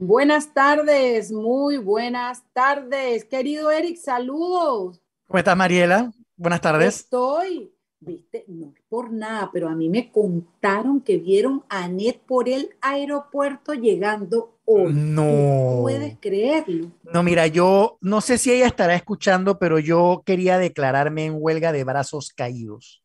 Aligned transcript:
Buenas 0.00 0.54
tardes, 0.54 1.32
muy 1.32 1.76
buenas 1.76 2.44
tardes. 2.52 3.24
Querido 3.24 3.72
Eric, 3.72 3.96
saludos. 3.96 5.02
¿Cómo 5.26 5.38
estás, 5.38 5.56
Mariela? 5.56 6.12
Buenas 6.36 6.60
tardes. 6.60 7.00
Estoy, 7.00 7.72
viste, 7.98 8.44
no 8.46 8.72
por 8.88 9.10
nada, 9.12 9.50
pero 9.52 9.68
a 9.68 9.74
mí 9.74 9.88
me 9.88 10.12
contaron 10.12 11.00
que 11.00 11.18
vieron 11.18 11.64
a 11.68 11.82
Anet 11.82 12.20
por 12.20 12.48
el 12.48 12.70
aeropuerto 12.80 13.74
llegando 13.74 14.60
hoy. 14.64 14.92
No. 14.92 15.80
¿Puedes 15.82 16.16
creerlo? 16.20 16.92
No, 17.02 17.24
mira, 17.24 17.48
yo 17.48 17.98
no 18.00 18.20
sé 18.20 18.38
si 18.38 18.52
ella 18.52 18.68
estará 18.68 18.94
escuchando, 18.94 19.58
pero 19.58 19.80
yo 19.80 20.22
quería 20.24 20.58
declararme 20.58 21.24
en 21.24 21.38
huelga 21.40 21.72
de 21.72 21.82
brazos 21.82 22.32
caídos 22.32 23.02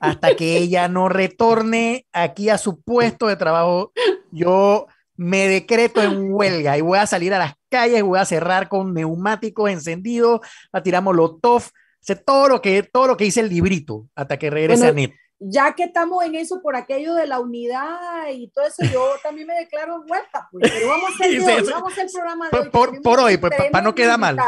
hasta 0.00 0.34
que 0.34 0.56
ella 0.56 0.88
no 0.88 1.10
retorne 1.10 2.06
aquí 2.10 2.48
a 2.48 2.56
su 2.56 2.80
puesto 2.80 3.26
de 3.26 3.36
trabajo. 3.36 3.92
Yo 4.30 4.86
me 5.16 5.48
decreto 5.48 6.02
en 6.02 6.32
huelga 6.32 6.76
y 6.76 6.80
voy 6.80 6.98
a 6.98 7.06
salir 7.06 7.34
a 7.34 7.38
las 7.38 7.54
calles, 7.68 8.02
voy 8.02 8.18
a 8.18 8.24
cerrar 8.24 8.68
con 8.68 8.94
neumáticos 8.94 9.70
encendidos, 9.70 10.40
a 10.72 10.82
tirar 10.82 11.02
molotov, 11.02 11.64
sé 12.00 12.16
todo 12.16 12.48
lo 12.48 12.62
que 12.62 12.82
todo 12.82 13.06
lo 13.08 13.16
que 13.16 13.24
dice 13.24 13.40
el 13.40 13.48
librito 13.48 14.06
hasta 14.14 14.38
que 14.38 14.50
regrese 14.50 14.86
a 14.86 14.92
Net. 14.92 15.12
Ya 15.38 15.74
que 15.74 15.84
estamos 15.84 16.24
en 16.24 16.34
eso 16.34 16.62
por 16.62 16.76
aquello 16.76 17.14
de 17.14 17.26
la 17.26 17.40
unidad 17.40 18.28
y 18.32 18.48
todo 18.48 18.66
eso, 18.66 18.82
yo 18.90 19.06
también 19.22 19.46
me 19.46 19.54
declaro 19.54 19.96
en 19.96 20.10
huelga, 20.10 20.48
pues, 20.50 20.72
pero 20.72 20.88
vamos 20.88 21.10
a 21.10 21.24
hacer, 21.24 21.64
vamos 21.70 21.98
a 21.98 22.02
el 22.02 22.10
programa 22.10 22.48
de 22.48 22.58
hoy. 22.58 22.68
Por, 22.70 23.02
por 23.02 23.20
hoy, 23.20 23.36
pues 23.36 23.52
para 23.70 23.84
no 23.84 23.94
quedar 23.94 24.18
mal. 24.18 24.38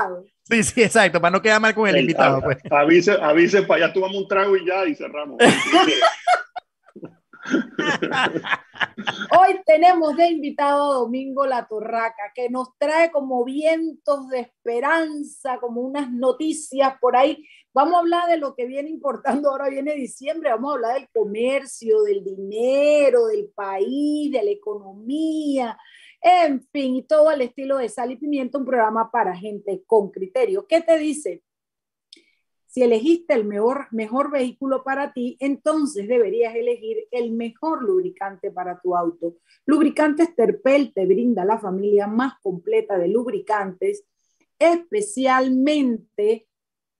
Sí, 0.44 0.64
sí, 0.64 0.82
exacto, 0.82 1.20
para 1.20 1.30
no 1.30 1.42
quedar 1.42 1.60
mal 1.60 1.74
con 1.74 1.88
el, 1.88 1.98
invitado. 1.98 2.40
Pues. 2.40 2.56
Avise, 2.70 3.12
avise, 3.12 3.62
para 3.62 3.84
allá 3.84 3.92
tomamos 3.92 4.16
un 4.16 4.28
trago 4.28 4.56
y 4.56 4.66
ya 4.66 4.86
y 4.86 4.94
cerramos. 4.94 5.36
Hoy 9.38 9.60
tenemos 9.64 10.16
de 10.16 10.28
invitado 10.28 10.90
a 10.90 10.94
Domingo 10.96 11.46
La 11.46 11.66
Torraca, 11.66 12.32
que 12.34 12.48
nos 12.48 12.76
trae 12.78 13.10
como 13.10 13.44
vientos 13.44 14.28
de 14.28 14.40
esperanza, 14.40 15.58
como 15.60 15.80
unas 15.82 16.10
noticias 16.10 16.94
por 17.00 17.16
ahí. 17.16 17.46
Vamos 17.72 17.94
a 17.94 17.98
hablar 17.98 18.28
de 18.28 18.38
lo 18.38 18.54
que 18.54 18.66
viene 18.66 18.90
importando, 18.90 19.50
ahora 19.50 19.68
viene 19.68 19.94
diciembre, 19.94 20.50
vamos 20.50 20.70
a 20.70 20.74
hablar 20.74 20.94
del 20.94 21.08
comercio, 21.10 22.02
del 22.02 22.24
dinero, 22.24 23.26
del 23.26 23.50
país, 23.54 24.32
de 24.32 24.42
la 24.42 24.50
economía, 24.50 25.78
en 26.20 26.62
fin, 26.72 26.96
y 26.96 27.02
todo 27.04 27.28
al 27.28 27.42
estilo 27.42 27.78
de 27.78 27.88
Sal 27.88 28.10
y 28.10 28.16
Pimiento, 28.16 28.58
un 28.58 28.64
programa 28.64 29.10
para 29.10 29.36
gente 29.36 29.84
con 29.86 30.10
criterio. 30.10 30.66
¿Qué 30.66 30.80
te 30.80 30.98
dice? 30.98 31.42
Si 32.78 32.84
elegiste 32.84 33.34
el 33.34 33.44
mejor, 33.44 33.88
mejor 33.90 34.30
vehículo 34.30 34.84
para 34.84 35.12
ti, 35.12 35.36
entonces 35.40 36.06
deberías 36.06 36.54
elegir 36.54 37.08
el 37.10 37.32
mejor 37.32 37.82
lubricante 37.82 38.52
para 38.52 38.78
tu 38.80 38.94
auto. 38.94 39.34
Lubricantes 39.66 40.32
Terpel 40.36 40.92
te 40.94 41.04
brinda 41.04 41.44
la 41.44 41.58
familia 41.58 42.06
más 42.06 42.34
completa 42.40 42.96
de 42.96 43.08
lubricantes, 43.08 44.04
especialmente 44.60 46.46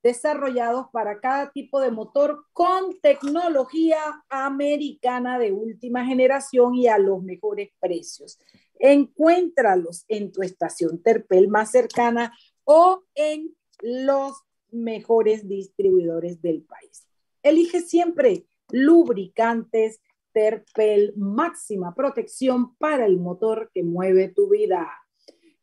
desarrollados 0.03 0.87
para 0.93 1.21
cada 1.21 1.53
tipo 1.53 1.81
de 1.81 1.93
motor 1.93 2.47
con 2.53 2.99
tecnología 3.01 4.01
americana 4.29 5.39
de 5.39 5.53
última 5.53 6.05
generación 6.05 6.75
y 6.75 6.89
a 6.89 6.99
los 6.99 7.23
mejores 7.23 7.71
precios. 7.79 8.41
Encuéntralos 8.81 10.05
en 10.09 10.33
tu 10.33 10.43
estación 10.43 11.01
Terpel 11.05 11.47
más 11.47 11.71
cercana 11.71 12.37
o 12.65 13.05
en 13.15 13.55
los 13.81 14.43
mejores 14.71 15.49
distribuidores 15.49 16.41
del 16.43 16.63
país. 16.63 17.07
Elige 17.43 17.81
siempre 17.81 18.47
lubricantes 18.71 20.01
Terpel, 20.33 21.15
máxima 21.17 21.95
protección 21.95 22.77
para 22.77 23.07
el 23.07 23.19
motor 23.19 23.71
que 23.73 23.83
mueve 23.83 24.29
tu 24.29 24.49
vida. 24.51 24.89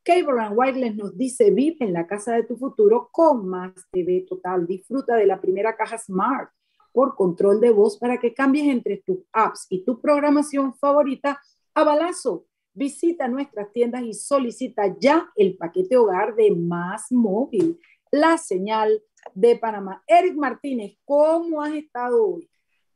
Cable 0.03 0.39
and 0.39 0.57
Wireless 0.57 0.95
nos 0.95 1.17
dice, 1.17 1.49
vive 1.51 1.77
en 1.79 1.93
la 1.93 2.05
casa 2.05 2.35
de 2.35 2.43
tu 2.43 2.57
futuro 2.57 3.09
con 3.11 3.47
más 3.47 3.73
TV 3.91 4.25
total. 4.27 4.67
Disfruta 4.67 5.15
de 5.15 5.25
la 5.25 5.39
primera 5.39 5.75
caja 5.75 5.97
Smart 5.97 6.51
por 6.91 7.15
control 7.15 7.59
de 7.59 7.71
voz 7.71 7.97
para 7.97 8.19
que 8.19 8.33
cambies 8.33 8.67
entre 8.67 8.97
tus 8.97 9.19
apps 9.31 9.65
y 9.69 9.83
tu 9.83 9.99
programación 9.99 10.73
favorita 10.75 11.39
a 11.73 11.83
balazo. 11.83 12.45
Visita 12.73 13.27
nuestras 13.27 13.71
tiendas 13.71 14.03
y 14.03 14.13
solicita 14.13 14.95
ya 14.99 15.31
el 15.35 15.57
paquete 15.57 15.97
hogar 15.97 16.35
de 16.35 16.51
Más 16.51 17.11
Móvil 17.11 17.79
la 18.11 18.37
señal 18.37 19.01
de 19.33 19.57
Panamá. 19.57 20.03
Eric 20.07 20.35
Martínez, 20.35 20.97
¿cómo 21.05 21.61
has 21.61 21.73
estado 21.73 22.25
hoy? 22.25 22.49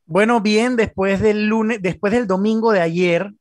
Bueno, 0.06 0.40
bien, 0.40 0.76
después 0.76 1.20
del 1.20 1.46
lunes, 1.46 1.80
después 1.82 2.12
del 2.12 2.26
domingo 2.26 2.72
de 2.72 2.80
ayer, 2.80 3.32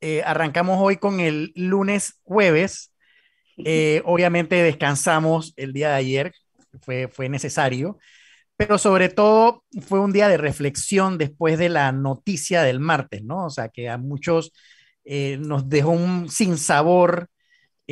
eh, 0.00 0.22
arrancamos 0.24 0.78
hoy 0.80 0.96
con 0.96 1.20
el 1.20 1.52
lunes 1.54 2.20
jueves. 2.22 2.88
Eh, 3.64 4.00
obviamente 4.06 4.56
descansamos 4.56 5.52
el 5.56 5.74
día 5.74 5.90
de 5.90 5.94
ayer, 5.96 6.32
fue, 6.80 7.06
fue 7.06 7.28
necesario, 7.28 7.98
pero 8.56 8.78
sobre 8.78 9.10
todo 9.10 9.62
fue 9.86 10.00
un 10.00 10.10
día 10.10 10.26
de 10.26 10.38
reflexión 10.38 11.18
después 11.18 11.58
de 11.58 11.68
la 11.68 11.92
noticia 11.92 12.62
del 12.62 12.80
martes, 12.80 13.22
¿no? 13.22 13.44
O 13.44 13.50
sea, 13.50 13.68
que 13.68 13.90
a 13.90 13.98
muchos 13.98 14.52
eh, 15.04 15.36
nos 15.38 15.68
dejó 15.68 15.90
un 15.90 16.30
sinsabor 16.30 17.28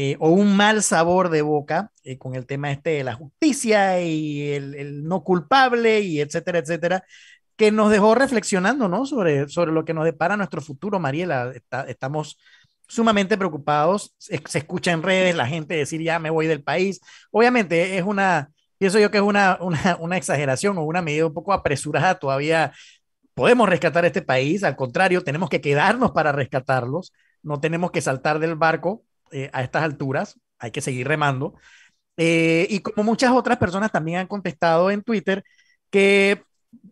eh, 0.03 0.17
o 0.19 0.31
un 0.31 0.57
mal 0.57 0.83
sabor 0.83 1.29
de 1.29 1.43
boca 1.43 1.93
eh, 2.05 2.17
con 2.17 2.35
el 2.35 2.47
tema 2.47 2.73
este 2.73 2.89
de 2.89 3.05
la 3.05 3.13
justicia 3.13 4.01
y 4.01 4.51
el, 4.51 5.05
no 5.05 5.23
culpable 5.23 6.01
y 6.01 6.21
etcétera, 6.23 6.61
etcétera, 6.61 7.05
que 7.55 7.71
nos 7.71 7.91
dejó 7.91 8.15
reflexionando, 8.15 8.89
¿no? 8.89 9.05
Sobre, 9.05 9.47
sobre 9.51 9.73
lo 9.73 9.85
que 9.85 9.93
nos 9.93 10.07
depara 10.07 10.39
nuestro 10.39 10.63
futuro, 10.63 10.99
Mariela. 10.99 11.53
estamos 11.87 12.39
sumamente 12.89 13.37
preocupados. 13.37 14.15
Se, 14.17 14.37
escucha 14.55 14.93
en 14.93 15.03
redes 15.03 15.37
la 15.37 15.47
gente 15.47 15.75
decir, 15.75 16.01
ya 16.01 16.19
me 16.19 16.31
voy 16.31 16.47
del 16.47 16.63
país. 16.63 17.03
Obviamente 17.31 17.99
es 17.99 18.05
una, 18.05 18.51
pienso 18.79 18.99
yo 18.99 19.11
que 19.11 19.19
es 19.19 19.23
una, 19.23 19.59
una, 19.61 19.99
una 20.01 20.17
exageración 20.17 20.79
o 20.79 20.85
una 20.85 21.03
medida 21.03 21.27
un 21.27 21.35
poco 21.35 21.53
apresurada. 21.53 22.19
Todavía 22.19 22.73
podemos 23.35 23.69
rescatar 23.69 24.07
este 24.07 24.23
país. 24.23 24.65
Al 24.65 24.77
contrario, 24.77 25.23
tenemos 25.23 25.51
que 25.51 25.61
quedarnos 25.61 26.13
para 26.13 26.33
rescatarlos. 26.33 27.13
No 27.43 27.61
tenemos 27.61 27.91
que 27.91 28.01
saltar 28.01 28.39
del 28.39 28.55
barco 28.55 29.05
eh, 29.31 29.51
a 29.53 29.63
estas 29.63 29.83
alturas, 29.83 30.39
hay 30.59 30.71
que 30.71 30.81
seguir 30.81 31.07
remando. 31.09 31.55
Eh, 32.17 32.67
y 32.69 32.81
como 32.81 33.05
muchas 33.05 33.33
otras 33.33 33.59
personas 33.59 33.91
también 33.91 34.19
han 34.19 34.27
contestado 34.27 34.91
en 34.91 35.03
Twitter, 35.03 35.43
que 35.91 36.43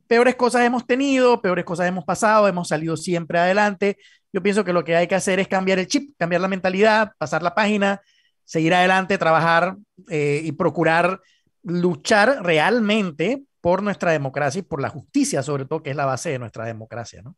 peores 0.06 0.36
cosas 0.36 0.62
hemos 0.62 0.86
tenido, 0.86 1.40
peores 1.42 1.64
cosas 1.64 1.86
hemos 1.86 2.04
pasado, 2.04 2.48
hemos 2.48 2.68
salido 2.68 2.96
siempre 2.96 3.38
adelante. 3.38 3.98
Yo 4.32 4.42
pienso 4.42 4.64
que 4.64 4.72
lo 4.72 4.84
que 4.84 4.96
hay 4.96 5.06
que 5.06 5.14
hacer 5.14 5.40
es 5.40 5.48
cambiar 5.48 5.78
el 5.78 5.86
chip, 5.86 6.14
cambiar 6.18 6.40
la 6.40 6.48
mentalidad, 6.48 7.12
pasar 7.18 7.42
la 7.42 7.54
página, 7.54 8.00
seguir 8.44 8.74
adelante, 8.74 9.18
trabajar 9.18 9.76
eh, 10.08 10.40
y 10.44 10.52
procurar 10.52 11.20
luchar 11.62 12.42
realmente 12.42 13.44
por 13.60 13.82
nuestra 13.82 14.12
democracia 14.12 14.60
y 14.60 14.62
por 14.62 14.80
la 14.80 14.88
justicia, 14.88 15.42
sobre 15.42 15.66
todo, 15.66 15.82
que 15.82 15.90
es 15.90 15.96
la 15.96 16.06
base 16.06 16.30
de 16.30 16.38
nuestra 16.38 16.64
democracia, 16.64 17.22
¿no? 17.22 17.36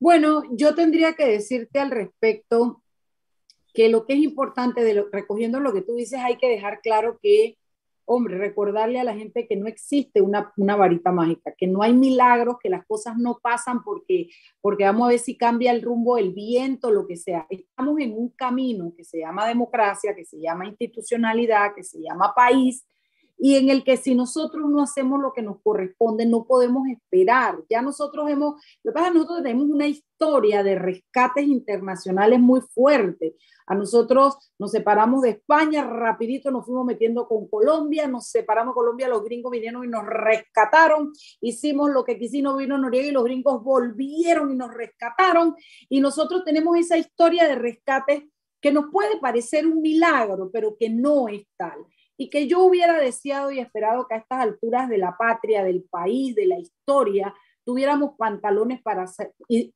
Bueno, 0.00 0.42
yo 0.52 0.74
tendría 0.74 1.14
que 1.14 1.26
decirte 1.26 1.80
al 1.80 1.90
respecto 1.90 2.82
que 3.78 3.88
lo 3.88 4.06
que 4.06 4.14
es 4.14 4.18
importante, 4.18 4.82
de 4.82 4.92
lo, 4.92 5.08
recogiendo 5.08 5.60
lo 5.60 5.72
que 5.72 5.82
tú 5.82 5.94
dices, 5.94 6.18
hay 6.18 6.36
que 6.36 6.48
dejar 6.48 6.80
claro 6.80 7.20
que, 7.22 7.58
hombre, 8.06 8.36
recordarle 8.36 8.98
a 8.98 9.04
la 9.04 9.14
gente 9.14 9.46
que 9.46 9.54
no 9.54 9.68
existe 9.68 10.20
una, 10.20 10.52
una 10.56 10.74
varita 10.74 11.12
mágica, 11.12 11.54
que 11.56 11.68
no 11.68 11.82
hay 11.82 11.92
milagros, 11.92 12.56
que 12.60 12.70
las 12.70 12.84
cosas 12.86 13.16
no 13.18 13.38
pasan 13.40 13.84
porque, 13.84 14.30
porque 14.60 14.82
vamos 14.82 15.06
a 15.06 15.10
ver 15.10 15.20
si 15.20 15.36
cambia 15.36 15.70
el 15.70 15.82
rumbo, 15.82 16.18
el 16.18 16.32
viento, 16.32 16.90
lo 16.90 17.06
que 17.06 17.16
sea. 17.16 17.46
Estamos 17.50 18.00
en 18.00 18.14
un 18.14 18.30
camino 18.30 18.92
que 18.96 19.04
se 19.04 19.20
llama 19.20 19.46
democracia, 19.46 20.12
que 20.12 20.24
se 20.24 20.40
llama 20.40 20.66
institucionalidad, 20.66 21.72
que 21.72 21.84
se 21.84 22.00
llama 22.00 22.32
país, 22.34 22.84
y 23.38 23.54
en 23.54 23.70
el 23.70 23.84
que 23.84 23.96
si 23.96 24.14
nosotros 24.16 24.68
no 24.68 24.82
hacemos 24.82 25.20
lo 25.20 25.32
que 25.32 25.42
nos 25.42 25.60
corresponde, 25.62 26.26
no 26.26 26.44
podemos 26.44 26.88
esperar. 26.88 27.60
Ya 27.70 27.80
nosotros 27.82 28.28
hemos, 28.28 28.60
lo 28.82 28.90
que 28.90 28.94
pasa 28.94 29.06
es 29.06 29.12
que 29.12 29.18
nosotros 29.18 29.42
tenemos 29.44 29.70
una 29.70 29.86
historia 29.86 30.64
de 30.64 30.74
rescates 30.74 31.46
internacionales 31.46 32.40
muy 32.40 32.60
fuerte. 32.60 33.36
A 33.66 33.76
nosotros 33.76 34.36
nos 34.58 34.72
separamos 34.72 35.22
de 35.22 35.30
España, 35.30 35.84
rapidito 35.84 36.50
nos 36.50 36.66
fuimos 36.66 36.84
metiendo 36.84 37.28
con 37.28 37.46
Colombia, 37.48 38.08
nos 38.08 38.28
separamos 38.28 38.74
Colombia, 38.74 39.08
los 39.08 39.22
gringos 39.22 39.52
vinieron 39.52 39.84
y 39.84 39.88
nos 39.88 40.04
rescataron, 40.04 41.12
hicimos 41.40 41.90
lo 41.90 42.04
que 42.04 42.18
quisimos, 42.18 42.58
vino 42.58 42.76
Noriega 42.76 43.06
y 43.06 43.12
los 43.12 43.24
gringos 43.24 43.62
volvieron 43.62 44.50
y 44.50 44.56
nos 44.56 44.74
rescataron. 44.74 45.54
Y 45.88 46.00
nosotros 46.00 46.44
tenemos 46.44 46.76
esa 46.76 46.98
historia 46.98 47.46
de 47.46 47.54
rescates 47.54 48.24
que 48.60 48.72
nos 48.72 48.86
puede 48.90 49.20
parecer 49.20 49.64
un 49.64 49.80
milagro, 49.80 50.50
pero 50.52 50.76
que 50.76 50.90
no 50.90 51.28
es 51.28 51.46
tal 51.56 51.78
y 52.20 52.28
que 52.28 52.48
yo 52.48 52.64
hubiera 52.64 52.98
deseado 52.98 53.52
y 53.52 53.60
esperado 53.60 54.06
que 54.08 54.16
a 54.16 54.18
estas 54.18 54.40
alturas 54.40 54.88
de 54.88 54.98
la 54.98 55.16
patria, 55.16 55.62
del 55.62 55.84
país, 55.84 56.34
de 56.34 56.46
la 56.46 56.58
historia, 56.58 57.32
tuviéramos 57.64 58.16
pantalones 58.18 58.82
para 58.82 59.04
hacer, 59.04 59.32
e, 59.48 59.70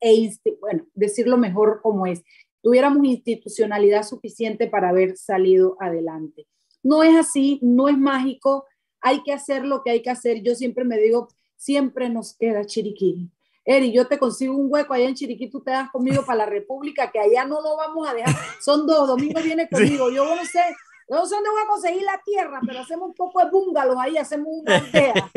bueno, 0.60 0.84
decirlo 0.92 1.38
mejor 1.38 1.80
como 1.80 2.04
es, 2.06 2.22
tuviéramos 2.60 3.04
institucionalidad 3.04 4.02
suficiente 4.02 4.66
para 4.66 4.88
haber 4.88 5.16
salido 5.16 5.76
adelante. 5.78 6.46
No 6.82 7.04
es 7.04 7.14
así, 7.16 7.60
no 7.62 7.88
es 7.88 7.96
mágico, 7.96 8.66
hay 9.00 9.22
que 9.22 9.32
hacer 9.32 9.64
lo 9.64 9.84
que 9.84 9.90
hay 9.90 10.02
que 10.02 10.10
hacer. 10.10 10.42
Yo 10.42 10.56
siempre 10.56 10.84
me 10.84 10.98
digo, 10.98 11.28
siempre 11.54 12.08
nos 12.08 12.36
queda 12.36 12.64
Chiriquí. 12.64 13.30
Eri, 13.64 13.92
yo 13.92 14.08
te 14.08 14.18
consigo 14.18 14.56
un 14.56 14.66
hueco 14.68 14.94
allá 14.94 15.08
en 15.08 15.14
Chiriquí, 15.14 15.48
tú 15.48 15.60
te 15.60 15.70
das 15.70 15.90
conmigo 15.90 16.24
para 16.24 16.38
la 16.38 16.46
República, 16.46 17.12
que 17.12 17.20
allá 17.20 17.44
no 17.44 17.60
lo 17.60 17.76
vamos 17.76 18.08
a 18.08 18.14
dejar. 18.14 18.34
Son 18.60 18.84
dos, 18.84 19.06
Domingo 19.06 19.40
viene 19.40 19.68
conmigo. 19.70 20.10
Yo 20.10 20.24
no 20.24 20.44
sé, 20.44 20.60
no 21.08 21.26
sé 21.26 21.34
dónde 21.34 21.50
voy 21.50 21.62
a 21.62 21.66
conseguir 21.66 22.02
la 22.02 22.20
tierra, 22.24 22.60
pero 22.66 22.80
hacemos 22.80 23.08
un 23.08 23.14
poco 23.14 23.44
de 23.44 23.50
búngalos 23.50 23.96
ahí, 23.98 24.16
hacemos 24.16 24.48
una 24.48 24.76
aldea. 24.76 25.30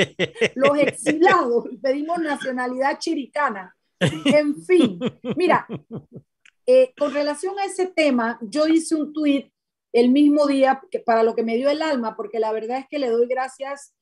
Los 0.56 0.78
exilados, 0.80 1.66
pedimos 1.82 2.20
nacionalidad 2.20 3.00
chiricana. 3.00 3.76
En 4.00 4.62
fin, 4.64 5.00
mira, 5.36 5.68
eh, 6.66 6.94
con 6.98 7.14
relación 7.14 7.58
a 7.60 7.66
ese 7.66 7.88
tema, 7.88 8.40
yo 8.42 8.68
hice 8.68 8.96
un 8.96 9.14
tuit 9.14 9.52
el 9.94 10.10
mismo 10.10 10.48
día 10.48 10.82
que 10.92 11.00
para 11.00 11.24
lo 11.24 11.36
que 11.36 11.44
me 11.44 11.56
dio 11.56 11.70
el 11.70 11.82
alma, 11.82 12.16
porque 12.16 12.40
la 12.40 12.52
verdad 12.52 12.80
es 12.80 12.88
que 12.90 13.00
le 13.00 13.10
doy 13.10 13.28
gracias 13.28 13.94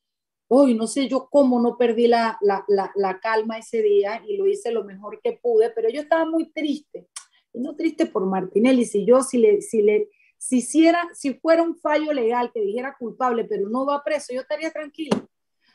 hoy 0.48 0.74
no 0.74 0.86
sé 0.86 1.08
yo 1.08 1.28
cómo 1.30 1.60
no 1.60 1.76
perdí 1.76 2.06
la, 2.06 2.38
la, 2.40 2.64
la, 2.94 3.20
calma 3.20 3.58
ese 3.58 3.82
día 3.82 4.22
y 4.26 4.36
lo 4.36 4.46
hice 4.46 4.70
lo 4.70 4.84
mejor 4.84 5.20
que 5.22 5.32
pude, 5.32 5.70
pero 5.70 5.88
yo 5.88 6.02
estaba 6.02 6.24
muy 6.26 6.50
triste. 6.50 7.08
Y 7.52 7.60
no 7.60 7.76
triste 7.76 8.06
por 8.06 8.26
Martinelli, 8.26 8.84
si 8.84 9.04
yo, 9.04 9.22
si 9.22 9.38
le, 9.38 9.62
si 9.62 9.82
le, 9.82 10.10
si 10.44 10.58
hiciera, 10.58 11.08
si 11.14 11.32
fuera 11.32 11.62
un 11.62 11.74
fallo 11.74 12.12
legal 12.12 12.50
que 12.52 12.60
dijera 12.60 12.94
culpable, 12.98 13.44
pero 13.44 13.66
no 13.70 13.86
va 13.86 14.04
preso, 14.04 14.34
yo 14.34 14.42
estaría 14.42 14.70
tranquila. 14.70 15.26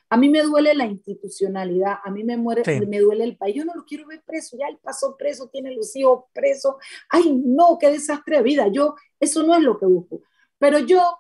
A 0.09 0.15
mí 0.15 0.29
me 0.29 0.43
duele 0.43 0.75
la 0.75 0.85
institucionalidad, 0.85 1.95
a 2.03 2.11
mí 2.11 2.23
me, 2.23 2.37
muere, 2.37 2.61
me 2.85 2.99
duele 2.99 3.23
el 3.23 3.35
país. 3.35 3.55
Yo 3.55 3.65
no 3.65 3.73
lo 3.73 3.83
quiero 3.83 4.05
ver 4.05 4.21
preso, 4.23 4.57
ya 4.59 4.67
él 4.67 4.77
pasó 4.79 5.17
preso, 5.17 5.49
tiene 5.49 5.73
los 5.73 5.95
hijos 5.95 6.25
presos. 6.33 6.75
Ay, 7.09 7.33
no, 7.43 7.79
qué 7.79 7.89
desastre 7.89 8.37
de 8.37 8.43
vida. 8.43 8.67
Yo, 8.67 8.93
eso 9.19 9.41
no 9.41 9.55
es 9.55 9.63
lo 9.63 9.79
que 9.79 9.87
busco. 9.87 10.21
Pero 10.59 10.77
yo, 10.77 11.17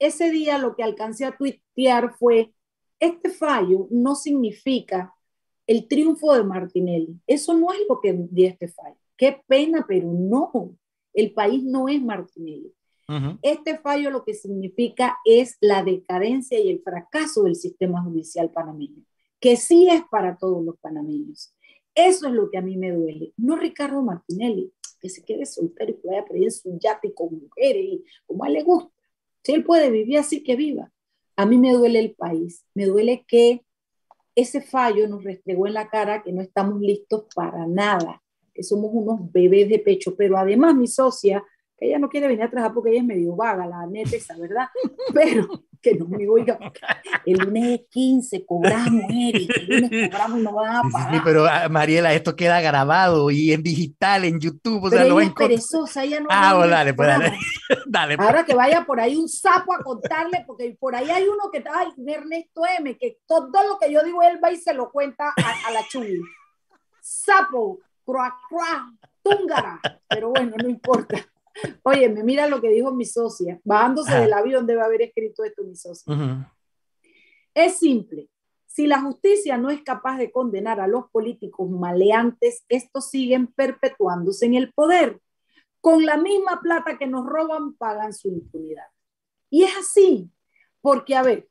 ese 0.00 0.32
día 0.32 0.58
lo 0.58 0.74
que 0.74 0.82
alcancé 0.82 1.24
a 1.24 1.36
tuitear 1.36 2.16
fue, 2.18 2.52
este 2.98 3.30
fallo 3.30 3.86
no 3.90 4.16
significa 4.16 5.14
el 5.68 5.86
triunfo 5.86 6.34
de 6.34 6.42
Martinelli. 6.42 7.20
Eso 7.28 7.54
no 7.54 7.72
es 7.72 7.78
lo 7.88 8.00
que 8.00 8.12
di 8.12 8.46
este 8.46 8.66
fallo. 8.66 8.98
Qué 9.16 9.40
pena, 9.46 9.84
pero 9.86 10.08
no. 10.12 10.76
El 11.12 11.32
país 11.32 11.62
no 11.62 11.88
es 11.88 12.02
Martinelli. 12.02 12.74
Este 13.40 13.78
fallo 13.78 14.10
lo 14.10 14.22
que 14.22 14.34
significa 14.34 15.18
es 15.24 15.56
la 15.60 15.82
decadencia 15.82 16.60
y 16.60 16.70
el 16.70 16.82
fracaso 16.82 17.44
del 17.44 17.56
sistema 17.56 18.02
judicial 18.02 18.50
panameño, 18.50 19.02
que 19.40 19.56
sí 19.56 19.88
es 19.88 20.02
para 20.10 20.36
todos 20.36 20.62
los 20.62 20.76
panameños. 20.78 21.54
Eso 21.94 22.28
es 22.28 22.34
lo 22.34 22.50
que 22.50 22.58
a 22.58 22.62
mí 22.62 22.76
me 22.76 22.92
duele. 22.92 23.32
No 23.38 23.56
Ricardo 23.56 24.02
Martinelli, 24.02 24.72
que 25.00 25.08
se 25.08 25.24
quede 25.24 25.46
soltero 25.46 25.92
y 25.92 25.94
que 25.94 26.08
vaya 26.08 26.20
a 26.20 26.26
pedir 26.26 26.52
su 26.52 26.78
yate 26.78 27.14
con 27.14 27.28
mujeres 27.32 27.82
y 27.82 28.04
como 28.26 28.44
a 28.44 28.48
él 28.48 28.54
le 28.54 28.62
gusta. 28.62 28.92
Si 29.42 29.52
él 29.52 29.64
puede 29.64 29.90
vivir 29.90 30.18
así, 30.18 30.42
que 30.42 30.56
viva. 30.56 30.92
A 31.36 31.46
mí 31.46 31.56
me 31.56 31.72
duele 31.72 32.00
el 32.00 32.14
país, 32.14 32.66
me 32.74 32.84
duele 32.84 33.24
que 33.26 33.64
ese 34.34 34.60
fallo 34.60 35.08
nos 35.08 35.24
restregó 35.24 35.66
en 35.66 35.74
la 35.74 35.88
cara 35.88 36.22
que 36.22 36.32
no 36.32 36.42
estamos 36.42 36.80
listos 36.80 37.24
para 37.34 37.66
nada, 37.66 38.22
que 38.54 38.62
somos 38.62 38.90
unos 38.92 39.32
bebés 39.32 39.68
de 39.68 39.78
pecho, 39.78 40.14
pero 40.16 40.36
además 40.36 40.74
mi 40.74 40.86
socia, 40.86 41.42
que 41.78 41.86
ella 41.86 41.98
no 41.98 42.08
quiere 42.08 42.26
venir 42.26 42.42
a 42.42 42.50
trabajar 42.50 42.74
porque 42.74 42.90
ella 42.90 43.00
es 43.00 43.06
medio 43.06 43.36
vaga, 43.36 43.66
la 43.66 43.86
neta 43.86 44.16
esa, 44.16 44.36
¿verdad? 44.36 44.68
Pero 45.14 45.64
que 45.80 45.94
no 45.94 46.06
me 46.06 46.28
oiga, 46.28 46.58
el 47.24 47.38
lunes 47.38 47.80
es 47.80 47.86
15, 47.90 48.44
cobramos, 48.44 49.04
Eric, 49.10 49.50
el 49.56 49.82
lunes 49.82 50.10
cobramos 50.10 50.40
y 50.40 50.42
no 50.42 50.52
van 50.52 50.76
a 50.76 50.82
pagar. 50.90 51.14
Sí, 51.14 51.20
pero 51.24 51.46
ah, 51.46 51.68
Mariela, 51.68 52.12
esto 52.14 52.34
queda 52.34 52.60
grabado 52.60 53.30
y 53.30 53.52
en 53.52 53.62
digital, 53.62 54.24
en 54.24 54.40
YouTube, 54.40 54.84
o 54.84 54.90
sea, 54.90 55.04
ella 55.04 55.22
es 55.22 55.32
perezosa, 55.32 56.02
ella 56.02 56.20
no 56.20 56.26
Ah, 56.30 56.54
bueno, 56.54 56.72
dale, 56.72 56.94
pues 56.94 57.08
dale. 57.08 57.38
dale 57.86 58.16
pues. 58.16 58.28
Ahora 58.28 58.44
que 58.44 58.54
vaya 58.54 58.84
por 58.84 59.00
ahí 59.00 59.16
un 59.16 59.28
sapo 59.28 59.72
a 59.72 59.82
contarle, 59.84 60.42
porque 60.46 60.76
por 60.78 60.96
ahí 60.96 61.10
hay 61.10 61.28
uno 61.28 61.50
que 61.50 61.58
está, 61.58 61.70
ay, 61.78 61.92
Ernesto 62.06 62.62
M, 62.78 62.96
que 62.96 63.18
todo 63.26 63.50
lo 63.68 63.78
que 63.78 63.92
yo 63.92 64.02
digo, 64.02 64.22
él 64.22 64.40
va 64.42 64.50
y 64.50 64.56
se 64.56 64.74
lo 64.74 64.90
cuenta 64.90 65.32
a, 65.36 65.70
la 65.70 65.86
chuli. 65.88 66.20
Sapo, 67.00 67.78
croa, 68.04 68.36
croa, 68.48 68.92
túngara, 69.22 69.80
pero 70.08 70.30
bueno, 70.30 70.56
no 70.60 70.68
importa. 70.68 71.24
Oye, 71.82 72.08
me 72.08 72.22
mira 72.22 72.48
lo 72.48 72.60
que 72.60 72.68
dijo 72.68 72.92
mi 72.92 73.04
socia. 73.04 73.60
Bajándose 73.64 74.14
del 74.14 74.32
avión 74.32 74.66
debe 74.66 74.82
haber 74.82 75.02
escrito 75.02 75.44
esto 75.44 75.64
mi 75.64 75.76
socia. 75.76 76.52
Es 77.54 77.78
simple. 77.78 78.28
Si 78.66 78.86
la 78.86 79.00
justicia 79.00 79.56
no 79.56 79.70
es 79.70 79.82
capaz 79.82 80.18
de 80.18 80.30
condenar 80.30 80.80
a 80.80 80.86
los 80.86 81.10
políticos 81.10 81.68
maleantes, 81.68 82.64
estos 82.68 83.10
siguen 83.10 83.48
perpetuándose 83.48 84.46
en 84.46 84.54
el 84.54 84.72
poder. 84.72 85.20
Con 85.80 86.04
la 86.04 86.16
misma 86.16 86.60
plata 86.60 86.98
que 86.98 87.06
nos 87.06 87.26
roban, 87.26 87.74
pagan 87.74 88.12
su 88.12 88.28
impunidad. 88.28 88.86
Y 89.50 89.64
es 89.64 89.76
así, 89.76 90.30
porque 90.80 91.16
a 91.16 91.22
ver, 91.22 91.48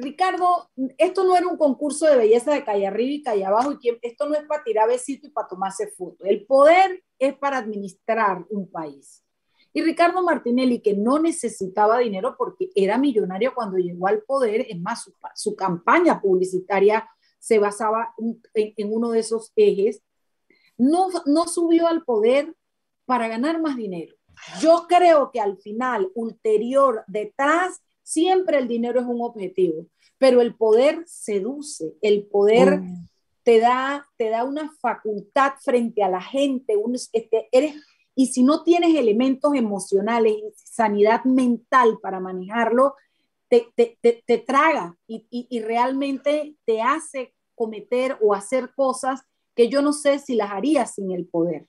Ricardo, 0.00 0.70
esto 0.96 1.24
no 1.24 1.36
era 1.36 1.48
un 1.48 1.56
concurso 1.56 2.06
de 2.06 2.16
belleza 2.16 2.52
de 2.52 2.64
calle 2.64 2.86
arriba 2.86 3.10
y 3.10 3.22
calle 3.22 3.44
abajo, 3.44 3.76
esto 4.00 4.28
no 4.28 4.36
es 4.36 4.46
para 4.46 4.62
tirar 4.62 4.88
besito 4.88 5.26
y 5.26 5.30
para 5.30 5.48
tomarse 5.48 5.88
foto. 5.88 6.24
El 6.24 6.46
poder 6.46 7.02
es 7.18 7.36
para 7.36 7.58
administrar 7.58 8.46
un 8.48 8.70
país. 8.70 9.24
Y 9.72 9.82
Ricardo 9.82 10.22
Martinelli, 10.22 10.80
que 10.80 10.94
no 10.94 11.18
necesitaba 11.18 11.98
dinero 11.98 12.36
porque 12.38 12.70
era 12.76 12.96
millonario 12.96 13.52
cuando 13.56 13.76
llegó 13.76 14.06
al 14.06 14.22
poder, 14.22 14.66
es 14.68 14.80
más, 14.80 15.10
su, 15.34 15.56
campaña 15.56 16.20
publicitaria 16.20 17.08
se 17.40 17.58
basaba 17.58 18.14
en, 18.54 18.92
uno 18.92 19.10
de 19.10 19.18
esos 19.18 19.52
ejes, 19.56 20.04
no 20.76 21.48
subió 21.48 21.88
al 21.88 22.04
poder 22.04 22.54
para 23.04 23.26
ganar 23.26 23.60
más 23.60 23.76
dinero. 23.76 24.14
Yo 24.60 24.86
creo 24.88 25.32
que 25.32 25.40
al 25.40 25.58
final, 25.58 26.10
ulterior, 26.14 27.02
detrás, 27.08 27.82
Siempre 28.08 28.56
el 28.56 28.68
dinero 28.68 29.00
es 29.00 29.06
un 29.06 29.20
objetivo, 29.20 29.84
pero 30.16 30.40
el 30.40 30.54
poder 30.54 31.04
seduce, 31.06 31.92
el 32.00 32.24
poder 32.24 32.80
mm. 32.80 33.06
te, 33.42 33.60
da, 33.60 34.08
te 34.16 34.30
da 34.30 34.44
una 34.44 34.72
facultad 34.80 35.52
frente 35.60 36.02
a 36.02 36.08
la 36.08 36.22
gente, 36.22 36.72
este, 37.12 37.50
eres, 37.52 37.74
y 38.14 38.28
si 38.28 38.44
no 38.44 38.64
tienes 38.64 38.96
elementos 38.96 39.54
emocionales 39.54 40.32
y 40.32 40.42
sanidad 40.54 41.22
mental 41.24 41.98
para 42.00 42.18
manejarlo, 42.18 42.94
te, 43.50 43.68
te, 43.76 43.98
te, 44.00 44.38
traga 44.38 44.96
y, 45.06 45.26
y, 45.28 45.46
y 45.50 45.60
realmente 45.60 46.56
te 46.64 46.80
hace 46.80 47.34
cometer 47.54 48.16
o 48.22 48.32
hacer 48.32 48.72
cosas 48.74 49.20
que 49.54 49.68
yo 49.68 49.82
no 49.82 49.92
sé 49.92 50.18
si 50.18 50.34
las 50.34 50.50
haría 50.50 50.86
sin 50.86 51.12
el 51.12 51.26
poder. 51.26 51.66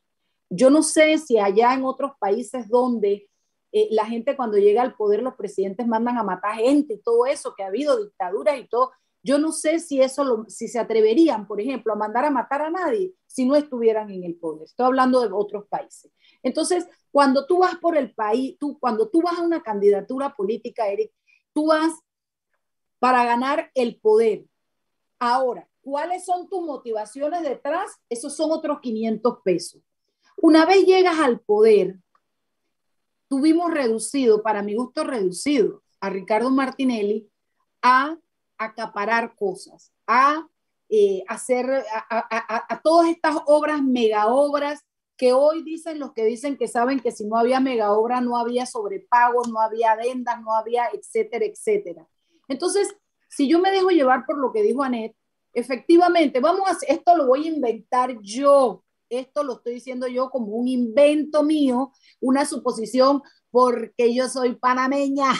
Yo 0.50 0.69
no 0.69 0.84
sé 0.84 1.17
si 1.17 1.38
allá 1.38 1.74
en 1.74 1.84
otros 1.84 2.13
países 2.17 2.69
donde 2.69 3.27
eh, 3.71 3.88
la 3.91 4.05
gente 4.05 4.35
cuando 4.35 4.57
llega 4.57 4.81
al 4.81 4.95
poder, 4.95 5.21
los 5.21 5.35
presidentes 5.35 5.88
mandan 5.88 6.17
a 6.17 6.23
matar 6.23 6.55
gente 6.55 6.95
y 6.95 7.01
todo 7.01 7.25
eso, 7.25 7.53
que 7.55 7.63
ha 7.63 7.67
habido 7.67 7.97
dictaduras 7.97 8.59
y 8.59 8.67
todo. 8.67 8.91
Yo 9.21 9.38
no 9.38 9.51
sé 9.51 9.79
si 9.79 10.01
eso, 10.01 10.23
lo, 10.23 10.45
si 10.47 10.67
se 10.67 10.79
atreverían, 10.79 11.45
por 11.45 11.59
ejemplo, 11.59 11.93
a 11.93 11.97
mandar 11.97 12.25
a 12.25 12.31
matar 12.31 12.61
a 12.61 12.69
nadie 12.69 13.13
si 13.27 13.45
no 13.45 13.55
estuvieran 13.55 14.09
en 14.09 14.23
el 14.23 14.35
poder. 14.35 14.63
Estoy 14.63 14.85
hablando 14.85 15.21
de 15.21 15.29
otros 15.31 15.65
países. 15.67 16.11
Entonces, 16.41 16.88
cuando 17.11 17.45
tú 17.45 17.59
vas 17.59 17.75
por 17.77 17.97
el 17.97 18.13
país, 18.13 18.57
tú, 18.59 18.79
cuando 18.79 19.09
tú 19.09 19.21
vas 19.21 19.38
a 19.38 19.43
una 19.43 19.61
candidatura 19.61 20.33
política, 20.35 20.88
Eric, 20.88 21.11
tú 21.53 21.67
vas 21.67 21.91
para 22.97 23.25
ganar 23.25 23.71
el 23.75 23.99
poder. 23.99 24.45
Ahora, 25.19 25.67
¿cuáles 25.81 26.25
son 26.25 26.47
tus 26.47 26.61
motivaciones 26.65 27.41
detrás? 27.43 27.91
Esos 28.09 28.35
son 28.35 28.51
otros 28.51 28.79
500 28.79 29.39
pesos. 29.43 29.81
Una 30.38 30.65
vez 30.65 30.85
llegas 30.85 31.19
al 31.19 31.41
poder, 31.41 31.99
tuvimos 33.29 33.71
reducido, 33.71 34.43
para 34.43 34.62
mi 34.62 34.75
gusto 34.75 35.03
reducido, 35.05 35.83
a 36.01 36.09
Ricardo 36.09 36.50
Martinelli 36.50 37.29
a 37.81 38.17
acaparar 38.57 39.36
cosas, 39.36 39.93
a 40.07 40.45
eh, 40.89 41.24
hacer 41.27 41.86
a, 42.09 42.81
todas 42.83 43.09
estas 43.09 43.38
obras, 43.45 43.81
mega 43.81 44.27
obras, 44.27 44.83
que 45.15 45.33
hoy 45.33 45.63
dicen 45.63 46.00
los 46.00 46.13
que 46.13 46.25
dicen 46.25 46.57
que 46.57 46.67
saben 46.67 47.00
que 47.00 47.12
si 47.12 47.25
no 47.25 47.38
había 47.38 47.59
mega 47.59 47.91
obra 47.91 48.21
no 48.21 48.38
había 48.38 48.65
sobrepagos, 48.65 49.50
no 49.50 49.59
había 49.59 49.91
adendas, 49.91 50.41
no 50.41 50.53
había 50.55 50.89
etcétera, 50.91 51.45
etcétera. 51.45 52.07
Entonces, 52.48 52.95
si 53.29 53.48
yo 53.48 53.59
me 53.59 53.71
dejo 53.71 53.89
llevar 53.89 54.25
por 54.25 54.38
lo 54.38 54.51
que 54.51 54.63
dijo 54.63 54.81
Anet, 54.81 55.15
efectivamente, 55.53 56.39
vamos 56.39 56.67
a, 56.69 56.77
esto 56.88 57.15
lo 57.15 57.27
voy 57.27 57.45
a 57.45 57.51
inventar 57.51 58.17
yo, 58.21 58.83
esto 59.10 59.44
lo 59.44 59.58
estoy 59.58 59.75
diciendo 59.75 60.08
yo 60.08 60.30
como 60.30 60.54
un 60.54 60.68
invento 60.68 61.44
mío, 61.44 61.92
una 62.20 62.46
suposición, 62.46 63.22
porque 63.51 64.13
yo 64.13 64.30
soy 64.30 64.56
panameña, 64.56 65.34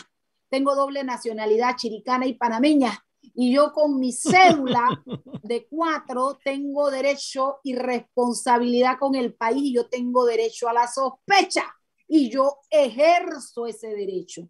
tengo 0.50 0.76
doble 0.76 1.04
nacionalidad 1.04 1.76
chiricana 1.76 2.26
y 2.26 2.34
panameña. 2.34 3.06
Y 3.36 3.54
yo 3.54 3.72
con 3.74 4.00
mi 4.00 4.12
cédula 4.12 5.04
de 5.44 5.68
cuatro 5.70 6.40
tengo 6.44 6.90
derecho 6.90 7.60
y 7.64 7.76
responsabilidad 7.76 8.98
con 9.00 9.16
el 9.16 9.34
país 9.34 9.64
y 9.64 9.74
yo 9.74 9.88
tengo 9.88 10.26
derecho 10.26 10.68
a 10.68 10.74
la 10.74 10.88
sospecha 10.88 11.64
y 12.08 12.30
yo 12.30 12.58
ejerzo 12.70 13.68
ese 13.68 13.90
derecho. 13.90 14.50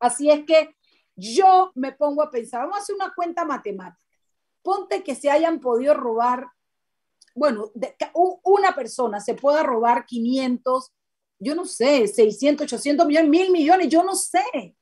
Así 0.00 0.30
es 0.30 0.44
que 0.44 0.74
yo 1.14 1.70
me 1.74 1.92
pongo 1.92 2.22
a 2.22 2.30
pensar, 2.30 2.62
vamos 2.62 2.78
a 2.78 2.80
hacer 2.80 2.96
una 2.96 3.12
cuenta 3.14 3.44
matemática. 3.44 4.02
Ponte 4.62 5.04
que 5.04 5.14
se 5.14 5.30
hayan 5.30 5.60
podido 5.60 5.94
robar 5.94 6.48
bueno, 7.36 7.70
una 8.42 8.74
persona 8.74 9.20
se 9.20 9.34
pueda 9.34 9.62
robar 9.62 10.06
500, 10.06 10.90
yo 11.38 11.54
no 11.54 11.66
sé, 11.66 12.08
600, 12.08 12.64
800 12.64 13.06
millones, 13.06 13.30
mil 13.30 13.50
millones, 13.52 13.88
yo 13.90 14.02
no 14.02 14.14
sé. 14.14 14.74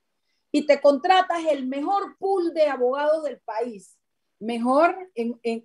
Y 0.52 0.64
te 0.64 0.80
contratas 0.80 1.44
el 1.50 1.66
mejor 1.66 2.16
pool 2.16 2.54
de 2.54 2.68
abogados 2.68 3.24
del 3.24 3.40
país. 3.40 3.98
mejor, 4.38 4.96
en, 5.16 5.38
en, 5.42 5.64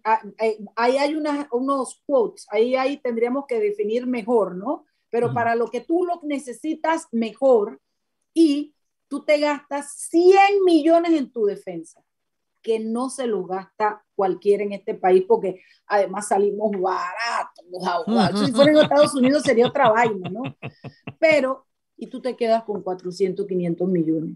ahí 0.76 0.98
hay 0.98 1.16
unos 1.16 2.02
quotes, 2.08 2.48
ahí, 2.50 2.76
ahí 2.76 2.98
tendríamos 2.98 3.46
que 3.48 3.60
definir 3.60 4.08
mejor, 4.08 4.56
¿no? 4.56 4.86
Pero 5.12 5.34
para 5.34 5.56
lo 5.56 5.70
que 5.70 5.82
tú 5.82 6.06
lo 6.06 6.20
necesitas, 6.24 7.08
mejor, 7.12 7.80
y 8.34 8.74
tú 9.08 9.24
te 9.24 9.40
gastas 9.40 9.94
100 10.10 10.64
millones 10.66 11.14
en 11.14 11.32
tu 11.32 11.46
defensa, 11.46 12.04
que 12.62 12.80
no 12.80 13.10
se 13.10 13.28
los 13.28 13.48
gasta 13.48 14.06
cualquiera 14.20 14.66
en 14.66 14.74
este 14.74 14.96
país, 14.96 15.24
porque 15.26 15.62
además 15.86 16.28
salimos 16.28 16.72
baratos 16.72 17.66
los 17.72 17.88
abogados. 17.88 18.46
Si 18.46 18.52
fuera 18.52 18.72
en 18.72 18.78
Estados 18.80 19.16
Unidos 19.16 19.44
sería 19.44 19.66
otra 19.66 19.92
vaina, 19.92 20.30
¿no? 20.30 20.42
Pero, 21.18 21.66
y 21.96 22.08
tú 22.08 22.22
te 22.22 22.36
quedas 22.36 22.66
con 22.66 22.84
400, 22.84 23.48
500 23.48 23.88
millones. 23.88 24.36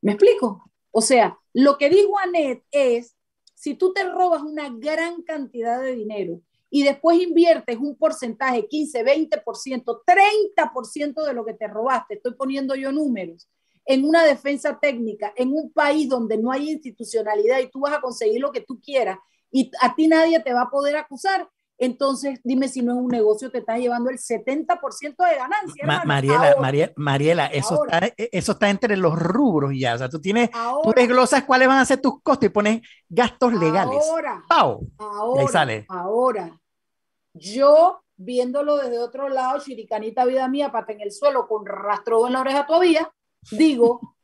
¿Me 0.00 0.10
explico? 0.10 0.64
O 0.90 1.00
sea, 1.00 1.38
lo 1.52 1.78
que 1.78 1.88
dijo 1.88 2.18
Anet 2.18 2.64
es, 2.72 3.16
si 3.54 3.76
tú 3.76 3.92
te 3.92 4.02
robas 4.02 4.42
una 4.42 4.70
gran 4.70 5.22
cantidad 5.22 5.80
de 5.80 5.94
dinero 5.94 6.40
y 6.68 6.82
después 6.82 7.22
inviertes 7.22 7.78
un 7.78 7.94
porcentaje, 7.94 8.66
15, 8.66 9.04
20%, 9.04 10.00
30% 10.04 11.24
de 11.24 11.32
lo 11.32 11.44
que 11.44 11.54
te 11.54 11.68
robaste, 11.68 12.14
estoy 12.14 12.34
poniendo 12.34 12.74
yo 12.74 12.90
números, 12.90 13.48
en 13.84 14.04
una 14.04 14.24
defensa 14.24 14.78
técnica, 14.80 15.32
en 15.36 15.52
un 15.52 15.72
país 15.72 16.08
donde 16.08 16.38
no 16.38 16.52
hay 16.52 16.70
institucionalidad 16.70 17.58
y 17.58 17.70
tú 17.70 17.80
vas 17.80 17.94
a 17.94 18.00
conseguir 18.00 18.40
lo 18.40 18.52
que 18.52 18.60
tú 18.60 18.80
quieras 18.80 19.18
y 19.50 19.70
a 19.80 19.94
ti 19.94 20.08
nadie 20.08 20.40
te 20.40 20.52
va 20.52 20.62
a 20.62 20.70
poder 20.70 20.96
acusar, 20.96 21.48
entonces 21.78 22.40
dime 22.44 22.68
si 22.68 22.80
no 22.80 22.92
es 22.92 22.98
un 22.98 23.08
negocio, 23.08 23.50
te 23.50 23.58
estás 23.58 23.78
llevando 23.78 24.08
el 24.08 24.18
70% 24.18 25.28
de 25.28 25.36
ganancia. 25.36 26.04
Mariela, 26.06 26.92
Mariela, 26.96 27.46
eso, 27.46 27.84
está, 27.84 28.06
e, 28.06 28.28
eso 28.32 28.52
está 28.52 28.70
entre 28.70 28.96
los 28.96 29.18
rubros 29.18 29.72
ya. 29.76 29.94
O 29.94 29.98
sea, 29.98 30.08
tú 30.08 30.20
tienes, 30.20 30.50
tú 30.82 30.92
desglosas 30.94 31.44
cuáles 31.44 31.68
van 31.68 31.78
a 31.78 31.84
ser 31.84 32.00
tus 32.00 32.22
costos 32.22 32.46
y 32.46 32.50
pones 32.50 32.82
gastos 33.08 33.52
legales. 33.54 33.98
Ahora, 34.08 34.44
ahora, 34.98 35.48
sale. 35.48 35.86
ahora, 35.88 36.60
yo 37.34 38.02
viéndolo 38.16 38.76
desde 38.76 38.98
otro 38.98 39.28
lado, 39.28 39.58
chiricanita 39.60 40.24
vida 40.24 40.46
mía, 40.48 40.70
pata 40.70 40.92
en 40.92 41.00
el 41.00 41.10
suelo 41.10 41.48
con 41.48 41.66
rastro 41.66 42.26
en 42.26 42.34
la 42.34 42.40
oreja 42.40 42.66
todavía, 42.66 43.12
digo, 43.50 44.16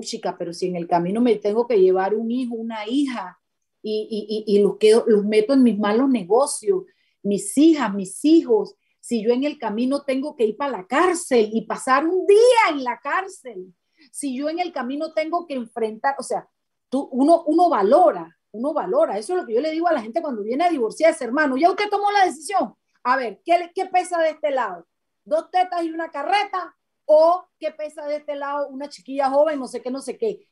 chica, 0.00 0.36
pero 0.38 0.52
si 0.52 0.68
en 0.68 0.76
el 0.76 0.88
camino 0.88 1.20
me 1.20 1.36
tengo 1.36 1.66
que 1.66 1.80
llevar 1.80 2.14
un 2.14 2.30
hijo, 2.30 2.54
una 2.54 2.86
hija, 2.86 3.38
y, 3.82 4.44
y, 4.46 4.54
y 4.54 4.62
los, 4.62 4.76
quedo, 4.78 5.04
los 5.06 5.24
meto 5.24 5.52
en 5.52 5.62
mis 5.62 5.78
malos 5.78 6.08
negocios, 6.08 6.84
mis 7.22 7.56
hijas, 7.58 7.92
mis 7.92 8.24
hijos, 8.24 8.76
si 9.00 9.22
yo 9.22 9.32
en 9.32 9.44
el 9.44 9.58
camino 9.58 10.02
tengo 10.02 10.36
que 10.36 10.44
ir 10.44 10.56
para 10.56 10.70
la 10.78 10.86
cárcel 10.86 11.50
y 11.52 11.66
pasar 11.66 12.06
un 12.06 12.24
día 12.26 12.70
en 12.70 12.84
la 12.84 13.00
cárcel, 13.00 13.74
si 14.12 14.36
yo 14.36 14.48
en 14.48 14.60
el 14.60 14.72
camino 14.72 15.12
tengo 15.12 15.46
que 15.46 15.54
enfrentar, 15.54 16.14
o 16.18 16.22
sea, 16.22 16.48
tú, 16.88 17.08
uno, 17.10 17.42
uno 17.46 17.68
valora, 17.68 18.38
uno 18.52 18.72
valora, 18.72 19.18
eso 19.18 19.32
es 19.32 19.40
lo 19.40 19.46
que 19.46 19.54
yo 19.54 19.60
le 19.60 19.72
digo 19.72 19.88
a 19.88 19.92
la 19.92 20.02
gente 20.02 20.22
cuando 20.22 20.42
viene 20.42 20.64
a 20.64 20.70
divorciarse, 20.70 21.24
hermano, 21.24 21.56
ya 21.56 21.70
usted 21.70 21.90
tomó 21.90 22.10
la 22.12 22.24
decisión, 22.24 22.74
a 23.02 23.16
ver, 23.16 23.40
¿qué, 23.44 23.72
qué 23.74 23.86
pesa 23.86 24.20
de 24.20 24.30
este 24.30 24.52
lado? 24.52 24.86
¿Dos 25.24 25.50
tetas 25.50 25.82
y 25.84 25.90
una 25.90 26.10
carreta? 26.10 26.76
¿O 27.04 27.46
qué 27.58 27.70
pesa 27.72 28.06
de 28.06 28.16
este 28.16 28.36
lado 28.36 28.68
una 28.68 28.88
chiquilla 28.88 29.30
joven, 29.30 29.58
no 29.58 29.66
sé 29.66 29.82
qué, 29.82 29.90
no 29.90 30.00
sé 30.00 30.16
qué? 30.16 30.48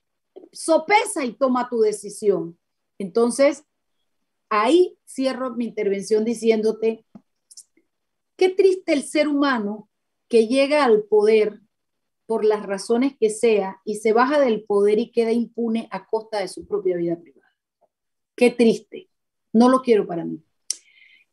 Sopesa 0.52 1.24
y 1.24 1.32
toma 1.32 1.68
tu 1.68 1.80
decisión. 1.80 2.58
Entonces, 2.98 3.64
ahí 4.48 4.98
cierro 5.06 5.50
mi 5.50 5.66
intervención 5.66 6.24
diciéndote, 6.24 7.04
qué 8.36 8.48
triste 8.50 8.92
el 8.92 9.02
ser 9.04 9.28
humano 9.28 9.88
que 10.28 10.46
llega 10.46 10.84
al 10.84 11.04
poder 11.04 11.60
por 12.26 12.44
las 12.44 12.64
razones 12.64 13.16
que 13.18 13.30
sea 13.30 13.80
y 13.84 13.96
se 13.96 14.12
baja 14.12 14.38
del 14.40 14.64
poder 14.64 14.98
y 14.98 15.10
queda 15.10 15.32
impune 15.32 15.88
a 15.90 16.06
costa 16.06 16.38
de 16.38 16.48
su 16.48 16.66
propia 16.66 16.96
vida 16.96 17.18
privada. 17.18 17.52
Qué 18.36 18.50
triste. 18.50 19.10
No 19.52 19.68
lo 19.68 19.82
quiero 19.82 20.06
para 20.06 20.24
mí. 20.24 20.42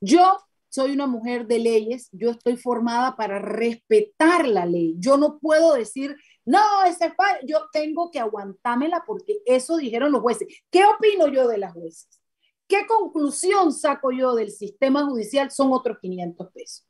Yo 0.02 0.40
soy 0.70 0.92
una 0.92 1.08
mujer 1.08 1.48
de 1.48 1.60
leyes, 1.60 2.10
yo 2.12 2.32
estoy 2.32 2.58
formada 2.58 3.16
para 3.16 3.40
respetar 3.40 4.48
la 4.48 4.66
ley. 4.66 4.96
Yo 4.98 5.18
no 5.18 5.40
puedo 5.40 5.74
decir, 5.74 6.16
no, 6.46 6.84
ese 6.86 7.14
yo 7.46 7.68
tengo 7.72 8.12
que 8.12 8.20
aguantármela 8.20 9.04
porque 9.06 9.40
eso 9.46 9.78
dijeron 9.78 10.12
los 10.12 10.22
jueces. 10.22 10.48
¿Qué 10.70 10.84
opino 10.86 11.28
yo 11.28 11.48
de 11.48 11.58
las 11.58 11.74
jueces? 11.74 12.22
¿Qué 12.68 12.86
conclusión 12.86 13.72
saco 13.72 14.12
yo 14.12 14.36
del 14.36 14.52
sistema 14.52 15.06
judicial? 15.06 15.52
Son 15.52 15.72
otros 15.72 15.98
500 16.00 16.52
pesos. 16.52 16.88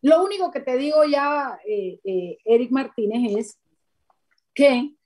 Lo 0.00 0.24
único 0.24 0.50
que 0.50 0.60
te 0.60 0.76
digo 0.76 1.04
ya, 1.04 1.58
eh, 1.64 2.00
eh, 2.02 2.38
Eric 2.44 2.72
Martínez, 2.72 3.36
es 3.36 3.60
que 4.52 4.96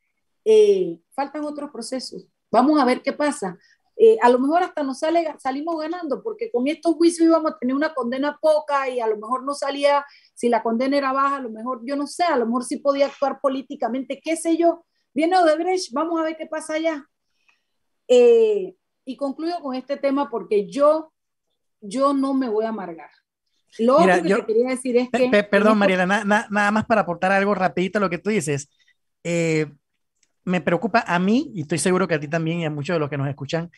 eh, 0.44 0.98
faltan 1.10 1.44
otros 1.44 1.70
procesos. 1.70 2.26
Vamos 2.50 2.80
a 2.80 2.84
ver 2.84 3.02
qué 3.02 3.12
pasa. 3.12 3.58
Eh, 3.98 4.18
a 4.20 4.28
lo 4.28 4.38
mejor 4.38 4.62
hasta 4.62 4.82
nos 4.82 4.98
sale, 4.98 5.26
salimos 5.38 5.80
ganando, 5.80 6.22
porque 6.22 6.50
con 6.50 6.68
estos 6.68 6.94
juicios 6.96 7.28
íbamos 7.28 7.52
a 7.52 7.58
tener 7.58 7.74
una 7.74 7.94
condena 7.94 8.38
poca 8.40 8.90
y 8.90 9.00
a 9.00 9.06
lo 9.06 9.16
mejor 9.16 9.42
no 9.42 9.54
salía, 9.54 10.04
si 10.34 10.50
la 10.50 10.62
condena 10.62 10.98
era 10.98 11.12
baja, 11.12 11.36
a 11.36 11.40
lo 11.40 11.48
mejor, 11.48 11.80
yo 11.82 11.96
no 11.96 12.06
sé, 12.06 12.24
a 12.24 12.36
lo 12.36 12.44
mejor 12.44 12.64
sí 12.64 12.76
podía 12.76 13.06
actuar 13.06 13.40
políticamente, 13.40 14.20
qué 14.22 14.36
sé 14.36 14.56
yo. 14.56 14.84
Viene 15.14 15.38
Odebrecht, 15.38 15.92
vamos 15.92 16.20
a 16.20 16.24
ver 16.24 16.36
qué 16.36 16.46
pasa 16.46 16.74
allá. 16.74 17.06
Eh, 18.06 18.76
y 19.06 19.16
concluyo 19.16 19.60
con 19.62 19.74
este 19.74 19.96
tema 19.96 20.28
porque 20.28 20.68
yo, 20.68 21.12
yo 21.80 22.12
no 22.12 22.34
me 22.34 22.50
voy 22.50 22.66
a 22.66 22.70
amargar. 22.70 23.10
Lo 23.78 23.98
que 23.98 24.28
yo, 24.28 24.44
quería 24.44 24.70
decir 24.70 24.96
es 24.96 25.08
que... 25.10 25.44
perdón, 25.44 25.78
Mariela, 25.78 26.06
nada 26.06 26.70
más 26.70 26.84
para 26.84 27.02
aportar 27.02 27.32
algo 27.32 27.54
rapidito 27.54 27.98
a 27.98 28.00
lo 28.00 28.10
que 28.10 28.18
tú 28.18 28.30
dices. 28.30 28.68
Eh, 29.24 29.66
me 30.46 30.62
preocupa 30.62 31.04
a 31.06 31.18
mí, 31.18 31.52
y 31.54 31.62
estoy 31.62 31.78
seguro 31.78 32.08
que 32.08 32.14
a 32.14 32.20
ti 32.20 32.28
también 32.28 32.60
y 32.60 32.64
a 32.64 32.70
muchos 32.70 32.94
de 32.94 33.00
los 33.00 33.10
que 33.10 33.18
nos 33.18 33.28
escuchan, 33.28 33.70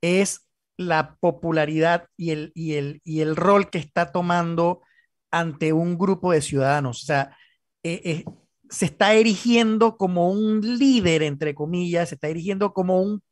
es 0.00 0.46
la 0.76 1.16
popularidad 1.20 2.06
y 2.16 2.30
el, 2.30 2.52
y 2.54 2.74
el, 2.74 3.00
y 3.04 3.20
el 3.20 3.36
rol 3.36 3.70
que 3.70 3.78
está 3.78 4.12
tomando 4.12 4.82
ante 5.30 5.72
un 5.72 5.98
grupo 5.98 6.32
de 6.32 6.42
ciudadanos. 6.42 7.02
O 7.02 7.06
sea, 7.06 7.36
eh, 7.82 8.00
eh, 8.04 8.24
se 8.68 8.84
está 8.86 9.14
erigiendo 9.14 9.96
como 9.96 10.30
un 10.30 10.60
líder, 10.78 11.22
entre 11.22 11.54
comillas, 11.54 12.10
se 12.10 12.14
está 12.16 12.28
erigiendo 12.28 12.72
como 12.72 13.02
un, 13.02 13.22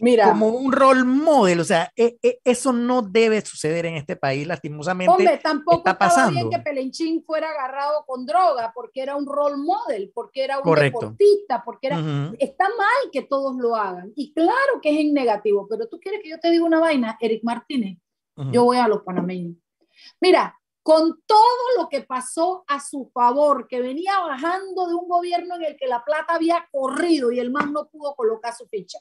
Mira, 0.00 0.30
como 0.30 0.48
un 0.48 0.72
role 0.72 1.04
model, 1.04 1.60
o 1.60 1.64
sea, 1.64 1.92
e, 1.96 2.18
e, 2.22 2.40
eso 2.44 2.72
no 2.72 3.02
debe 3.02 3.40
suceder 3.40 3.86
en 3.86 3.94
este 3.94 4.16
país, 4.16 4.46
lastimosamente. 4.46 5.12
Hombre, 5.12 5.38
tampoco 5.38 5.78
está 5.78 5.98
pasando. 5.98 6.32
bien 6.32 6.50
que 6.50 6.58
Pelenchín 6.58 7.24
fuera 7.24 7.50
agarrado 7.50 8.04
con 8.06 8.26
droga 8.26 8.72
porque 8.74 9.02
era 9.02 9.16
un 9.16 9.26
role 9.26 9.56
model, 9.56 10.10
porque 10.14 10.44
era 10.44 10.58
un 10.60 10.74
deportista, 10.74 11.62
porque 11.64 11.88
era. 11.88 11.96
Está 12.38 12.64
mal 12.68 13.10
que 13.12 13.22
todos 13.22 13.56
lo 13.56 13.74
hagan, 13.74 14.12
y 14.14 14.32
claro 14.32 14.80
que 14.82 14.90
es 14.90 15.00
en 15.00 15.14
negativo, 15.14 15.66
pero 15.68 15.88
tú 15.88 15.98
quieres 15.98 16.20
que 16.22 16.30
yo 16.30 16.38
te 16.38 16.50
diga 16.50 16.64
una 16.64 16.80
vaina, 16.80 17.16
Eric 17.20 17.42
Martínez, 17.44 17.98
yo 18.52 18.64
voy 18.64 18.76
a 18.76 18.88
los 18.88 19.02
panameños. 19.02 19.56
Mira, 20.20 20.54
con 20.86 21.20
todo 21.26 21.78
lo 21.78 21.88
que 21.88 22.02
pasó 22.02 22.64
a 22.68 22.78
su 22.78 23.10
favor, 23.12 23.66
que 23.66 23.80
venía 23.80 24.20
bajando 24.20 24.86
de 24.86 24.94
un 24.94 25.08
gobierno 25.08 25.56
en 25.56 25.64
el 25.64 25.76
que 25.76 25.88
la 25.88 26.04
plata 26.04 26.34
había 26.34 26.68
corrido 26.70 27.32
y 27.32 27.40
el 27.40 27.50
más 27.50 27.68
no 27.72 27.88
pudo 27.88 28.14
colocar 28.14 28.54
su 28.54 28.68
ficha. 28.68 29.00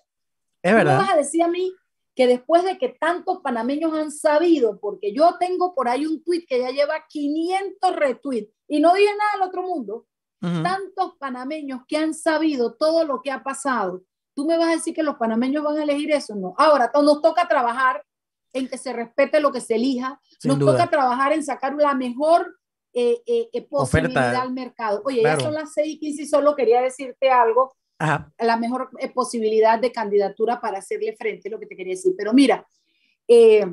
Es 0.65 0.73
verdad. 0.73 0.97
vas 0.97 1.11
a 1.11 1.17
decir 1.17 1.43
a 1.43 1.47
mí 1.47 1.71
que 2.15 2.25
después 2.25 2.63
de 2.63 2.79
que 2.79 2.89
tantos 2.89 3.41
panameños 3.43 3.93
han 3.93 4.09
sabido, 4.09 4.79
porque 4.79 5.13
yo 5.13 5.35
tengo 5.39 5.75
por 5.75 5.87
ahí 5.87 6.07
un 6.07 6.23
tweet 6.23 6.45
que 6.47 6.59
ya 6.59 6.71
lleva 6.71 7.05
500 7.07 7.95
retweets 7.95 8.51
y 8.67 8.79
no 8.79 8.93
dije 8.95 9.11
nada 9.15 9.31
al 9.35 9.49
otro 9.49 9.61
mundo, 9.61 10.07
tantos 10.39 11.15
panameños 11.19 11.81
que 11.87 11.97
han 11.97 12.13
sabido 12.13 12.73
todo 12.75 13.03
lo 13.03 13.21
que 13.21 13.31
ha 13.31 13.43
pasado, 13.43 14.03
tú 14.35 14.45
me 14.45 14.57
vas 14.57 14.67
a 14.67 14.75
decir 14.75 14.93
que 14.93 15.03
los 15.03 15.15
panameños 15.15 15.63
van 15.63 15.77
a 15.77 15.83
elegir 15.83 16.11
eso, 16.11 16.35
no. 16.35 16.53
Ahora, 16.57 16.91
nos 16.93 17.21
toca 17.21 17.47
trabajar 17.47 18.03
en 18.53 18.67
que 18.67 18.77
se 18.77 18.93
respete 18.93 19.39
lo 19.39 19.51
que 19.51 19.61
se 19.61 19.75
elija, 19.75 20.19
nos 20.43 20.59
toca 20.59 20.87
trabajar 20.89 21.33
en 21.33 21.43
sacar 21.43 21.75
la 21.75 21.93
mejor 21.93 22.57
eh, 22.93 23.21
eh, 23.25 23.49
eh 23.53 23.67
posibilidad 23.67 24.35
al 24.35 24.53
mercado. 24.53 25.01
Oye, 25.05 25.21
ya 25.21 25.39
son 25.39 25.53
las 25.53 25.73
6 25.73 25.95
y 25.95 25.99
15 25.99 26.21
y 26.21 26.27
solo 26.27 26.55
quería 26.55 26.81
decirte 26.81 27.29
algo 27.29 27.75
la 27.99 28.57
mejor 28.57 28.89
eh, 28.99 29.09
posibilidad 29.09 29.79
de 29.79 29.91
candidatura 29.91 30.59
para 30.59 30.79
hacerle 30.79 31.15
frente, 31.15 31.49
lo 31.49 31.59
que 31.59 31.65
te 31.65 31.75
quería 31.75 31.93
decir. 31.93 32.13
Pero 32.17 32.33
mira, 32.33 32.65
eh, 33.27 33.65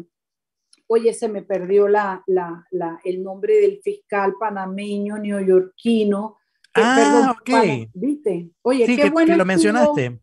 oye, 0.87 1.13
se 1.13 1.29
me 1.29 1.43
perdió 1.43 1.89
la, 1.89 2.23
la, 2.27 2.67
la, 2.71 3.01
el 3.05 3.23
nombre 3.23 3.57
del 3.61 3.81
fiscal 3.83 4.35
panameño 4.39 5.19
neoyorquino. 5.19 6.39
ah, 6.75 7.37
ok. 7.39 7.89
¿Viste? 7.95 8.51
Oye, 8.63 8.87
qué 8.97 9.11
bueno. 9.11 9.37
lo 9.37 9.45
mencionaste. 9.45 10.21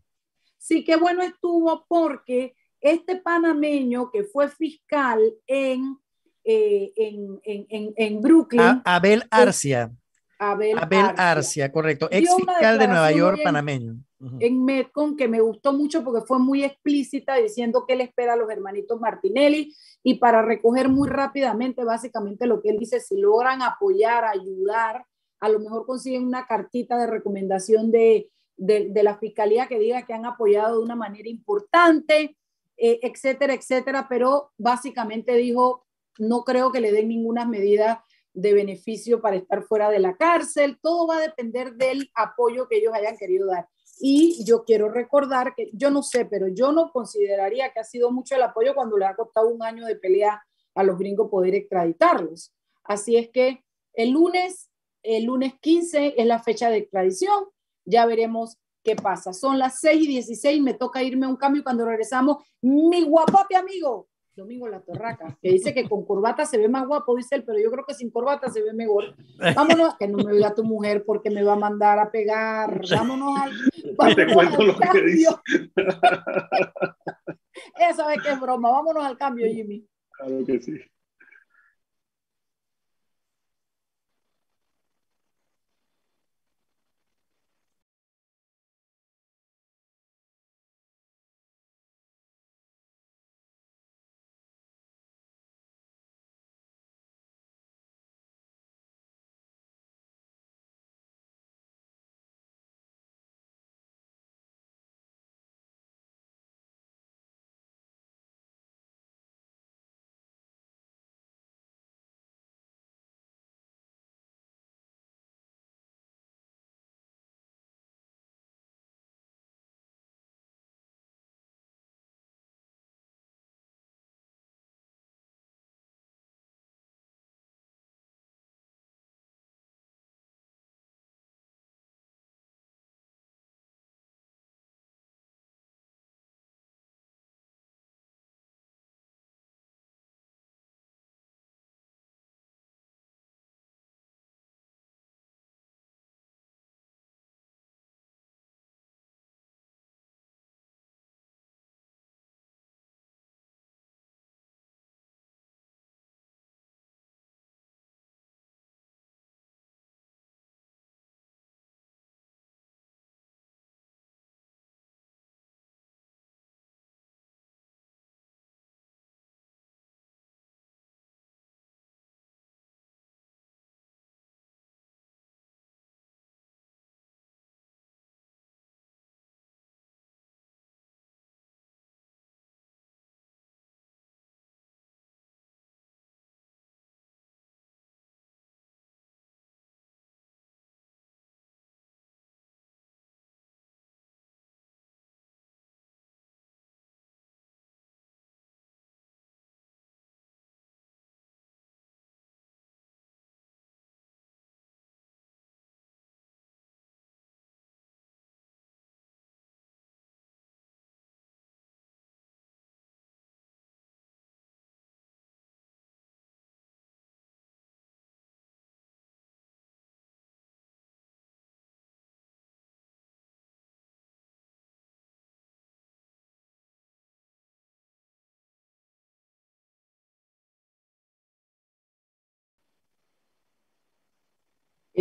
Sí, 0.58 0.84
qué 0.84 0.98
bueno 0.98 1.22
estuvo 1.24 1.86
porque 1.88 2.56
este 2.82 3.18
panameño 3.18 4.12
que 4.12 4.24
fue 4.24 4.50
fiscal 4.50 5.22
en, 5.48 5.98
eh, 6.44 6.92
en, 6.96 7.40
en, 7.44 7.94
en, 7.96 8.22
Brooklyn. 8.22 8.82
Abel 8.86 9.24
Arcia. 9.30 9.92
Abel, 10.40 10.80
Arcia. 11.18 11.72
correcto. 11.72 12.08
Ex 12.10 12.34
fiscal 12.34 12.80
de 12.80 12.88
Nueva 12.88 13.12
York, 13.12 13.40
panameño. 13.44 13.98
En 14.40 14.66
Metcon, 14.66 15.16
que 15.16 15.28
me 15.28 15.40
gustó 15.40 15.72
mucho 15.72 16.04
porque 16.04 16.26
fue 16.26 16.40
muy 16.40 16.64
explícita 16.64 17.36
diciendo 17.36 17.86
que 17.88 17.94
él 17.94 18.02
espera 18.02 18.34
a 18.34 18.36
los 18.36 18.50
hermanitos 18.50 19.00
Martinelli 19.00 19.74
y 20.04 20.16
para 20.16 20.42
recoger 20.42 20.90
muy 20.90 21.08
rápidamente, 21.08 21.84
básicamente 21.84 22.48
lo 22.48 22.62
que 22.62 22.70
él 22.70 22.80
dice, 22.80 23.00
si 23.00 23.18
logran 23.18 23.62
apoyar, 23.62 24.26
ayudar, 24.26 25.06
a 25.40 25.50
lo 25.50 25.60
mejor 25.60 25.86
consiguen 25.86 26.26
una 26.26 26.48
cartita 26.48 26.98
de 26.98 27.08
recomendación 27.08 27.92
de, 27.92 28.30
de, 28.58 28.90
de 28.90 29.04
la 29.04 29.18
fiscalía 29.18 29.68
que 29.68 29.80
diga 29.80 30.06
que 30.06 30.14
han 30.14 30.26
apoyado 30.26 30.80
de 30.80 30.84
una 30.84 30.96
manera 30.96 31.30
importante 31.30 32.36
eh, 32.82 33.00
etcétera, 33.04 33.54
etcétera, 33.54 34.08
pero 34.08 34.54
básicamente 34.58 35.36
dijo, 35.36 35.86
no 36.18 36.46
creo 36.46 36.72
que 36.72 36.80
le 36.80 36.94
den 36.94 37.10
ninguna 37.10 37.46
medida 37.46 38.06
de 38.40 38.54
beneficio 38.54 39.22
para 39.22 39.36
estar 39.36 39.64
fuera 39.64 39.90
de 39.90 40.00
la 40.00 40.16
cárcel, 40.16 40.80
todo 40.82 41.08
va 41.08 41.18
a 41.18 41.22
depender 41.22 41.74
del 41.74 42.10
apoyo 42.16 42.68
que 42.68 42.78
ellos 42.78 42.94
hayan 42.94 43.18
querido 43.18 43.48
dar. 43.48 43.68
Y 44.00 44.44
yo 44.46 44.64
quiero 44.64 44.90
recordar 44.90 45.54
que 45.56 45.70
yo 45.74 45.92
no 45.92 46.04
sé, 46.04 46.26
pero 46.26 46.48
yo 46.48 46.72
no 46.72 46.92
consideraría 46.92 47.72
que 47.74 47.80
ha 47.80 47.84
sido 47.84 48.12
mucho 48.12 48.36
el 48.36 48.44
apoyo 48.44 48.74
cuando 48.74 48.98
le 48.98 49.06
ha 49.06 49.16
costado 49.16 49.50
un 49.50 49.62
año 49.62 49.86
de 49.86 49.98
pelea 49.98 50.42
a 50.74 50.84
los 50.84 50.98
gringos 50.98 51.30
poder 51.30 51.54
extraditarlos. 51.56 52.54
Así 52.86 53.18
es 53.18 53.30
que 53.30 53.64
el 53.94 54.12
lunes, 54.12 54.72
el 55.04 55.26
lunes 55.26 55.54
15 55.60 56.16
es 56.18 56.26
la 56.26 56.40
fecha 56.40 56.70
de 56.70 56.78
extradición. 56.78 57.46
Ya 57.86 58.06
veremos 58.06 58.58
qué 58.84 58.96
pasa. 58.96 59.34
Son 59.34 59.60
las 59.60 59.80
6 59.82 60.04
y 60.04 60.08
16, 60.08 60.62
me 60.62 60.74
toca 60.74 61.04
irme 61.04 61.26
a 61.26 61.30
un 61.30 61.36
cambio 61.36 61.64
cuando 61.64 61.86
regresamos. 61.86 62.38
Mi 62.62 63.04
guapapi 63.04 63.56
amigo, 63.56 64.09
Domingo 64.40 64.68
La 64.68 64.80
Torraca, 64.80 65.38
que 65.42 65.52
dice 65.52 65.74
que 65.74 65.88
con 65.88 66.06
corbata 66.06 66.46
se 66.46 66.58
ve 66.58 66.68
más 66.68 66.88
guapo, 66.88 67.16
dice 67.16 67.36
él, 67.36 67.44
pero 67.46 67.60
yo 67.60 67.70
creo 67.70 67.86
que 67.86 67.94
sin 67.94 68.10
corbata 68.10 68.50
se 68.50 68.64
ve 68.64 68.74
mejor. 68.74 69.16
Vámonos, 69.56 69.96
que 69.98 70.08
no 70.08 70.18
me 70.18 70.34
oiga 70.34 70.56
tu 70.56 70.64
mujer 70.64 71.04
porque 71.06 71.30
me 71.30 71.44
va 71.44 71.54
a 71.54 71.58
mandar 71.58 72.00
a 72.00 72.10
pegar. 72.10 72.82
Vámonos 72.90 73.40
al, 73.40 73.52
vámonos 73.98 74.16
Te 74.16 74.34
cuento 74.34 74.64
lo 74.64 74.78
que 74.78 75.02
dice. 75.04 75.36
Esa 77.90 78.08
vez 78.08 78.22
que 78.24 78.32
es 78.32 78.40
broma. 78.40 78.72
Vámonos 78.72 79.06
al 79.06 79.18
cambio, 79.18 79.46
Jimmy. 79.48 79.86
Claro 80.12 80.46
que 80.46 80.60
sí. 80.60 80.80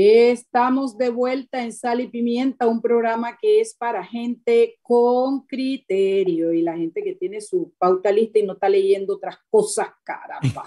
Estamos 0.00 0.96
de 0.96 1.10
vuelta 1.10 1.60
en 1.60 1.72
Sal 1.72 2.00
y 2.00 2.06
Pimienta, 2.06 2.68
un 2.68 2.80
programa 2.80 3.36
que 3.36 3.60
es 3.60 3.74
para 3.74 4.04
gente 4.04 4.78
con 4.80 5.44
criterio 5.44 6.52
y 6.52 6.62
la 6.62 6.76
gente 6.76 7.02
que 7.02 7.16
tiene 7.16 7.40
su 7.40 7.72
pauta 7.78 8.12
lista 8.12 8.38
y 8.38 8.46
no 8.46 8.52
está 8.52 8.68
leyendo 8.68 9.16
otras 9.16 9.38
cosas, 9.50 9.88
caramba. 10.04 10.64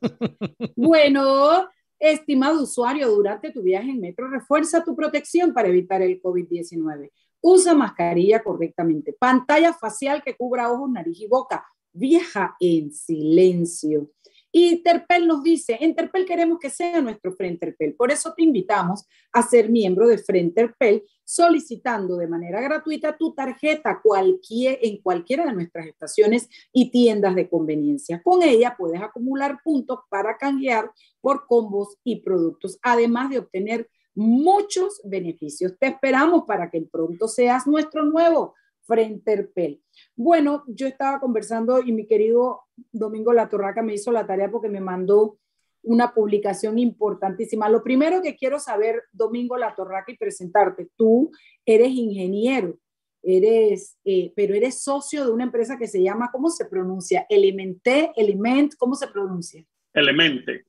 bueno, 0.76 1.68
estimado 1.98 2.62
usuario, 2.62 3.10
durante 3.10 3.52
tu 3.52 3.60
viaje 3.60 3.90
en 3.90 4.00
metro, 4.00 4.30
refuerza 4.30 4.82
tu 4.82 4.96
protección 4.96 5.52
para 5.52 5.68
evitar 5.68 6.00
el 6.00 6.18
COVID-19. 6.22 7.10
Usa 7.42 7.74
mascarilla 7.74 8.42
correctamente, 8.42 9.12
pantalla 9.12 9.74
facial 9.74 10.22
que 10.24 10.38
cubra 10.38 10.72
ojos, 10.72 10.90
nariz 10.90 11.20
y 11.20 11.26
boca. 11.26 11.66
Viaja 11.92 12.56
en 12.58 12.92
silencio. 12.92 14.10
Y 14.52 14.70
Interpel 14.70 15.26
nos 15.26 15.42
dice, 15.42 15.78
Interpel 15.80 16.26
queremos 16.26 16.58
que 16.58 16.70
sea 16.70 17.00
nuestro 17.00 17.32
Frenterpel, 17.32 17.94
por 17.94 18.10
eso 18.10 18.34
te 18.36 18.42
invitamos 18.42 19.06
a 19.32 19.42
ser 19.42 19.70
miembro 19.70 20.08
de 20.08 20.18
Frenterpel 20.18 21.04
solicitando 21.24 22.16
de 22.16 22.26
manera 22.26 22.60
gratuita 22.60 23.16
tu 23.16 23.32
tarjeta 23.32 24.00
cualquier, 24.02 24.80
en 24.82 25.00
cualquiera 25.00 25.46
de 25.46 25.52
nuestras 25.52 25.86
estaciones 25.86 26.48
y 26.72 26.90
tiendas 26.90 27.36
de 27.36 27.48
conveniencia. 27.48 28.20
Con 28.22 28.42
ella 28.42 28.74
puedes 28.76 29.00
acumular 29.00 29.60
puntos 29.62 30.00
para 30.08 30.36
canjear 30.36 30.90
por 31.20 31.46
combos 31.46 31.96
y 32.02 32.20
productos, 32.22 32.78
además 32.82 33.30
de 33.30 33.38
obtener 33.38 33.88
muchos 34.14 35.00
beneficios. 35.04 35.78
Te 35.78 35.86
esperamos 35.86 36.44
para 36.46 36.68
que 36.68 36.82
pronto 36.82 37.28
seas 37.28 37.66
nuestro 37.66 38.04
nuevo 38.04 38.54
Frenterpel. 38.90 39.80
Bueno, 40.16 40.64
yo 40.66 40.88
estaba 40.88 41.20
conversando 41.20 41.80
y 41.80 41.92
mi 41.92 42.06
querido 42.06 42.62
Domingo 42.90 43.32
La 43.32 43.48
Torraca 43.48 43.82
me 43.82 43.94
hizo 43.94 44.10
la 44.10 44.26
tarea 44.26 44.50
porque 44.50 44.68
me 44.68 44.80
mandó 44.80 45.38
una 45.82 46.12
publicación 46.12 46.76
importantísima. 46.76 47.68
Lo 47.68 47.84
primero 47.84 48.20
que 48.20 48.34
quiero 48.34 48.58
saber, 48.58 49.04
Domingo 49.12 49.56
La 49.56 49.76
Torraca, 49.76 50.10
y 50.10 50.16
presentarte, 50.16 50.88
tú 50.96 51.30
eres 51.64 51.90
ingeniero, 51.90 52.78
eres, 53.22 53.96
eh, 54.04 54.32
pero 54.34 54.54
eres 54.54 54.82
socio 54.82 55.24
de 55.24 55.30
una 55.30 55.44
empresa 55.44 55.78
que 55.78 55.86
se 55.86 56.02
llama, 56.02 56.30
¿cómo 56.32 56.50
se 56.50 56.64
pronuncia? 56.64 57.26
Elementé, 57.28 58.10
Element, 58.16 58.74
¿cómo 58.76 58.96
se 58.96 59.06
pronuncia? 59.06 59.64
Elemente. 59.94 60.66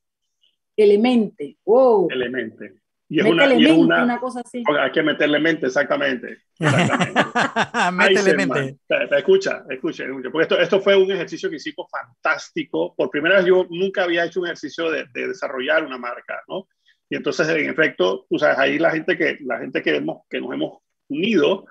Elemente, 0.78 1.58
wow. 1.66 2.08
Elemente. 2.12 2.81
Y 3.14 3.20
es, 3.20 3.26
una, 3.26 3.54
y 3.54 3.66
es 3.66 3.72
una, 3.74 4.06
una, 4.06 4.20
cosa 4.22 4.40
así. 4.40 4.64
Hay 4.80 4.92
que 4.94 5.04
meterle 5.04 5.38
mente, 5.38 5.66
exactamente. 5.66 6.44
exactamente. 6.58 7.22
Métele 7.92 8.38
mente. 8.38 8.78
Te, 8.88 9.08
te, 9.08 9.18
escucha, 9.18 9.66
escucha, 9.70 10.06
Porque 10.32 10.44
esto, 10.44 10.58
esto 10.58 10.80
fue 10.80 10.96
un 10.96 11.12
ejercicio 11.12 11.50
que 11.50 11.58
hicimos 11.58 11.92
fantástico. 11.92 12.96
Por 12.96 13.10
primera 13.10 13.36
vez 13.36 13.46
yo 13.46 13.68
nunca 13.70 14.04
había 14.04 14.24
hecho 14.24 14.40
un 14.40 14.46
ejercicio 14.46 14.90
de, 14.90 15.08
de 15.14 15.28
desarrollar 15.28 15.86
una 15.86 15.98
marca, 15.98 16.42
¿no? 16.48 16.70
Y 17.10 17.18
entonces, 17.18 17.50
en 17.50 17.70
efecto, 17.70 18.26
tú 18.30 18.40
sabes, 18.40 18.58
ahí 18.58 18.80
la 18.80 18.92
gente 18.92 19.18
que, 19.18 19.40
la 19.42 19.60
gente 19.60 19.84
que, 19.84 19.98
hemos, 19.98 20.22
que 20.30 20.40
nos 20.40 20.54
hemos 20.54 20.78
unido, 21.10 21.66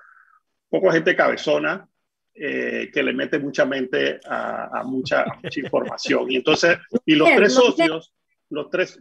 poco 0.69 0.91
gente 0.91 1.15
cabezona, 1.15 1.89
eh, 2.35 2.91
que 2.93 3.01
le 3.01 3.13
mete 3.13 3.39
mucha 3.39 3.65
mente 3.65 4.19
a, 4.29 4.83
mucha, 4.85 5.25
información. 5.55 6.31
Y 6.31 6.35
entonces, 6.35 6.77
y 7.03 7.15
los 7.15 7.27
tres 7.35 7.53
socios, 7.55 8.13
los 8.51 8.69
tres, 8.69 8.99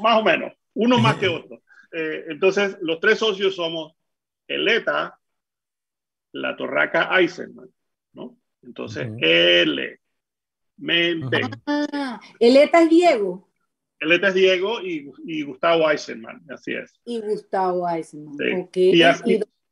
más 0.00 0.20
o 0.20 0.22
menos, 0.22 0.52
uno 0.74 0.98
más 0.98 1.16
que 1.16 1.26
otro. 1.26 1.60
Eh, 1.92 2.24
entonces, 2.28 2.78
los 2.80 3.00
tres 3.00 3.18
socios 3.18 3.54
somos 3.54 3.94
Eleta, 4.46 5.18
la 6.32 6.56
Torraca 6.56 7.10
Eisenman, 7.18 7.68
¿no? 8.14 8.38
Entonces, 8.62 9.08
L, 9.18 10.00
mente. 10.78 11.40
Ah, 11.66 12.20
Eleta 12.38 12.82
es 12.82 12.90
Diego. 12.90 13.48
Eleta 14.00 14.28
es 14.28 14.34
Diego 14.34 14.80
y, 14.82 15.42
Gustavo 15.42 15.90
Eisenman, 15.90 16.42
así 16.50 16.72
es. 16.74 16.98
Y 17.04 17.20
Gustavo 17.20 17.88
Eisenman, 17.88 18.62
ok. 18.62 18.76
Y, 18.76 18.96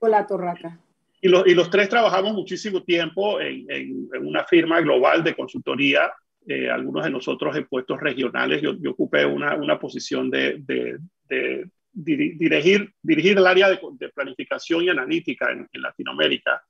la 0.03 0.27
Torraca. 0.27 0.79
Y 1.21 1.29
los, 1.29 1.47
y 1.47 1.55
los 1.55 1.71
tres 1.71 1.89
trabajamos 1.89 2.33
muchísimo 2.33 2.83
tiempo 2.83 3.41
en, 3.41 3.67
en, 3.71 4.09
una 4.27 4.45
firma 4.45 4.81
global 4.81 5.23
de 5.23 5.35
consultoría, 5.35 6.11
eh, 6.47 6.71
algunos 6.71 7.05
de 7.05 7.11
nosotros 7.11 7.55
en 7.57 7.67
puestos 7.67 8.01
regionales. 8.01 8.63
Yo, 8.63 8.75
yo 8.81 8.93
ocupé 8.93 9.27
una, 9.27 9.55
una 9.57 9.79
posición 9.79 10.31
de, 10.31 10.57
de, 10.61 10.99
de, 11.29 11.71
dirigir, 11.93 12.93
dirigir 13.03 13.39
el 13.39 13.47
área 13.47 13.69
de, 13.69 14.09
planificación 14.15 14.85
y 14.85 14.89
analítica 14.89 15.51
en, 15.51 15.69
Latinoamérica. 15.73 16.63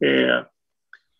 Eh, 0.00 0.42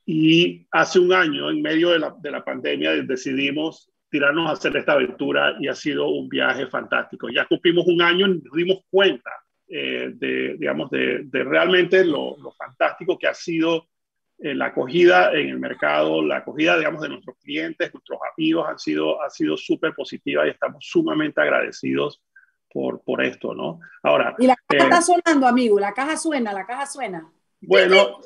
y 0.04 0.66
hace 0.70 0.98
un 0.98 1.12
año, 1.12 1.50
en 1.50 1.62
medio 1.62 1.90
de 1.90 1.98
la, 1.98 2.14
de 2.20 2.30
la 2.30 2.44
pandemia, 2.44 2.92
decidimos 3.02 3.92
tirarnos 4.10 4.48
a 4.48 4.52
hacer 4.52 4.76
esta 4.76 4.92
aventura 4.92 5.56
y 5.58 5.68
ha 5.68 5.74
sido 5.74 6.08
un 6.08 6.28
viaje 6.28 6.66
fantástico. 6.66 7.28
Ya 7.30 7.46
cumplimos 7.46 7.86
un 7.86 8.02
año 8.02 8.26
y 8.26 8.42
nos 8.42 8.52
dimos 8.54 8.80
cuenta 8.90 9.30
eh, 9.68 10.12
de, 10.14 10.56
digamos, 10.58 10.90
de, 10.90 11.26
realmente 11.32 12.04
lo, 12.04 12.36
fantástico 12.58 13.18
que 13.18 13.26
ha 13.26 13.32
sido 13.32 13.88
eh, 14.38 14.54
la 14.54 14.66
acogida 14.66 15.32
en 15.32 15.48
el 15.48 15.58
mercado, 15.58 16.22
la 16.22 16.38
acogida, 16.38 16.76
digamos, 16.76 17.00
de 17.00 17.08
nuestros 17.08 17.38
clientes, 17.38 17.94
nuestros 17.94 18.18
amigos, 18.36 18.68
han 18.68 18.78
sido, 18.78 19.22
ha 19.22 19.30
sido 19.30 19.56
súper 19.56 19.94
positiva 19.94 20.46
y 20.46 20.50
estamos 20.50 20.84
sumamente 20.86 21.40
agradecidos 21.40 22.22
por, 22.72 23.02
por 23.02 23.22
esto, 23.22 23.54
¿no? 23.54 23.80
Ahora... 24.02 24.34
Y 24.38 24.46
la 24.46 24.56
caja 24.66 24.84
está 24.84 24.98
eh, 24.98 25.02
sonando, 25.02 25.46
amigo, 25.46 25.78
la 25.78 25.92
caja 25.92 26.16
suena, 26.16 26.52
la 26.52 26.66
caja 26.66 26.86
suena. 26.86 27.30
Bueno, 27.60 28.18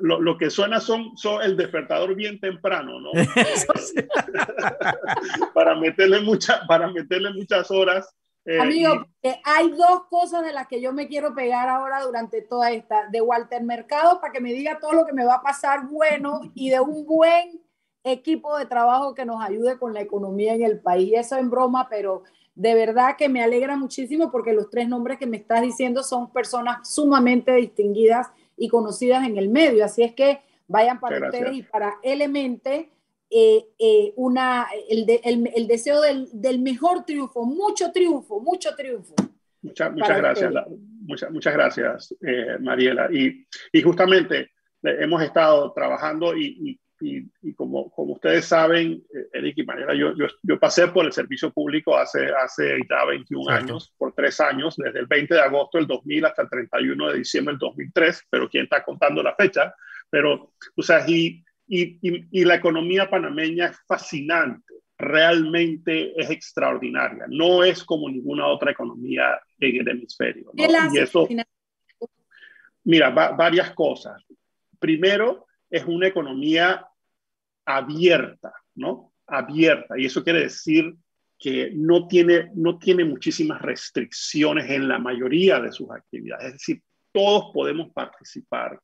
lo, 0.00 0.20
lo, 0.20 0.36
que 0.36 0.50
suena 0.50 0.80
son, 0.80 1.16
son 1.16 1.42
el 1.42 1.56
despertador 1.56 2.16
bien 2.16 2.40
temprano, 2.40 3.00
¿no? 3.00 3.12
para, 5.54 5.76
meterle 5.76 6.20
mucha, 6.20 6.66
para 6.66 6.88
meterle 6.88 7.32
muchas 7.32 7.70
horas 7.70 8.12
eh, 8.46 8.58
Amigo, 8.58 9.04
hay 9.44 9.70
dos 9.70 10.04
cosas 10.08 10.44
de 10.44 10.52
las 10.52 10.66
que 10.66 10.80
yo 10.80 10.92
me 10.92 11.08
quiero 11.08 11.34
pegar 11.34 11.68
ahora 11.68 12.00
durante 12.00 12.40
toda 12.40 12.70
esta, 12.70 13.06
de 13.08 13.20
Walter 13.20 13.62
Mercado 13.62 14.20
para 14.20 14.32
que 14.32 14.40
me 14.40 14.52
diga 14.52 14.78
todo 14.80 14.92
lo 14.92 15.04
que 15.04 15.12
me 15.12 15.26
va 15.26 15.36
a 15.36 15.42
pasar 15.42 15.86
bueno 15.86 16.40
y 16.54 16.70
de 16.70 16.80
un 16.80 17.04
buen 17.04 17.60
equipo 18.02 18.56
de 18.56 18.64
trabajo 18.64 19.14
que 19.14 19.26
nos 19.26 19.44
ayude 19.44 19.78
con 19.78 19.92
la 19.92 20.00
economía 20.00 20.54
en 20.54 20.62
el 20.62 20.80
país. 20.80 21.12
Eso 21.14 21.36
en 21.36 21.50
broma, 21.50 21.88
pero 21.90 22.22
de 22.54 22.74
verdad 22.74 23.16
que 23.16 23.28
me 23.28 23.42
alegra 23.42 23.76
muchísimo 23.76 24.30
porque 24.30 24.52
los 24.52 24.70
tres 24.70 24.88
nombres 24.88 25.18
que 25.18 25.26
me 25.26 25.36
estás 25.36 25.62
diciendo 25.62 26.02
son 26.02 26.32
personas 26.32 26.92
sumamente 26.92 27.54
distinguidas 27.54 28.28
y 28.56 28.68
conocidas 28.68 29.26
en 29.26 29.38
el 29.38 29.48
medio. 29.48 29.84
Así 29.84 30.02
es 30.02 30.14
que 30.14 30.40
vayan 30.68 31.00
para 31.00 31.26
ustedes 31.26 31.54
y 31.54 31.62
para 31.62 31.94
Elemente 32.02 32.90
eh, 33.32 33.64
eh, 33.78 34.12
una, 34.16 34.66
el, 34.88 35.06
el, 35.54 35.66
deseo 35.68 36.00
del, 36.00 36.28
del, 36.32 36.58
mejor 36.58 37.04
triunfo, 37.04 37.44
mucho 37.44 37.92
triunfo, 37.92 38.40
mucho 38.40 38.74
triunfo. 38.74 39.14
muchas 39.62 39.94
gracias, 39.94 40.52
muchas, 41.02 41.30
muchas 41.30 41.54
gracias, 41.54 42.16
eh, 42.26 42.58
Mariela. 42.58 43.08
Y, 43.12 43.46
y, 43.72 43.82
justamente 43.82 44.50
hemos 44.82 45.22
estado 45.22 45.72
trabajando 45.72 46.36
y, 46.36 46.46
y, 46.70 46.80
y, 47.00 47.54
como, 47.54 47.90
como 47.90 48.14
ustedes 48.14 48.44
saben, 48.44 49.02
Eric 49.32 49.58
y 49.58 49.64
Mariela, 49.64 49.94
yo, 49.94 50.14
yo, 50.16 50.26
yo, 50.42 50.58
pasé 50.58 50.88
por 50.88 51.06
el 51.06 51.12
servicio 51.12 51.50
público 51.50 51.96
hace, 51.96 52.26
hace 52.26 52.78
ya 52.88 53.04
21 53.04 53.50
años, 53.50 53.94
por 53.96 54.14
tres 54.14 54.40
años, 54.40 54.76
desde 54.76 55.00
el 55.00 55.06
20 55.06 55.34
de 55.34 55.40
agosto 55.40 55.78
del 55.78 55.86
2000 55.86 56.24
hasta 56.24 56.42
el 56.42 56.50
31 56.50 57.08
de 57.08 57.18
diciembre 57.18 57.52
del 57.54 57.58
2003, 57.58 58.26
pero 58.30 58.48
quién 58.48 58.64
está 58.64 58.82
contando 58.84 59.22
la 59.22 59.34
fecha, 59.34 59.74
pero, 60.10 60.52
o 60.76 60.82
sea, 60.82 61.04
y 61.08 61.42
y, 61.72 62.44
la 62.44 62.56
economía 62.56 63.08
panameña 63.08 63.66
es 63.66 63.78
fascinante, 63.86 64.74
realmente 64.98 66.20
es 66.20 66.28
extraordinaria. 66.30 67.26
No 67.28 67.62
es 67.62 67.84
como 67.84 68.10
ninguna 68.10 68.48
otra 68.48 68.72
economía 68.72 69.40
en 69.60 69.76
el 69.76 69.88
hemisferio. 69.88 70.50
Y 70.54 70.98
eso, 70.98 71.28
mira, 72.82 73.10
varias 73.10 73.72
cosas. 73.72 74.20
Primero, 74.80 75.46
es 75.70 75.84
una 75.84 76.08
economía 76.08 76.84
abierta, 77.64 78.52
¿no? 78.74 79.12
Abierta. 79.26 79.98
Y 79.98 80.06
eso 80.06 80.22
quiere 80.24 80.40
decir 80.40 80.94
que 81.38 81.70
no 81.74 82.06
tiene, 82.06 82.50
no 82.54 82.78
tiene 82.78 83.04
muchísimas 83.04 83.62
restricciones 83.62 84.70
en 84.70 84.88
la 84.88 84.98
mayoría 84.98 85.60
de 85.60 85.72
sus 85.72 85.90
actividades. 85.90 86.46
Es 86.46 86.52
decir, 86.54 86.82
todos 87.12 87.50
podemos 87.52 87.90
participar, 87.92 88.78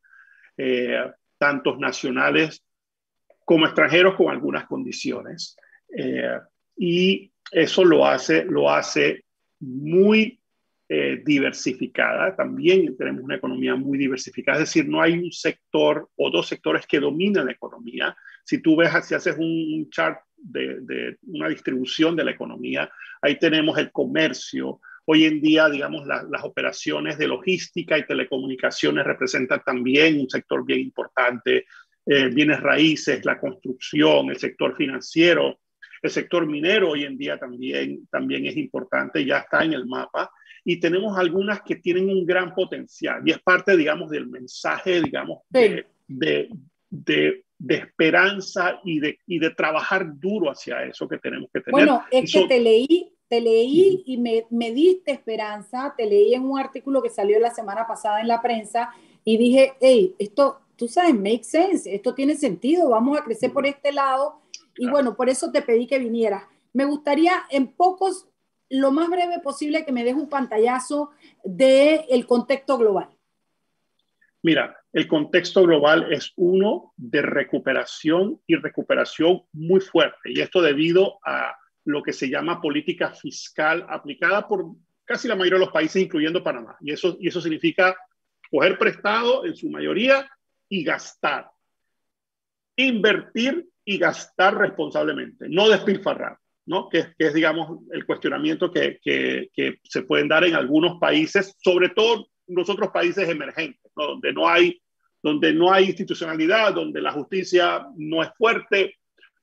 eh, 0.56 1.12
tantos 1.38 1.78
nacionales 1.78 2.62
como 3.44 3.66
extranjeros 3.66 4.14
con 4.14 4.30
algunas 4.30 4.66
condiciones. 4.66 5.56
Eh, 5.96 6.38
y 6.76 7.30
eso 7.52 7.84
lo 7.84 8.06
hace, 8.06 8.44
lo 8.44 8.70
hace 8.70 9.24
muy 9.60 10.40
eh, 10.88 11.22
diversificada. 11.24 12.34
También 12.36 12.96
tenemos 12.96 13.22
una 13.22 13.36
economía 13.36 13.74
muy 13.74 13.98
diversificada, 13.98 14.58
es 14.58 14.68
decir, 14.68 14.88
no 14.88 15.00
hay 15.00 15.14
un 15.14 15.32
sector 15.32 16.08
o 16.16 16.30
dos 16.30 16.48
sectores 16.48 16.86
que 16.86 17.00
dominan 17.00 17.46
la 17.46 17.52
economía. 17.52 18.16
Si 18.46 18.62
tú 18.62 18.76
ves, 18.76 18.90
si 19.04 19.14
haces 19.14 19.36
un 19.38 19.88
chart 19.90 20.20
de, 20.36 21.16
una 21.26 21.48
distribución 21.48 22.14
de 22.14 22.24
la 22.24 22.30
economía, 22.30 22.88
ahí 23.20 23.38
tenemos 23.38 23.76
el 23.78 23.90
comercio. 23.90 24.80
Hoy 25.04 25.24
en 25.24 25.40
día, 25.40 25.68
digamos, 25.68 26.06
las 26.06 26.44
operaciones 26.44 27.18
de 27.18 27.26
logística 27.26 27.98
y 27.98 28.06
telecomunicaciones 28.06 29.04
representan 29.04 29.62
también 29.64 30.20
un 30.20 30.30
sector 30.30 30.64
bien 30.64 30.80
importante 30.80 31.66
eh, 32.08 32.28
bienes 32.28 32.60
raíces, 32.60 33.24
la 33.24 33.40
construcción, 33.40 34.30
el 34.30 34.36
sector 34.36 34.76
financiero, 34.76 35.58
el 36.00 36.10
sector 36.10 36.46
minero 36.46 36.90
hoy 36.90 37.02
en 37.02 37.18
día 37.18 37.36
también, 37.36 38.06
también 38.06 38.46
es 38.46 38.56
importante, 38.56 39.24
ya 39.24 39.38
está 39.38 39.64
en 39.64 39.72
el 39.72 39.86
mapa. 39.86 40.30
Y 40.64 40.78
tenemos 40.78 41.18
algunas 41.18 41.62
que 41.62 41.76
tienen 41.76 42.08
un 42.08 42.24
gran 42.24 42.54
potencial 42.54 43.22
y 43.24 43.32
es 43.32 43.40
parte, 43.40 43.76
digamos, 43.76 44.08
del 44.10 44.28
mensaje, 44.28 45.02
digamos, 45.02 45.42
de, 45.48 45.84
de, 46.06 46.48
de, 46.88 47.44
esperanza 47.68 48.80
y 48.84 49.00
de, 49.00 49.18
y 49.26 49.38
de 49.38 49.50
trabajar 49.50 50.18
duro 50.18 50.50
hacia 50.50 50.82
eso 50.84 51.08
que 51.08 51.18
tenemos 51.18 51.48
que 51.52 51.60
tener. 51.60 51.72
Bueno, 51.72 52.04
es 52.10 52.32
que 52.32 52.46
te 52.46 52.60
leí, 52.60 53.12
te 53.28 53.40
leí 53.40 54.02
y 54.06 54.18
me, 54.18 54.46
me, 54.50 54.72
diste 54.72 55.12
esperanza, 55.12 55.94
te 55.96 56.06
leí 56.06 56.34
en 56.34 56.44
un 56.44 56.58
artículo 56.58 57.02
que 57.02 57.10
salió 57.10 57.38
la 57.40 57.54
semana 57.54 57.86
pasada 57.86 58.20
en 58.20 58.28
la 58.28 58.42
prensa 58.42 58.90
y 59.24 59.36
dije, 59.36 59.74
hey, 59.80 60.14
esto 60.18 60.60
tú 60.76 60.88
sabes, 60.88 61.14
make 61.14 61.42
sense, 61.42 61.92
esto 61.92 62.14
tiene 62.14 62.36
sentido, 62.36 62.90
vamos 62.90 63.18
a 63.18 63.24
crecer 63.24 63.52
por 63.52 63.66
este 63.66 63.92
lado. 63.92 64.40
Y 64.76 64.88
bueno, 64.88 65.16
por 65.16 65.28
eso 65.28 65.50
te 65.50 65.62
pedí 65.62 65.86
que 65.86 65.98
vinieras. 65.98 66.44
Me 66.72 66.84
gustaría 66.84 67.44
en 67.50 67.68
pocos, 67.68 68.28
lo 68.68 68.92
más 68.92 69.08
breve 69.08 69.40
posible, 69.40 69.84
que 69.84 69.92
me 69.92 70.04
des 70.04 70.14
un 70.14 70.28
pantallazo 70.28 71.10
del 71.42 72.02
el 72.10 72.26
contexto 72.26 72.76
global. 72.76 73.08
Mira, 74.46 74.78
el 74.92 75.08
contexto 75.08 75.64
global 75.64 76.12
es 76.12 76.32
uno 76.36 76.92
de 76.96 77.20
recuperación 77.20 78.40
y 78.46 78.54
recuperación 78.54 79.42
muy 79.52 79.80
fuerte. 79.80 80.30
Y 80.30 80.40
esto 80.40 80.62
debido 80.62 81.18
a 81.24 81.56
lo 81.84 82.00
que 82.00 82.12
se 82.12 82.30
llama 82.30 82.60
política 82.60 83.10
fiscal 83.10 83.84
aplicada 83.88 84.46
por 84.46 84.66
casi 85.04 85.26
la 85.26 85.34
mayoría 85.34 85.58
de 85.58 85.64
los 85.64 85.74
países, 85.74 86.00
incluyendo 86.00 86.44
Panamá. 86.44 86.76
Y 86.80 86.92
eso, 86.92 87.16
y 87.18 87.26
eso 87.26 87.40
significa 87.40 87.96
coger 88.48 88.78
prestado 88.78 89.44
en 89.44 89.56
su 89.56 89.68
mayoría 89.68 90.30
y 90.68 90.84
gastar. 90.84 91.50
Invertir 92.76 93.68
y 93.84 93.98
gastar 93.98 94.56
responsablemente, 94.56 95.48
no 95.48 95.68
despilfarrar, 95.68 96.38
¿no? 96.66 96.88
Que, 96.88 97.14
es, 97.18 97.34
digamos, 97.34 97.80
el 97.90 98.06
cuestionamiento 98.06 98.70
que, 98.70 99.00
que, 99.02 99.50
que, 99.52 99.80
se 99.82 100.02
pueden 100.02 100.28
dar 100.28 100.44
en 100.44 100.54
algunos 100.54 101.00
países, 101.00 101.56
sobre 101.64 101.88
todo 101.88 102.28
en 102.46 102.54
los 102.54 102.70
otros 102.70 102.90
países 102.90 103.28
emergentes, 103.28 103.85
¿no? 103.96 104.06
donde, 104.06 104.32
no 104.32 104.48
hay, 104.48 104.80
donde 105.22 105.52
no 105.52 105.72
hay 105.72 105.86
institucionalidad, 105.86 106.74
donde 106.74 107.00
la 107.00 107.12
justicia 107.12 107.86
no 107.96 108.22
es 108.22 108.30
fuerte, 108.36 108.96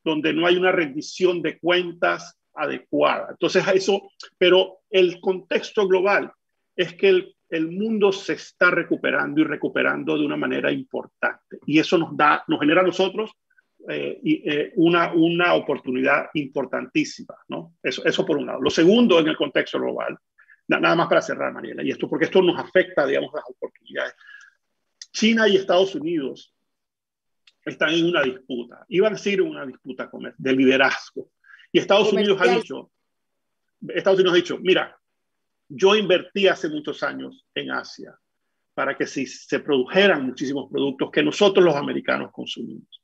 donde 0.03 0.33
no 0.33 0.45
hay 0.45 0.57
una 0.57 0.71
rendición 0.71 1.41
de 1.41 1.59
cuentas 1.59 2.37
adecuada. 2.53 3.29
Entonces, 3.31 3.65
eso, 3.73 4.09
pero 4.37 4.79
el 4.89 5.19
contexto 5.19 5.87
global 5.87 6.31
es 6.75 6.93
que 6.93 7.09
el 7.09 7.35
el 7.53 7.69
mundo 7.69 8.11
se 8.11 8.33
está 8.33 8.71
recuperando 8.71 9.41
y 9.41 9.43
recuperando 9.43 10.17
de 10.17 10.25
una 10.25 10.35
manera 10.35 10.71
importante. 10.71 11.59
Y 11.67 11.77
eso 11.77 11.99
nos 11.99 12.17
da, 12.17 12.43
nos 12.47 12.59
genera 12.59 12.81
a 12.81 12.85
nosotros 12.85 13.31
eh, 13.87 14.19
eh, 14.23 14.73
una, 14.77 15.13
una 15.13 15.53
oportunidad 15.53 16.29
importantísima, 16.33 17.35
¿no? 17.49 17.75
Eso, 17.83 18.03
eso 18.05 18.25
por 18.25 18.37
un 18.37 18.47
lado. 18.47 18.59
Lo 18.59 18.71
segundo, 18.71 19.19
en 19.19 19.27
el 19.27 19.37
contexto 19.37 19.79
global, 19.79 20.17
nada 20.67 20.95
más 20.95 21.07
para 21.07 21.21
cerrar, 21.21 21.53
Mariela, 21.53 21.83
y 21.83 21.91
esto 21.91 22.09
porque 22.09 22.25
esto 22.25 22.41
nos 22.41 22.57
afecta, 22.57 23.05
digamos, 23.05 23.31
las 23.31 23.43
oportunidades. 23.47 24.15
China 25.13 25.47
y 25.47 25.55
Estados 25.55 25.95
Unidos 25.95 26.53
están 27.63 27.93
en 27.93 28.07
una 28.07 28.23
disputa. 28.23 28.85
Iban 28.89 29.13
a 29.13 29.17
ser 29.17 29.41
una 29.41 29.65
disputa 29.65 30.09
de 30.37 30.53
liderazgo. 30.53 31.31
Y 31.71 31.79
Estados 31.79 32.11
Unidos 32.11 32.39
ha 32.41 32.55
dicho, 32.55 32.91
Estados 33.87 34.19
Unidos 34.19 34.33
ha 34.33 34.41
dicho, 34.41 34.57
mira, 34.59 34.99
yo 35.69 35.95
invertí 35.95 36.47
hace 36.47 36.67
muchos 36.67 37.03
años 37.03 37.45
en 37.55 37.71
Asia 37.71 38.17
para 38.73 38.97
que 38.97 39.05
si 39.05 39.27
se 39.27 39.59
produjeran 39.59 40.25
muchísimos 40.25 40.69
productos 40.69 41.11
que 41.11 41.23
nosotros 41.23 41.63
los 41.63 41.75
americanos 41.75 42.31
consumimos, 42.31 43.01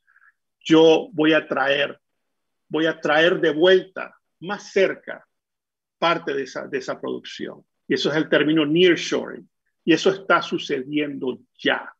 yo 0.59 1.09
voy 1.13 1.33
a 1.33 1.47
traer, 1.47 1.99
voy 2.67 2.87
a 2.87 2.99
traer 2.99 3.39
de 3.39 3.51
vuelta 3.51 4.15
más 4.39 4.71
cerca 4.71 5.25
parte 5.99 6.33
de 6.33 6.43
esa, 6.43 6.67
de 6.67 6.79
esa 6.79 6.99
producción. 6.99 7.63
Y 7.87 7.93
eso 7.93 8.09
es 8.09 8.15
el 8.15 8.29
término 8.29 8.65
nearshoring. 8.65 9.47
Y 9.85 9.93
eso 9.93 10.11
está 10.11 10.41
sucediendo 10.41 11.39
ya. 11.57 11.91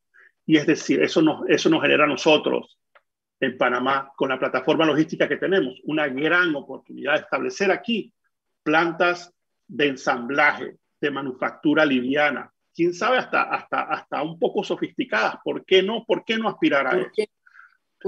Y 0.49 0.57
es 0.57 0.65
decir, 0.65 0.99
eso 1.03 1.21
nos, 1.21 1.47
eso 1.47 1.69
nos 1.69 1.79
genera 1.79 2.05
a 2.05 2.07
nosotros 2.07 2.79
en 3.39 3.55
Panamá, 3.55 4.11
con 4.15 4.29
la 4.29 4.39
plataforma 4.39 4.83
logística 4.83 5.29
que 5.29 5.37
tenemos, 5.37 5.79
una 5.83 6.07
gran 6.07 6.55
oportunidad 6.55 7.13
de 7.13 7.19
establecer 7.19 7.69
aquí 7.69 8.11
plantas 8.63 9.31
de 9.67 9.89
ensamblaje, 9.89 10.77
de 10.99 11.11
manufactura 11.11 11.85
liviana, 11.85 12.51
quién 12.73 12.95
sabe, 12.95 13.19
hasta, 13.19 13.43
hasta, 13.43 13.81
hasta 13.81 14.23
un 14.23 14.39
poco 14.39 14.63
sofisticadas. 14.63 15.35
¿Por 15.43 15.63
qué 15.65 15.83
no? 15.83 16.03
¿Por 16.03 16.25
qué 16.25 16.35
no 16.39 16.49
aspirar 16.49 16.87
a 16.87 16.99
eso? 16.99 17.11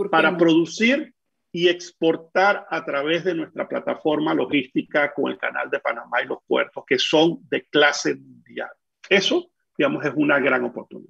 Para 0.09 0.35
producir 0.35 1.13
y 1.51 1.67
exportar 1.67 2.65
a 2.71 2.83
través 2.83 3.23
de 3.23 3.35
nuestra 3.35 3.67
plataforma 3.67 4.33
logística 4.33 5.13
con 5.13 5.31
el 5.31 5.37
canal 5.37 5.69
de 5.69 5.79
Panamá 5.79 6.23
y 6.23 6.27
los 6.27 6.39
puertos, 6.47 6.85
que 6.87 6.97
son 6.97 7.37
de 7.49 7.65
clase 7.65 8.15
mundial. 8.15 8.71
Eso, 9.07 9.51
digamos, 9.77 10.03
es 10.03 10.13
una 10.15 10.39
gran 10.39 10.63
oportunidad. 10.63 11.00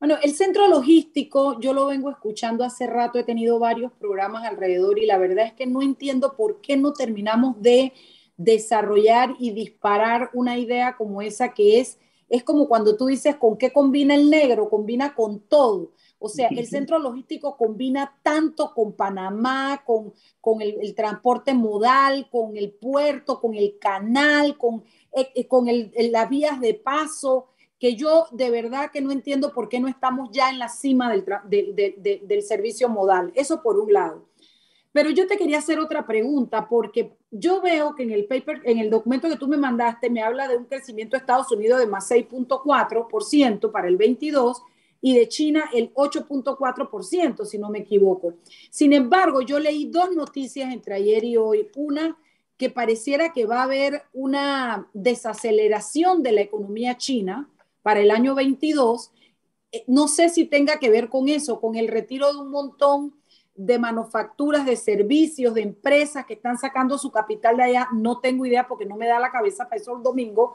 Bueno, 0.00 0.16
el 0.22 0.32
centro 0.32 0.66
logístico, 0.66 1.60
yo 1.60 1.74
lo 1.74 1.84
vengo 1.84 2.08
escuchando 2.08 2.64
hace 2.64 2.86
rato, 2.86 3.18
he 3.18 3.22
tenido 3.22 3.58
varios 3.58 3.92
programas 3.92 4.46
alrededor 4.46 4.98
y 4.98 5.04
la 5.04 5.18
verdad 5.18 5.44
es 5.44 5.52
que 5.52 5.66
no 5.66 5.82
entiendo 5.82 6.36
por 6.36 6.62
qué 6.62 6.78
no 6.78 6.94
terminamos 6.94 7.60
de 7.60 7.92
desarrollar 8.38 9.34
y 9.38 9.50
disparar 9.50 10.30
una 10.32 10.56
idea 10.56 10.96
como 10.96 11.20
esa 11.20 11.52
que 11.52 11.80
es, 11.80 11.98
es 12.30 12.42
como 12.42 12.66
cuando 12.66 12.96
tú 12.96 13.08
dices 13.08 13.36
con 13.36 13.58
qué 13.58 13.74
combina 13.74 14.14
el 14.14 14.30
negro, 14.30 14.70
combina 14.70 15.14
con 15.14 15.40
todo. 15.40 15.92
O 16.18 16.30
sea, 16.30 16.48
el 16.48 16.66
centro 16.66 16.98
logístico 16.98 17.58
combina 17.58 18.18
tanto 18.22 18.72
con 18.72 18.94
Panamá, 18.94 19.82
con, 19.84 20.14
con 20.40 20.62
el, 20.62 20.94
transporte 20.94 21.52
modal, 21.52 22.30
con 22.30 22.56
el 22.56 22.72
puerto, 22.72 23.38
con 23.38 23.54
el 23.54 23.78
canal, 23.78 24.56
con, 24.56 24.82
eh, 25.14 25.28
eh, 25.34 25.46
con 25.46 25.66
las 25.66 26.30
vías 26.30 26.58
de 26.58 26.72
paso 26.72 27.49
que 27.80 27.96
yo 27.96 28.26
de 28.30 28.50
verdad 28.50 28.90
que 28.92 29.00
no 29.00 29.10
entiendo 29.10 29.52
por 29.52 29.70
qué 29.70 29.80
no 29.80 29.88
estamos 29.88 30.28
ya 30.30 30.50
en 30.50 30.58
la 30.58 30.68
cima 30.68 31.10
del, 31.10 31.24
del 32.22 32.42
servicio 32.42 32.90
modal. 32.90 33.32
Eso 33.34 33.62
por 33.62 33.80
un 33.80 33.92
lado. 33.92 34.28
Pero 34.92 35.08
yo 35.10 35.26
te 35.26 35.38
quería 35.38 35.58
hacer 35.58 35.78
otra 35.78 36.06
pregunta, 36.06 36.68
porque 36.68 37.16
yo 37.30 37.62
veo 37.62 37.94
que 37.94 38.02
en 38.02 38.10
el 38.10 38.26
paper, 38.26 38.60
en 38.64 38.78
el 38.78 38.90
documento 38.90 39.28
que 39.28 39.36
tú 39.36 39.48
me 39.48 39.56
mandaste, 39.56 40.10
me 40.10 40.22
habla 40.22 40.46
de 40.46 40.56
un 40.56 40.64
crecimiento 40.64 41.16
de 41.16 41.20
Estados 41.20 41.50
Unidos 41.52 41.78
de 41.78 41.86
más 41.86 42.10
6.4% 42.10 43.70
para 43.70 43.88
el 43.88 43.96
22 43.96 44.62
y 45.00 45.16
de 45.16 45.28
China 45.28 45.70
el 45.72 45.94
8.4%, 45.94 47.46
si 47.46 47.56
no 47.56 47.70
me 47.70 47.78
equivoco. 47.78 48.34
Sin 48.70 48.92
embargo, 48.92 49.40
yo 49.40 49.58
leí 49.58 49.86
dos 49.86 50.10
noticias 50.14 50.72
entre 50.72 50.96
ayer 50.96 51.24
y 51.24 51.36
hoy. 51.38 51.70
Una 51.76 52.18
que 52.58 52.68
pareciera 52.68 53.32
que 53.32 53.46
va 53.46 53.60
a 53.60 53.64
haber 53.64 54.02
una 54.12 54.88
desaceleración 54.92 56.22
de 56.22 56.32
la 56.32 56.42
economía 56.42 56.98
china, 56.98 57.48
para 57.82 58.00
el 58.00 58.10
año 58.10 58.34
22. 58.34 59.12
Eh, 59.72 59.84
no 59.86 60.08
sé 60.08 60.28
si 60.28 60.46
tenga 60.46 60.78
que 60.78 60.90
ver 60.90 61.08
con 61.08 61.28
eso, 61.28 61.60
con 61.60 61.76
el 61.76 61.88
retiro 61.88 62.32
de 62.32 62.38
un 62.38 62.50
montón 62.50 63.14
de 63.54 63.78
manufacturas, 63.78 64.64
de 64.64 64.76
servicios, 64.76 65.54
de 65.54 65.62
empresas 65.62 66.24
que 66.24 66.34
están 66.34 66.56
sacando 66.58 66.96
su 66.98 67.10
capital 67.10 67.56
de 67.56 67.64
allá. 67.64 67.88
No 67.92 68.20
tengo 68.20 68.46
idea 68.46 68.66
porque 68.66 68.86
no 68.86 68.96
me 68.96 69.06
da 69.06 69.18
la 69.18 69.30
cabeza 69.30 69.64
para 69.64 69.80
eso 69.80 69.96
el 69.96 70.02
domingo. 70.02 70.54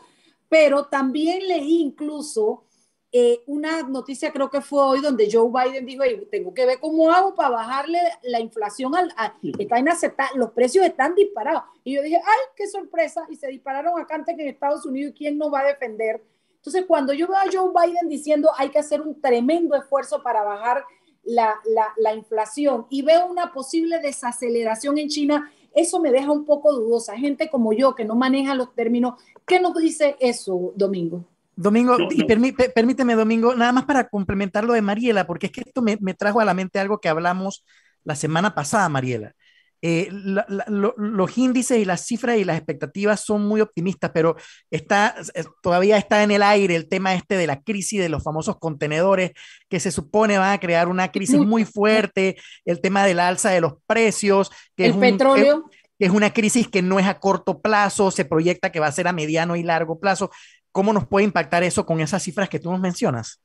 Pero 0.49 0.85
también 0.85 1.47
leí 1.47 1.81
incluso 1.81 2.63
eh, 3.11 3.43
una 3.45 3.83
noticia, 3.83 4.31
creo 4.33 4.49
que 4.49 4.59
fue 4.59 4.83
hoy, 4.83 4.99
donde 4.99 5.29
Joe 5.31 5.49
Biden 5.49 5.85
dijo, 5.85 6.03
tengo 6.29 6.53
que 6.53 6.65
ver 6.65 6.79
cómo 6.81 7.09
hago 7.11 7.33
para 7.33 7.49
bajarle 7.51 7.99
la 8.23 8.39
inflación. 8.39 8.93
Al, 8.95 9.13
a, 9.15 9.33
está 9.57 9.79
inaceptable, 9.79 10.38
los 10.38 10.51
precios 10.51 10.85
están 10.85 11.15
disparados. 11.15 11.63
Y 11.83 11.95
yo 11.95 12.01
dije, 12.01 12.17
ay, 12.17 12.39
qué 12.55 12.67
sorpresa. 12.67 13.25
Y 13.29 13.38
se 13.38 13.47
dispararon 13.47 13.97
acá 13.99 14.15
antes 14.15 14.35
que 14.35 14.41
en 14.41 14.49
Estados 14.49 14.85
Unidos. 14.85 15.13
¿Quién 15.17 15.38
nos 15.38 15.53
va 15.53 15.61
a 15.61 15.67
defender? 15.67 16.21
Entonces, 16.65 16.86
cuando 16.88 17.13
yo 17.13 17.28
veo 17.28 17.38
a 17.38 17.43
Joe 17.43 17.71
Biden 17.71 18.10
diciendo 18.10 18.49
hay 18.58 18.69
que 18.69 18.80
hacer 18.80 18.99
un 18.99 19.21
tremendo 19.21 19.75
esfuerzo 19.75 20.23
para 20.23 20.43
bajar 20.43 20.84
la, 21.23 22.15
inflación 22.15 22.88
y 22.89 23.04
veo 23.04 23.28
una 23.28 23.54
posible 23.54 23.99
desaceleración 23.99 24.97
en 24.97 25.10
China, 25.10 25.51
eso 25.75 25.99
me 25.99 26.12
deja 26.12 26.32
un 26.32 26.43
poco 26.43 26.73
dudosa. 26.73 27.15
Gente 27.15 27.51
como 27.51 27.71
yo 27.71 27.93
que 27.93 28.04
no 28.04 28.15
maneja 28.15 28.56
los 28.56 28.73
términos, 28.73 29.21
¿qué 29.45 29.60
nos 29.60 29.75
dice 29.75 30.15
eso, 30.19 30.73
Domingo? 30.75 31.23
Domingo, 31.56 31.97
y 32.10 32.23
permíteme, 32.23 33.13
Domingo, 33.13 33.54
nada 33.54 33.71
más 33.71 33.86
para 33.86 34.10
complementar 34.10 34.63
lo 34.63 34.73
de 34.73 34.82
Mariela, 34.82 35.28
porque 35.28 35.45
es 35.45 35.51
que 35.51 35.62
esto 35.62 35.84
me, 35.84 35.97
me 36.01 36.15
trajo 36.15 36.39
a 36.39 36.45
la 36.45 36.56
mente 36.56 36.80
algo 36.80 36.97
que 36.97 37.10
hablamos 37.10 37.63
la 38.04 38.15
semana 38.15 38.56
pasada, 38.56 38.89
Mariela. 38.89 39.36
Eh, 39.81 40.09
los 40.11 41.38
índices 41.38 41.77
y 41.77 41.85
las 41.85 42.05
cifras 42.05 42.38
y 42.38 42.43
las 42.43 42.57
expectativas 42.57 43.19
son 43.19 43.45
muy 43.45 43.61
optimistas, 43.61 44.11
pero 44.13 44.35
está, 44.71 45.15
todavía 45.61 45.97
está 45.97 46.23
en 46.23 46.31
el 46.31 46.41
aire 46.41 46.75
el 46.75 46.88
tema 46.88 47.13
este 47.13 47.38
de 47.38 47.47
la 47.47 47.61
crisis 47.61 48.01
de 48.01 48.09
los 48.09 48.23
famosos 48.23 48.57
contenedores 48.57 49.31
que 49.69 49.79
se 49.79 49.91
supone 49.91 50.38
va 50.38 50.53
a 50.53 50.59
crear 50.59 50.88
una 50.88 51.11
crisis 51.11 51.39
muy 51.39 51.65
fuerte, 51.65 52.38
el 52.65 52.81
tema 52.81 53.05
del 53.05 53.19
alza 53.19 53.51
de 53.51 53.61
los 53.61 53.73
precios, 53.85 54.51
que 54.75 54.85
el 54.85 54.91
es 54.93 54.97
petróleo. 54.97 55.69
que 55.99 56.05
es 56.05 56.11
una 56.11 56.33
crisis 56.33 56.67
que 56.67 56.81
no 56.81 56.99
es 56.99 57.05
a 57.05 57.19
corto 57.19 57.61
plazo, 57.61 58.11
se 58.11 58.25
proyecta 58.25 58.71
que 58.71 58.79
va 58.79 58.88
a 58.88 58.91
ser 58.91 59.07
a 59.07 59.13
mediano 59.13 59.55
y 59.55 59.63
largo 59.63 59.99
plazo. 59.99 60.31
¿Cómo 60.71 60.93
nos 60.93 61.07
puede 61.07 61.25
impactar 61.25 61.63
eso 61.63 61.85
con 61.85 61.99
esas 61.99 62.23
cifras 62.23 62.49
que 62.49 62.59
tú 62.59 62.71
nos 62.71 62.79
mencionas? 62.79 63.39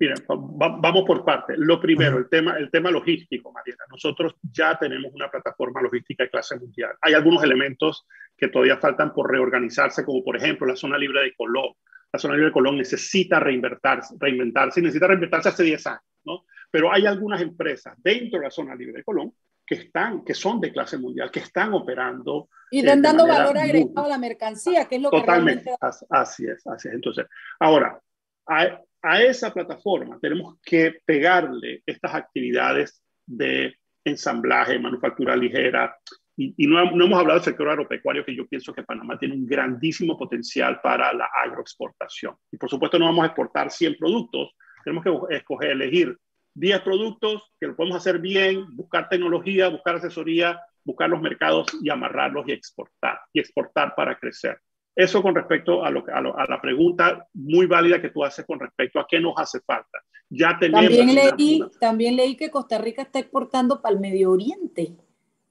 Mira, 0.00 0.14
vamos 0.28 1.04
por 1.04 1.24
partes. 1.24 1.58
Lo 1.58 1.80
primero, 1.80 2.18
el 2.18 2.28
tema, 2.28 2.56
el 2.56 2.70
tema 2.70 2.90
logístico, 2.90 3.52
Mariela. 3.52 3.84
Nosotros 3.90 4.36
ya 4.42 4.78
tenemos 4.78 5.12
una 5.12 5.28
plataforma 5.28 5.82
logística 5.82 6.22
de 6.22 6.30
clase 6.30 6.56
mundial. 6.56 6.92
Hay 7.00 7.14
algunos 7.14 7.42
elementos 7.42 8.06
que 8.36 8.48
todavía 8.48 8.76
faltan 8.76 9.12
por 9.12 9.28
reorganizarse, 9.28 10.04
como 10.04 10.22
por 10.22 10.36
ejemplo 10.36 10.68
la 10.68 10.76
zona 10.76 10.96
libre 10.96 11.22
de 11.22 11.34
Colón. 11.34 11.72
La 12.12 12.18
zona 12.18 12.34
libre 12.34 12.46
de 12.46 12.52
Colón 12.52 12.78
necesita 12.78 13.40
reinventarse, 13.40 14.14
reinventarse 14.20 14.78
y 14.78 14.84
necesita 14.84 15.08
reinventarse 15.08 15.48
hace 15.48 15.64
10 15.64 15.86
años, 15.88 16.02
¿no? 16.24 16.44
Pero 16.70 16.92
hay 16.92 17.04
algunas 17.06 17.42
empresas 17.42 17.94
dentro 17.98 18.38
de 18.38 18.44
la 18.44 18.50
zona 18.50 18.76
libre 18.76 18.98
de 18.98 19.04
Colón 19.04 19.32
que 19.66 19.74
están, 19.74 20.24
que 20.24 20.32
son 20.32 20.60
de 20.60 20.72
clase 20.72 20.96
mundial, 20.96 21.30
que 21.30 21.40
están 21.40 21.74
operando. 21.74 22.48
Y 22.70 22.78
están 22.78 23.02
dando 23.02 23.26
valor 23.26 23.58
agregado 23.58 24.06
a 24.06 24.08
la 24.08 24.18
mercancía, 24.18 24.86
que 24.86 24.96
es 24.96 25.02
lo 25.02 25.10
totalmente, 25.10 25.64
que 25.64 25.76
realmente... 25.80 26.06
Así 26.08 26.46
es, 26.46 26.66
así 26.66 26.88
es. 26.88 26.94
Entonces, 26.94 27.26
ahora, 27.58 28.00
hay, 28.46 28.70
a 29.02 29.22
esa 29.22 29.52
plataforma 29.52 30.18
tenemos 30.20 30.58
que 30.62 31.00
pegarle 31.04 31.82
estas 31.86 32.14
actividades 32.14 33.02
de 33.26 33.76
ensamblaje, 34.04 34.78
manufactura 34.78 35.36
ligera, 35.36 35.96
y, 36.40 36.68
no, 36.68 36.80
hemos 36.80 37.18
hablado 37.18 37.40
del 37.40 37.44
sector 37.44 37.68
agropecuario, 37.68 38.24
que 38.24 38.34
yo 38.34 38.46
pienso 38.46 38.72
que 38.72 38.84
Panamá 38.84 39.18
tiene 39.18 39.34
un 39.34 39.44
grandísimo 39.44 40.16
potencial 40.16 40.80
para 40.80 41.12
la 41.12 41.28
agroexportación. 41.44 42.36
Y 42.52 42.56
por 42.56 42.70
supuesto 42.70 42.96
no 42.96 43.06
vamos 43.06 43.24
a 43.24 43.26
exportar 43.26 43.72
100 43.72 43.96
productos, 43.98 44.54
tenemos 44.84 45.02
que 45.02 45.36
escoger, 45.36 45.72
elegir 45.72 46.16
10 46.54 46.80
productos 46.82 47.42
que 47.58 47.66
lo 47.66 47.74
podemos 47.74 47.96
hacer 47.96 48.20
bien, 48.20 48.66
buscar 48.76 49.08
tecnología, 49.08 49.68
buscar 49.68 49.96
asesoría, 49.96 50.60
buscar 50.84 51.10
los 51.10 51.20
mercados 51.20 51.66
y 51.82 51.90
amarrarlos 51.90 52.46
y 52.46 52.52
exportar, 52.52 53.18
y 53.32 53.40
exportar 53.40 53.94
para 53.96 54.16
crecer. 54.16 54.60
Eso 54.94 55.22
con 55.22 55.34
respecto 55.34 55.84
a, 55.84 55.90
lo, 55.90 56.04
a, 56.08 56.46
la 56.48 56.60
pregunta 56.60 57.26
muy 57.34 57.66
válida 57.66 58.00
que 58.00 58.10
tú 58.10 58.24
haces 58.24 58.44
con 58.44 58.58
respecto 58.58 58.98
a 58.98 59.06
qué 59.08 59.20
nos 59.20 59.34
hace 59.36 59.60
falta. 59.60 60.02
Ya 60.28 60.58
tenemos 60.58 60.84
también, 60.84 61.14
leí, 61.14 61.62
también 61.80 62.16
leí 62.16 62.36
que 62.36 62.50
Costa 62.50 62.78
Rica 62.78 63.02
está 63.02 63.20
exportando 63.20 63.80
para 63.80 63.94
el 63.94 64.00
Medio 64.00 64.30
Oriente. 64.32 64.96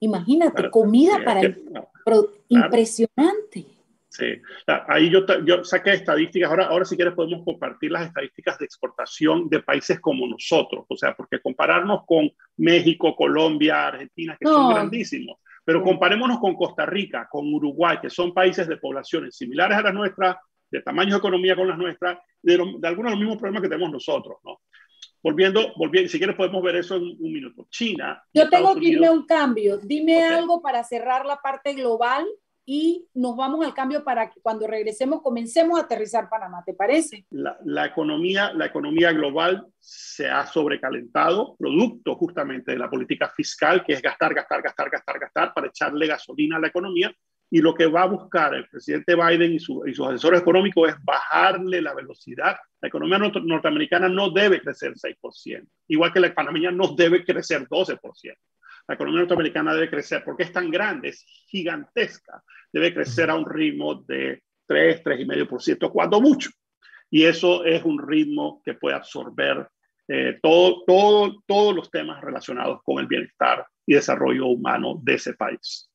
Imagínate, 0.00 0.70
comida 0.70 1.24
para 1.24 1.40
el... 1.40 1.64
Impresionante. 2.48 3.66
Sí, 4.08 4.24
ahí 4.88 5.10
yo, 5.10 5.20
yo 5.44 5.62
saqué 5.64 5.92
estadísticas, 5.92 6.50
ahora, 6.50 6.66
ahora 6.66 6.84
si 6.84 6.96
quieres 6.96 7.14
podemos 7.14 7.44
compartir 7.44 7.92
las 7.92 8.06
estadísticas 8.06 8.58
de 8.58 8.64
exportación 8.64 9.48
de 9.48 9.62
países 9.62 10.00
como 10.00 10.26
nosotros, 10.26 10.86
o 10.88 10.96
sea, 10.96 11.14
porque 11.14 11.40
compararnos 11.40 12.04
con 12.06 12.30
México, 12.56 13.14
Colombia, 13.14 13.86
Argentina, 13.86 14.36
que 14.40 14.48
son 14.48 14.72
grandísimos, 14.72 15.38
pero 15.68 15.82
comparémonos 15.82 16.38
con 16.38 16.54
Costa 16.54 16.86
Rica, 16.86 17.28
con 17.30 17.52
Uruguay, 17.52 17.98
que 18.00 18.08
son 18.08 18.32
países 18.32 18.66
de 18.66 18.78
poblaciones 18.78 19.36
similares 19.36 19.76
a 19.76 19.82
las 19.82 19.92
nuestras, 19.92 20.38
de 20.70 20.80
tamaño 20.80 21.10
de 21.10 21.18
economía 21.18 21.54
con 21.54 21.68
las 21.68 21.76
nuestras, 21.76 22.20
de, 22.40 22.56
de 22.56 22.88
algunos 22.88 23.10
de 23.10 23.16
los 23.16 23.18
mismos 23.18 23.36
problemas 23.36 23.60
que 23.60 23.68
tenemos 23.68 23.92
nosotros, 23.92 24.38
¿no? 24.44 24.62
Volviendo, 25.22 25.74
volviendo, 25.76 26.08
si 26.08 26.16
quieres 26.16 26.36
podemos 26.36 26.62
ver 26.62 26.76
eso 26.76 26.96
en 26.96 27.02
un 27.02 27.32
minuto. 27.34 27.66
China. 27.68 28.18
Yo 28.32 28.48
tengo 28.48 28.74
que 28.76 28.86
irme 28.86 29.08
a 29.08 29.12
un 29.12 29.26
cambio. 29.26 29.76
Dime 29.76 30.24
algo 30.24 30.62
para 30.62 30.82
cerrar 30.84 31.26
la 31.26 31.36
parte 31.36 31.74
global 31.74 32.26
y 32.70 33.08
nos 33.14 33.34
vamos 33.34 33.64
al 33.64 33.72
cambio 33.72 34.04
para 34.04 34.28
que 34.28 34.42
cuando 34.42 34.66
regresemos 34.66 35.22
comencemos 35.22 35.80
a 35.80 35.84
aterrizar 35.84 36.28
Panamá, 36.28 36.62
¿te 36.66 36.74
parece? 36.74 37.24
La, 37.30 37.86
economía, 37.86 38.52
la 38.52 38.66
economía 38.66 39.10
global 39.12 39.66
se 39.78 40.28
ha 40.28 40.44
sobrecalentado, 40.44 41.56
producto 41.58 42.14
justamente 42.16 42.72
de 42.72 42.78
la 42.78 42.90
política 42.90 43.32
fiscal, 43.34 43.82
que 43.86 43.94
es 43.94 44.02
gastar, 44.02 44.34
gastar, 44.34 44.60
gastar, 44.60 44.90
gastar, 44.90 45.18
gastar 45.18 45.54
para 45.54 45.68
echarle 45.68 46.08
gasolina 46.08 46.58
a 46.58 46.60
la 46.60 46.68
economía. 46.68 47.10
Y 47.50 47.62
lo 47.62 47.74
que 47.74 47.86
va 47.86 48.02
a 48.02 48.06
buscar 48.06 48.52
el 48.52 48.68
presidente 48.68 49.14
Biden 49.14 49.54
y, 49.54 49.58
su, 49.58 49.82
y 49.86 49.94
sus 49.94 50.06
asesores 50.06 50.42
económicos 50.42 50.90
es 50.90 50.96
bajarle 51.02 51.80
la 51.80 51.94
velocidad. 51.94 52.54
La 52.82 52.88
economía 52.88 53.16
norteamericana 53.16 54.10
no 54.10 54.28
debe 54.28 54.60
crecer 54.60 54.92
6%, 54.92 55.66
igual 55.86 56.12
que 56.12 56.20
la 56.20 56.26
economía 56.26 56.70
no 56.70 56.88
debe 56.88 57.24
crecer 57.24 57.66
12% 57.66 57.98
la 58.88 58.94
economía 58.94 59.20
norteamericana 59.20 59.74
debe 59.74 59.90
crecer, 59.90 60.22
porque 60.24 60.44
es 60.44 60.52
tan 60.52 60.70
grande, 60.70 61.10
es 61.10 61.24
gigantesca, 61.46 62.42
debe 62.72 62.94
crecer 62.94 63.30
a 63.30 63.34
un 63.34 63.48
ritmo 63.48 63.96
de 64.06 64.42
3, 64.66 65.04
3,5%, 65.04 65.92
cuando 65.92 66.20
mucho. 66.20 66.50
Y 67.10 67.24
eso 67.24 67.64
es 67.64 67.84
un 67.84 67.98
ritmo 68.06 68.62
que 68.64 68.74
puede 68.74 68.96
absorber 68.96 69.68
eh, 70.08 70.38
todo, 70.42 70.84
todo, 70.86 71.42
todos 71.46 71.74
los 71.74 71.90
temas 71.90 72.22
relacionados 72.22 72.80
con 72.82 72.98
el 72.98 73.06
bienestar 73.06 73.66
y 73.86 73.94
desarrollo 73.94 74.46
humano 74.46 74.98
de 75.02 75.14
ese 75.14 75.34
país. 75.34 75.90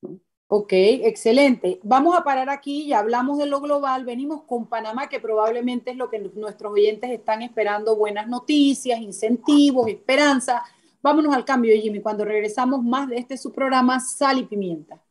Ok, 0.46 0.72
excelente. 0.72 1.80
Vamos 1.82 2.16
a 2.16 2.22
parar 2.22 2.48
aquí, 2.48 2.86
ya 2.86 3.00
hablamos 3.00 3.38
de 3.38 3.46
lo 3.46 3.60
global, 3.60 4.04
venimos 4.04 4.44
con 4.44 4.68
Panamá, 4.68 5.08
que 5.08 5.18
probablemente 5.18 5.90
es 5.90 5.96
lo 5.96 6.08
que 6.08 6.20
nuestros 6.20 6.72
oyentes 6.72 7.10
están 7.10 7.42
esperando, 7.42 7.96
buenas 7.96 8.28
noticias, 8.28 9.00
incentivos, 9.00 9.88
esperanza. 9.88 10.62
Vámonos 11.04 11.34
al 11.34 11.44
cambio, 11.44 11.78
Jimmy, 11.78 12.00
cuando 12.00 12.24
regresamos 12.24 12.82
más 12.82 13.10
de 13.10 13.16
este 13.16 13.36
su 13.36 13.52
programa 13.52 14.00
Sal 14.00 14.38
y 14.38 14.46
Pimienta. 14.46 15.03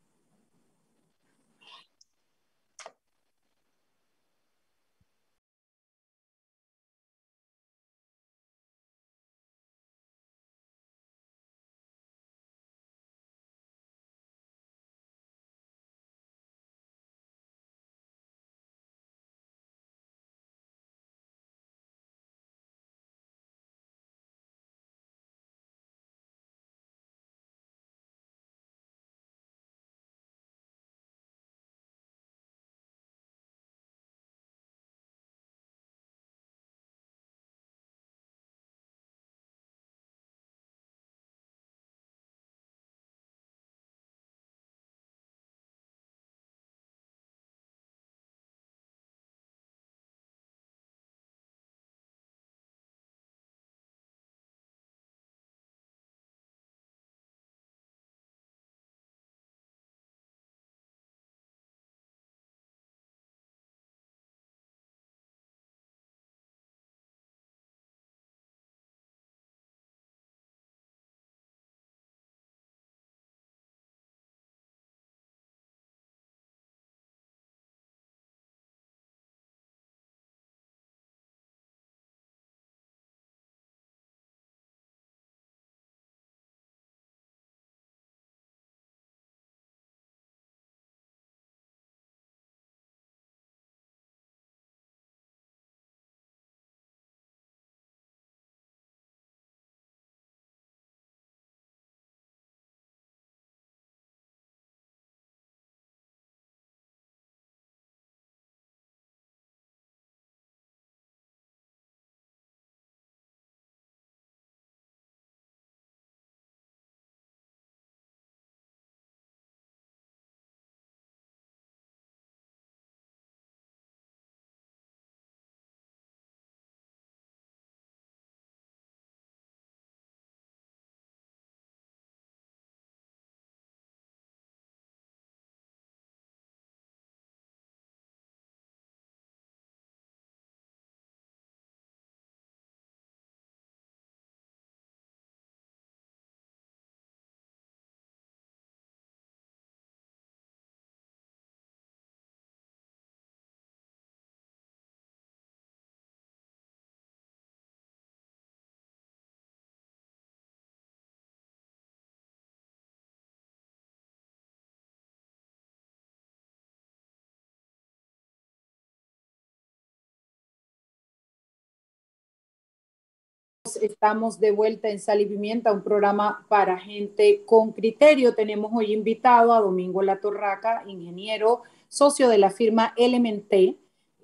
Estamos 173.78 174.40
de 174.40 174.52
vuelta 174.52 174.90
en 174.90 175.00
Sal 175.00 175.21
y 175.21 175.26
Pimienta, 175.26 175.71
un 175.71 175.84
programa 175.84 176.46
para 176.50 176.78
gente 176.78 177.44
con 177.46 177.71
criterio. 177.71 178.36
Tenemos 178.36 178.71
hoy 178.74 178.94
invitado 178.94 179.54
a 179.54 179.60
Domingo 179.60 180.02
Latorraca, 180.02 180.84
ingeniero, 180.88 181.62
socio 181.88 182.30
de 182.30 182.38
la 182.38 182.50
firma 182.50 182.94
Elementé. 182.98 183.78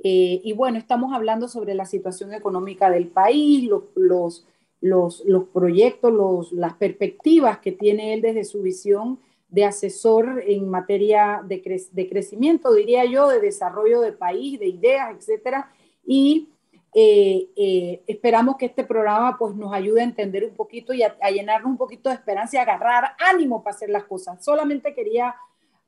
Eh, 0.03 0.41
y 0.43 0.53
bueno, 0.53 0.77
estamos 0.77 1.13
hablando 1.13 1.47
sobre 1.47 1.73
la 1.73 1.85
situación 1.85 2.33
económica 2.33 2.89
del 2.89 3.07
país, 3.07 3.63
los, 3.69 3.83
los, 3.95 4.47
los, 4.81 5.23
los 5.25 5.43
proyectos, 5.45 6.13
los, 6.13 6.51
las 6.51 6.75
perspectivas 6.75 7.59
que 7.59 7.71
tiene 7.71 8.13
él 8.13 8.21
desde 8.21 8.43
su 8.45 8.61
visión 8.61 9.19
de 9.49 9.65
asesor 9.65 10.43
en 10.45 10.69
materia 10.69 11.41
de, 11.45 11.87
de 11.91 12.09
crecimiento, 12.09 12.73
diría 12.73 13.05
yo, 13.05 13.27
de 13.27 13.39
desarrollo 13.39 13.99
de 14.01 14.13
país, 14.13 14.59
de 14.59 14.67
ideas, 14.67 15.15
etcétera. 15.17 15.71
Y 16.05 16.49
eh, 16.93 17.49
eh, 17.55 18.03
esperamos 18.07 18.57
que 18.57 18.65
este 18.65 18.83
programa 18.83 19.37
pues, 19.37 19.55
nos 19.55 19.71
ayude 19.73 20.01
a 20.01 20.05
entender 20.05 20.43
un 20.43 20.55
poquito 20.55 20.93
y 20.93 21.03
a, 21.03 21.15
llenarnos 21.29 21.71
un 21.71 21.77
poquito 21.77 22.09
de 22.09 22.15
esperanza 22.15 22.57
y 22.57 22.59
agarrar 22.59 23.11
ánimo 23.19 23.63
para 23.63 23.75
hacer 23.75 23.89
las 23.89 24.05
cosas. 24.05 24.43
Solamente 24.43 24.93
quería 24.93 25.35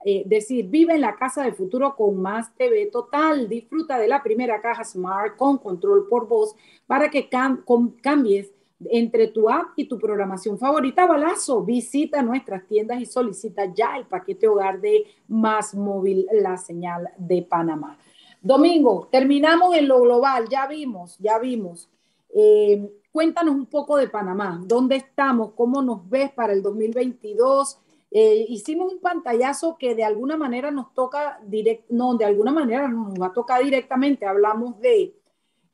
eh, 0.06 0.24
decir, 0.26 0.68
vive 0.68 0.94
en 0.94 1.02
la 1.02 1.16
casa 1.16 1.44
del 1.44 1.56
futuro 1.56 1.96
con 1.96 2.22
más 2.22 2.54
TV 2.56 2.88
total. 2.88 3.50
Disfruta 3.50 3.98
de 3.98 4.08
la 4.08 4.22
primera 4.22 4.62
caja 4.62 4.84
Smart 4.84 5.38
con 5.38 5.58
control 5.58 6.08
por 6.08 6.28
voz 6.28 6.56
para 6.86 7.10
que 7.10 7.30
cambies 7.30 8.52
entre 8.90 9.28
tu 9.28 9.50
app 9.50 9.70
y 9.76 9.86
tu 9.86 9.98
programación 9.98 10.58
favorita. 10.58 11.08
Balazo, 11.08 11.64
visita 11.64 12.22
nuestras 12.22 12.68
tiendas 12.68 13.00
y 13.00 13.06
solicita 13.06 13.66
ya 13.66 13.98
el 13.98 14.06
paquete 14.06 14.48
hogar 14.48 14.82
de 14.82 15.06
Más 15.28 15.74
Móvil, 15.76 16.28
la 16.32 16.58
señal 16.58 17.10
de 17.18 17.42
Panamá. 17.42 17.98
Domingo, 18.42 19.08
terminamos 19.12 19.76
en 19.76 19.88
lo 19.88 20.02
global, 20.02 20.50
ya 20.50 20.66
vimos, 20.68 21.16
ya 21.20 21.38
vimos. 21.38 21.90
Eh, 22.34 22.92
cuéntanos 23.12 23.54
un 23.54 23.68
poco 23.68 23.98
de 23.98 24.10
Panamá, 24.10 24.60
¿dónde 24.66 24.96
estamos? 24.96 25.52
¿Cómo 25.54 25.82
nos 25.82 26.10
ves 26.10 26.32
para 26.32 26.54
el 26.54 26.64
2022? 26.64 27.78
Eh, 28.14 28.46
hicimos 28.50 28.92
un 28.92 29.00
pantallazo 29.00 29.78
que 29.78 29.96
de 29.96 30.04
alguna 30.04 30.36
manera 30.36 30.70
nos 30.70 30.94
toca, 30.94 31.40
direct, 31.46 31.90
no, 31.90 32.16
de 32.16 32.26
alguna 32.26 32.52
manera 32.52 32.90
nos 32.90 33.14
va 33.14 33.28
a 33.28 33.34
tocar 33.34 33.64
directamente. 33.64 34.26
Hablamos 34.26 34.80
de, 34.82 35.16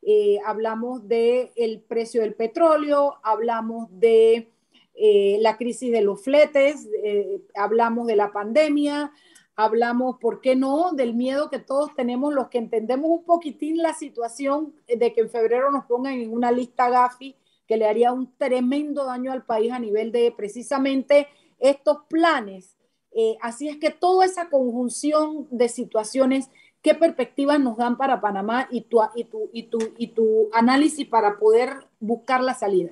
eh, 0.03 0.39
hablamos 0.45 1.07
de 1.07 1.51
el 1.55 1.82
precio 1.82 2.22
del 2.22 2.36
petróleo, 2.36 3.15
hablamos 3.24 3.88
de 3.91 4.51
eh, 4.93 5.38
la 5.41 5.57
crisis 5.57 5.91
de 5.91 6.01
los 6.01 6.22
fletes, 6.22 6.88
hablamos 7.55 8.05
de 8.05 8.15
la 8.15 8.32
pandemia, 8.32 9.11
hablamos, 9.58 10.18
¿por 10.20 10.39
qué 10.39 10.55
no?, 10.55 10.91
del 10.93 11.16
miedo 11.16 11.49
que 11.49 11.60
todos 11.60 11.93
tenemos 11.95 12.34
los 12.34 12.47
que 12.47 12.60
entendemos 12.60 13.10
un 13.10 13.24
poquitín 13.26 13.78
la 13.78 13.93
situación 13.93 14.74
de 14.88 15.14
que 15.14 15.22
en 15.22 15.30
febrero 15.30 15.72
nos 15.72 15.86
pongan 15.86 16.14
en 16.14 16.32
una 16.32 16.51
lista 16.51 16.89
Gafi 16.89 17.36
que 17.68 17.76
le 17.76 17.88
haría 17.88 18.14
un 18.14 18.32
tremendo 18.38 19.03
daño 19.03 19.32
al 19.32 19.43
país 19.43 19.72
a 19.72 19.80
nivel 19.80 20.12
de 20.12 20.32
precisamente 20.32 21.28
estos 21.60 21.97
planes. 22.08 22.78
Eh, 23.12 23.36
así 23.41 23.68
es 23.68 23.78
que 23.78 23.89
toda 23.89 24.26
esa 24.26 24.49
conjunción 24.49 25.47
de 25.49 25.70
situaciones, 25.70 26.49
¿qué 26.84 26.93
perspectivas 26.93 27.60
nos 27.60 27.78
dan 27.78 27.97
para 27.97 28.22
Panamá 28.22 28.68
y 28.70 28.82
tu, 28.82 29.01
y 29.16 29.24
tu, 29.24 29.49
y 29.51 29.64
tu, 29.64 29.80
y 29.97 30.08
tu 30.10 30.49
análisis 30.53 31.08
para 31.08 31.39
poder 31.39 31.72
buscar 31.99 32.43
la 32.43 32.53
salida? 32.53 32.91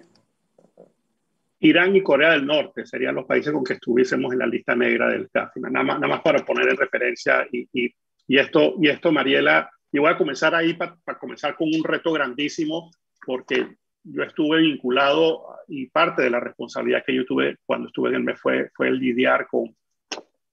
Irán 1.65 1.95
y 1.95 2.03
Corea 2.03 2.31
del 2.31 2.45
Norte 2.45 2.85
serían 2.85 3.15
los 3.15 3.25
países 3.25 3.51
con 3.51 3.63
que 3.63 3.73
estuviésemos 3.73 4.31
en 4.31 4.39
la 4.39 4.45
lista 4.45 4.75
negra 4.75 5.09
del 5.09 5.29
CAFI. 5.31 5.61
Nada 5.61 5.83
más, 5.83 5.99
nada 5.99 6.15
más 6.15 6.21
para 6.21 6.45
poner 6.45 6.69
en 6.69 6.77
referencia 6.77 7.47
y, 7.51 7.67
y, 7.73 7.91
y, 8.27 8.37
esto, 8.37 8.75
y 8.79 8.87
esto, 8.87 9.11
Mariela, 9.11 9.69
y 9.91 9.97
voy 9.97 10.11
a 10.11 10.17
comenzar 10.17 10.53
ahí 10.53 10.73
para 10.73 10.95
comenzar 11.19 11.55
con 11.55 11.69
un 11.73 11.83
reto 11.83 12.11
grandísimo, 12.11 12.91
porque 13.25 13.77
yo 14.03 14.21
estuve 14.21 14.59
vinculado 14.59 15.55
y 15.67 15.87
parte 15.87 16.21
de 16.21 16.29
la 16.29 16.39
responsabilidad 16.39 17.03
que 17.03 17.15
yo 17.15 17.25
tuve 17.25 17.57
cuando 17.65 17.87
estuve 17.87 18.09
en 18.09 18.15
el 18.15 18.23
MES 18.23 18.39
fue, 18.39 18.69
fue 18.75 18.89
el 18.89 18.99
lidiar 18.99 19.47
con 19.47 19.75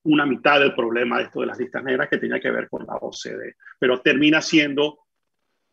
una 0.04 0.24
mitad 0.24 0.60
del 0.60 0.74
problema 0.74 1.18
de 1.18 1.24
esto 1.24 1.40
de 1.40 1.46
las 1.46 1.58
listas 1.58 1.84
negras 1.84 2.08
que 2.08 2.18
tenía 2.18 2.40
que 2.40 2.50
ver 2.50 2.68
con 2.70 2.86
la 2.86 2.96
OCDE. 2.96 3.56
Pero 3.78 4.00
termina 4.00 4.40
siendo, 4.40 5.00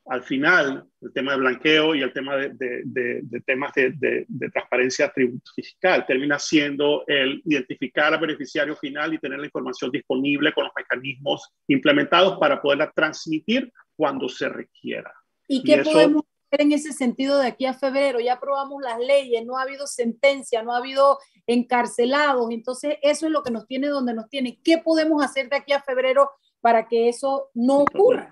al 0.10 0.24
final, 0.24 0.88
el 1.02 1.14
tema 1.14 1.34
de 1.34 1.38
blanqueo 1.38 1.94
y 1.94 2.02
el 2.02 2.12
tema 2.12 2.36
de, 2.36 2.50
de, 2.50 3.22
de, 3.22 3.42
temas 3.42 3.72
de, 3.76 4.26
transparencia 4.52 5.14
fiscal, 5.56 6.04
termina 6.08 6.40
siendo 6.40 7.04
el 7.06 7.42
identificar 7.46 8.12
al 8.14 8.20
beneficiario 8.20 8.76
final 8.76 9.14
y 9.14 9.20
tener 9.20 9.38
la 9.38 9.46
información 9.46 9.92
disponible 9.92 10.52
con 10.52 10.64
los 10.64 10.74
mecanismos 10.76 11.54
implementados 11.68 12.40
para 12.40 12.60
poderla 12.60 12.92
transmitir 12.92 13.72
cuando 13.96 14.28
se 14.28 14.50
requiera. 14.50 15.14
¿Y 15.48 15.64
qué 15.64 15.84
podemos 15.84 16.24
en 16.52 16.72
ese 16.72 16.94
sentido 16.94 17.38
de 17.38 17.46
aquí 17.46 17.68
a 17.68 17.76
febrero, 17.76 18.20
ya 18.20 18.34
aprobamos 18.34 18.82
las 18.82 18.98
leyes, 18.98 19.46
no 19.46 19.60
ha 19.60 19.62
habido 19.62 19.86
sentencia, 19.86 20.64
no 20.64 20.74
ha 20.74 20.78
habido 20.78 21.20
encarcelados, 21.46 22.50
entonces 22.50 22.98
eso 23.04 23.28
es 23.28 23.32
lo 23.32 23.44
que 23.44 23.52
nos 23.52 23.68
tiene 23.68 23.88
donde 23.88 24.16
nos 24.16 24.28
tiene. 24.30 24.60
¿Qué 24.64 24.80
podemos 24.80 25.24
hacer 25.24 25.50
de 25.50 25.58
aquí 25.58 25.74
a 25.74 25.82
febrero 25.84 26.32
para 26.60 26.88
que 26.88 27.08
eso 27.08 27.52
no 27.54 27.82
ocurra? 27.82 28.32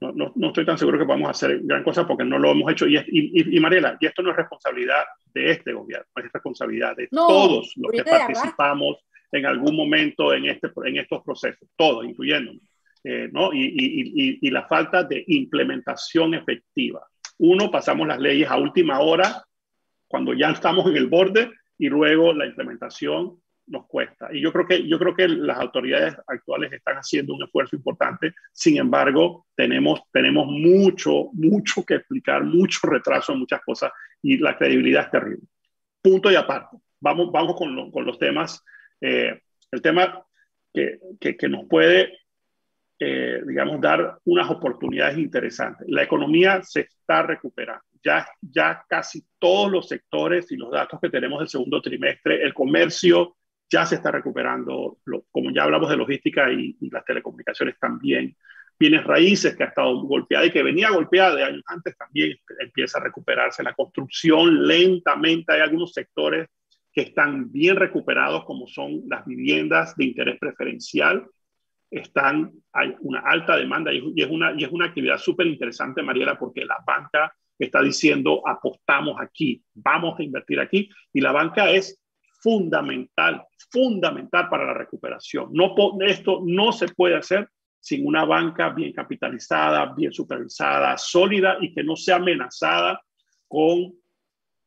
No, 0.00 0.12
no, 0.12 0.32
no 0.34 0.46
estoy 0.48 0.64
tan 0.64 0.78
seguro 0.78 0.98
que 0.98 1.04
podamos 1.04 1.30
hacer 1.30 1.60
gran 1.62 1.84
cosa 1.84 2.06
porque 2.06 2.24
no 2.24 2.38
lo 2.38 2.52
hemos 2.52 2.72
hecho. 2.72 2.86
Y, 2.86 2.96
y, 2.96 3.56
y 3.56 3.60
Mariela, 3.60 3.98
y 4.00 4.06
esto 4.06 4.22
no 4.22 4.30
es 4.30 4.36
responsabilidad 4.36 5.04
de 5.34 5.50
este 5.50 5.72
gobierno, 5.72 6.06
es 6.16 6.32
responsabilidad 6.32 6.96
de 6.96 7.06
todos 7.08 7.72
los 7.76 7.92
que 7.92 8.04
participamos 8.04 8.96
en 9.32 9.46
algún 9.46 9.76
momento 9.76 10.32
en, 10.32 10.46
este, 10.46 10.70
en 10.84 10.96
estos 10.96 11.22
procesos, 11.22 11.68
todos, 11.76 12.04
incluyéndome. 12.04 12.60
Eh, 13.02 13.30
¿no? 13.32 13.50
y, 13.52 13.60
y, 13.62 14.38
y, 14.42 14.50
la 14.50 14.66
falta 14.66 15.02
de 15.04 15.24
implementación 15.26 16.34
efectiva. 16.34 17.06
Uno, 17.38 17.70
pasamos 17.70 18.06
las 18.06 18.18
leyes 18.18 18.50
a 18.50 18.58
última 18.58 19.00
hora, 19.00 19.42
cuando 20.06 20.34
ya 20.34 20.50
estamos 20.50 20.86
en 20.86 20.96
el 20.96 21.06
borde, 21.06 21.50
y 21.78 21.88
luego 21.88 22.34
la 22.34 22.44
implementación 22.44 23.40
nos 23.66 23.86
cuesta. 23.86 24.28
Y 24.32 24.40
yo 24.40 24.52
creo 24.52 24.66
que, 24.66 24.86
yo 24.88 24.98
creo 24.98 25.14
que 25.14 25.28
las 25.28 25.58
autoridades 25.58 26.16
actuales 26.26 26.72
están 26.72 26.96
haciendo 26.96 27.34
un 27.34 27.42
esfuerzo 27.42 27.76
importante. 27.76 28.34
Sin 28.52 28.78
embargo, 28.78 29.46
tenemos, 29.54 30.00
tenemos 30.12 30.46
mucho, 30.46 31.30
mucho 31.32 31.84
que 31.84 31.94
explicar, 31.94 32.44
mucho 32.44 32.86
retraso 32.88 33.32
en 33.32 33.40
muchas 33.40 33.60
cosas 33.62 33.92
y 34.22 34.38
la 34.38 34.56
credibilidad 34.56 35.04
es 35.04 35.10
terrible. 35.10 35.42
Punto 36.02 36.30
y 36.30 36.34
aparte. 36.34 36.76
Vamos, 37.00 37.30
vamos 37.32 37.56
con, 37.56 37.90
con 37.90 38.04
los 38.04 38.18
temas. 38.18 38.64
Eh, 39.00 39.40
el 39.70 39.82
tema 39.82 40.24
que, 40.72 40.98
que, 41.20 41.36
que, 41.36 41.48
nos 41.48 41.66
puede 41.66 42.20
eh, 43.02 43.40
digamos, 43.46 43.80
dar 43.80 44.18
unas 44.26 44.50
oportunidades 44.50 45.16
interesantes. 45.16 45.88
La 45.88 46.02
economía 46.02 46.62
se 46.62 46.80
está 46.80 47.22
recuperando. 47.22 47.82
Ya, 48.04 48.26
ya 48.42 48.84
casi 48.86 49.24
todos 49.38 49.72
los 49.72 49.88
sectores 49.88 50.52
y 50.52 50.56
los 50.56 50.70
datos 50.70 51.00
que 51.00 51.08
tenemos 51.08 51.38
del 51.38 51.48
segundo 51.48 51.80
trimestre, 51.80 52.42
el 52.42 52.52
comercio 52.52 53.38
ya 53.70 53.86
se 53.86 53.94
está 53.94 54.10
recuperando, 54.10 54.98
como 55.30 55.50
ya 55.52 55.62
hablamos 55.62 55.88
de 55.88 55.96
logística 55.96 56.52
y, 56.52 56.76
las 56.90 57.04
telecomunicaciones 57.04 57.78
también. 57.78 58.36
Bienes 58.78 59.04
raíces 59.04 59.54
que 59.54 59.62
ha 59.62 59.66
estado 59.66 60.02
golpeada 60.02 60.46
y 60.46 60.50
que 60.50 60.62
venía 60.62 60.90
golpeada 60.90 61.36
de 61.36 61.44
años 61.44 61.62
antes 61.66 61.96
también 61.96 62.36
empieza 62.58 62.98
a 62.98 63.02
recuperarse. 63.02 63.62
La 63.62 63.74
construcción 63.74 64.66
lentamente, 64.66 65.52
hay 65.52 65.60
algunos 65.60 65.92
sectores 65.92 66.48
que 66.92 67.02
están 67.02 67.52
bien 67.52 67.76
recuperados, 67.76 68.44
como 68.44 68.66
son 68.66 69.02
las 69.06 69.24
viviendas 69.24 69.94
de 69.96 70.06
interés 70.06 70.38
preferencial, 70.40 71.26
están, 71.90 72.52
hay 72.72 72.94
una 73.00 73.20
alta 73.20 73.56
demanda 73.56 73.92
y, 73.92 74.14
es, 74.16 74.28
una, 74.28 74.54
y 74.56 74.64
es 74.64 74.70
una 74.70 74.86
actividad 74.86 75.18
súper 75.18 75.46
interesante, 75.46 76.02
Mariela, 76.02 76.38
porque 76.38 76.64
la 76.64 76.78
banca 76.86 77.32
está 77.58 77.82
diciendo 77.82 78.42
apostamos 78.46 79.20
aquí, 79.20 79.62
vamos 79.74 80.18
a 80.18 80.22
invertir 80.22 80.58
aquí 80.58 80.88
y 81.12 81.20
la 81.20 81.32
banca 81.32 81.70
es 81.70 81.99
fundamental, 82.40 83.44
fundamental 83.70 84.48
para 84.48 84.66
la 84.66 84.74
recuperación. 84.74 85.50
No, 85.52 85.74
esto 86.00 86.40
no 86.44 86.72
se 86.72 86.88
puede 86.88 87.16
hacer 87.16 87.48
sin 87.78 88.06
una 88.06 88.24
banca 88.24 88.70
bien 88.70 88.92
capitalizada, 88.92 89.94
bien 89.94 90.12
supervisada, 90.12 90.96
sólida 90.98 91.56
y 91.60 91.72
que 91.72 91.82
no 91.82 91.96
sea 91.96 92.16
amenazada 92.16 93.00
con, 93.48 93.94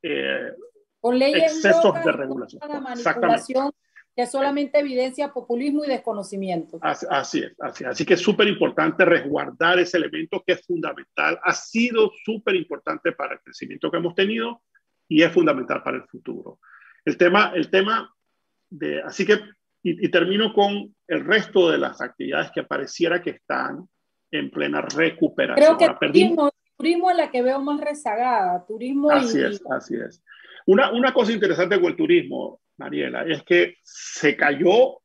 eh, 0.02 0.52
con 1.00 1.22
excesos 1.22 1.94
de 2.04 2.12
regulación. 2.12 2.62
Exactamente 2.92 3.54
que 4.16 4.28
solamente 4.28 4.80
evidencia 4.80 5.34
populismo 5.34 5.84
y 5.84 5.88
desconocimiento. 5.88 6.78
Así, 6.82 7.40
es, 7.40 7.56
así, 7.60 7.84
así 7.84 8.06
que 8.06 8.14
es 8.14 8.22
súper 8.22 8.48
importante 8.48 9.06
resguardar 9.06 9.80
ese 9.80 9.98
elemento 9.98 10.44
que 10.46 10.54
es 10.54 10.66
fundamental, 10.66 11.40
ha 11.44 11.54
sido 11.54 12.12
súper 12.24 12.56
importante 12.56 13.12
para 13.14 13.34
el 13.34 13.40
crecimiento 13.40 13.90
que 13.90 13.98
hemos 13.98 14.14
tenido 14.14 14.62
y 15.08 15.24
es 15.24 15.32
fundamental 15.32 15.82
para 15.82 15.98
el 15.98 16.04
futuro. 16.04 16.60
El 17.06 17.18
tema, 17.18 17.52
el 17.56 17.70
tema 17.70 18.14
de, 18.70 19.02
así 19.02 19.26
que, 19.26 19.40
y, 19.84 20.10
termino 20.10 20.54
con 20.54 20.96
el 21.08 21.26
resto 21.26 21.70
de 21.70 21.78
las 21.78 22.02
actividades 22.02 22.52
que 22.52 22.64
pareciera 22.64 23.22
que 23.22 23.32
están 23.32 23.88
en 24.32 24.50
plena 24.50 24.82
recuperación. 24.82 25.78
Creo 25.78 25.98
que 25.98 26.08
turismo, 26.08 26.52
turismo 26.78 27.12
es 27.12 27.18
la 27.18 27.30
que 27.30 27.42
veo 27.42 27.60
más 27.62 27.82
rezagada, 27.82 28.66
turismo 28.66 29.12
Así 29.12 29.42
es, 29.42 29.62
así 29.70 29.96
es. 29.96 30.24
Una, 30.66 30.92
una 30.92 31.14
cosa 31.14 31.34
interesante 31.34 31.80
con 31.80 31.92
el 31.92 31.98
turismo, 31.98 32.62
Mariela, 32.78 33.24
es 33.24 33.44
que 33.44 33.76
se 33.84 34.38
cayó 34.38 35.00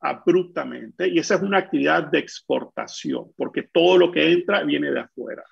abruptamente 0.00 1.08
y 1.08 1.18
esa 1.18 1.36
es 1.36 1.42
una 1.42 1.58
actividad 1.58 2.04
de 2.04 2.18
exportación, 2.18 3.32
porque 3.36 3.68
todo 3.72 3.98
lo 3.98 4.10
que 4.10 4.32
entra 4.32 4.64
viene 4.64 4.90
de 4.90 5.00
afuera. 5.00 5.44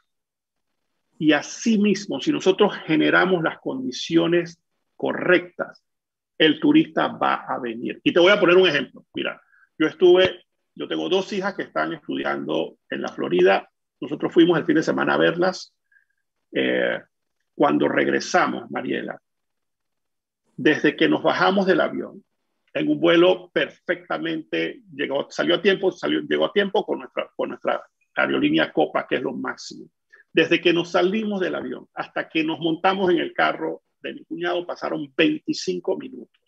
Y 1.18 1.32
asimismo, 1.32 2.20
si 2.20 2.30
nosotros 2.30 2.74
generamos 2.84 3.42
las 3.42 3.58
condiciones 3.58 4.60
correctas, 4.96 5.84
el 6.38 6.60
turista 6.60 7.08
va 7.08 7.44
a 7.46 7.58
venir. 7.58 8.00
Y 8.02 8.12
te 8.12 8.20
voy 8.20 8.32
a 8.32 8.40
poner 8.40 8.56
un 8.56 8.68
ejemplo. 8.68 9.04
Mira, 9.14 9.40
yo 9.78 9.86
estuve, 9.86 10.44
yo 10.74 10.88
tengo 10.88 11.08
dos 11.08 11.32
hijas 11.32 11.54
que 11.54 11.62
están 11.62 11.92
estudiando 11.92 12.78
en 12.90 13.02
la 13.02 13.08
Florida. 13.08 13.68
Nosotros 14.00 14.32
fuimos 14.32 14.58
el 14.58 14.64
fin 14.64 14.76
de 14.76 14.82
semana 14.82 15.14
a 15.14 15.18
verlas. 15.18 15.74
Eh, 16.52 17.00
cuando 17.54 17.88
regresamos, 17.88 18.70
Mariela, 18.70 19.20
desde 20.56 20.96
que 20.96 21.08
nos 21.08 21.22
bajamos 21.22 21.66
del 21.66 21.80
avión, 21.80 22.22
en 22.74 22.88
un 22.88 23.00
vuelo 23.00 23.50
perfectamente, 23.52 24.82
llegó, 24.94 25.26
salió 25.30 25.54
a 25.54 25.62
tiempo, 25.62 25.90
salió, 25.90 26.20
llegó 26.20 26.44
a 26.44 26.52
tiempo 26.52 26.84
con 26.84 26.98
nuestra, 26.98 27.30
con 27.34 27.48
nuestra 27.50 27.82
aerolínea 28.14 28.70
Copa, 28.72 29.06
que 29.06 29.16
es 29.16 29.22
lo 29.22 29.32
máximo. 29.32 29.88
Desde 30.30 30.60
que 30.60 30.74
nos 30.74 30.90
salimos 30.90 31.40
del 31.40 31.54
avión 31.54 31.88
hasta 31.94 32.28
que 32.28 32.44
nos 32.44 32.58
montamos 32.58 33.10
en 33.10 33.18
el 33.18 33.32
carro 33.32 33.82
de 34.08 34.14
mi 34.14 34.24
cuñado 34.24 34.66
pasaron 34.66 35.12
25 35.16 35.96
minutos. 35.96 36.40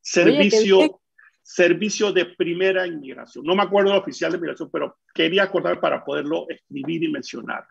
Servicio, 0.00 1.00
servicio 1.42 2.12
de 2.12 2.26
primera 2.26 2.86
inmigración. 2.86 3.44
No 3.44 3.54
me 3.54 3.62
acuerdo 3.62 3.90
del 3.90 4.00
oficial 4.00 4.32
de 4.32 4.38
inmigración, 4.38 4.70
pero 4.72 4.98
quería 5.14 5.44
acordar 5.44 5.80
para 5.80 6.04
poderlo 6.04 6.46
escribir 6.48 7.02
y 7.04 7.08
mencionar. 7.12 7.64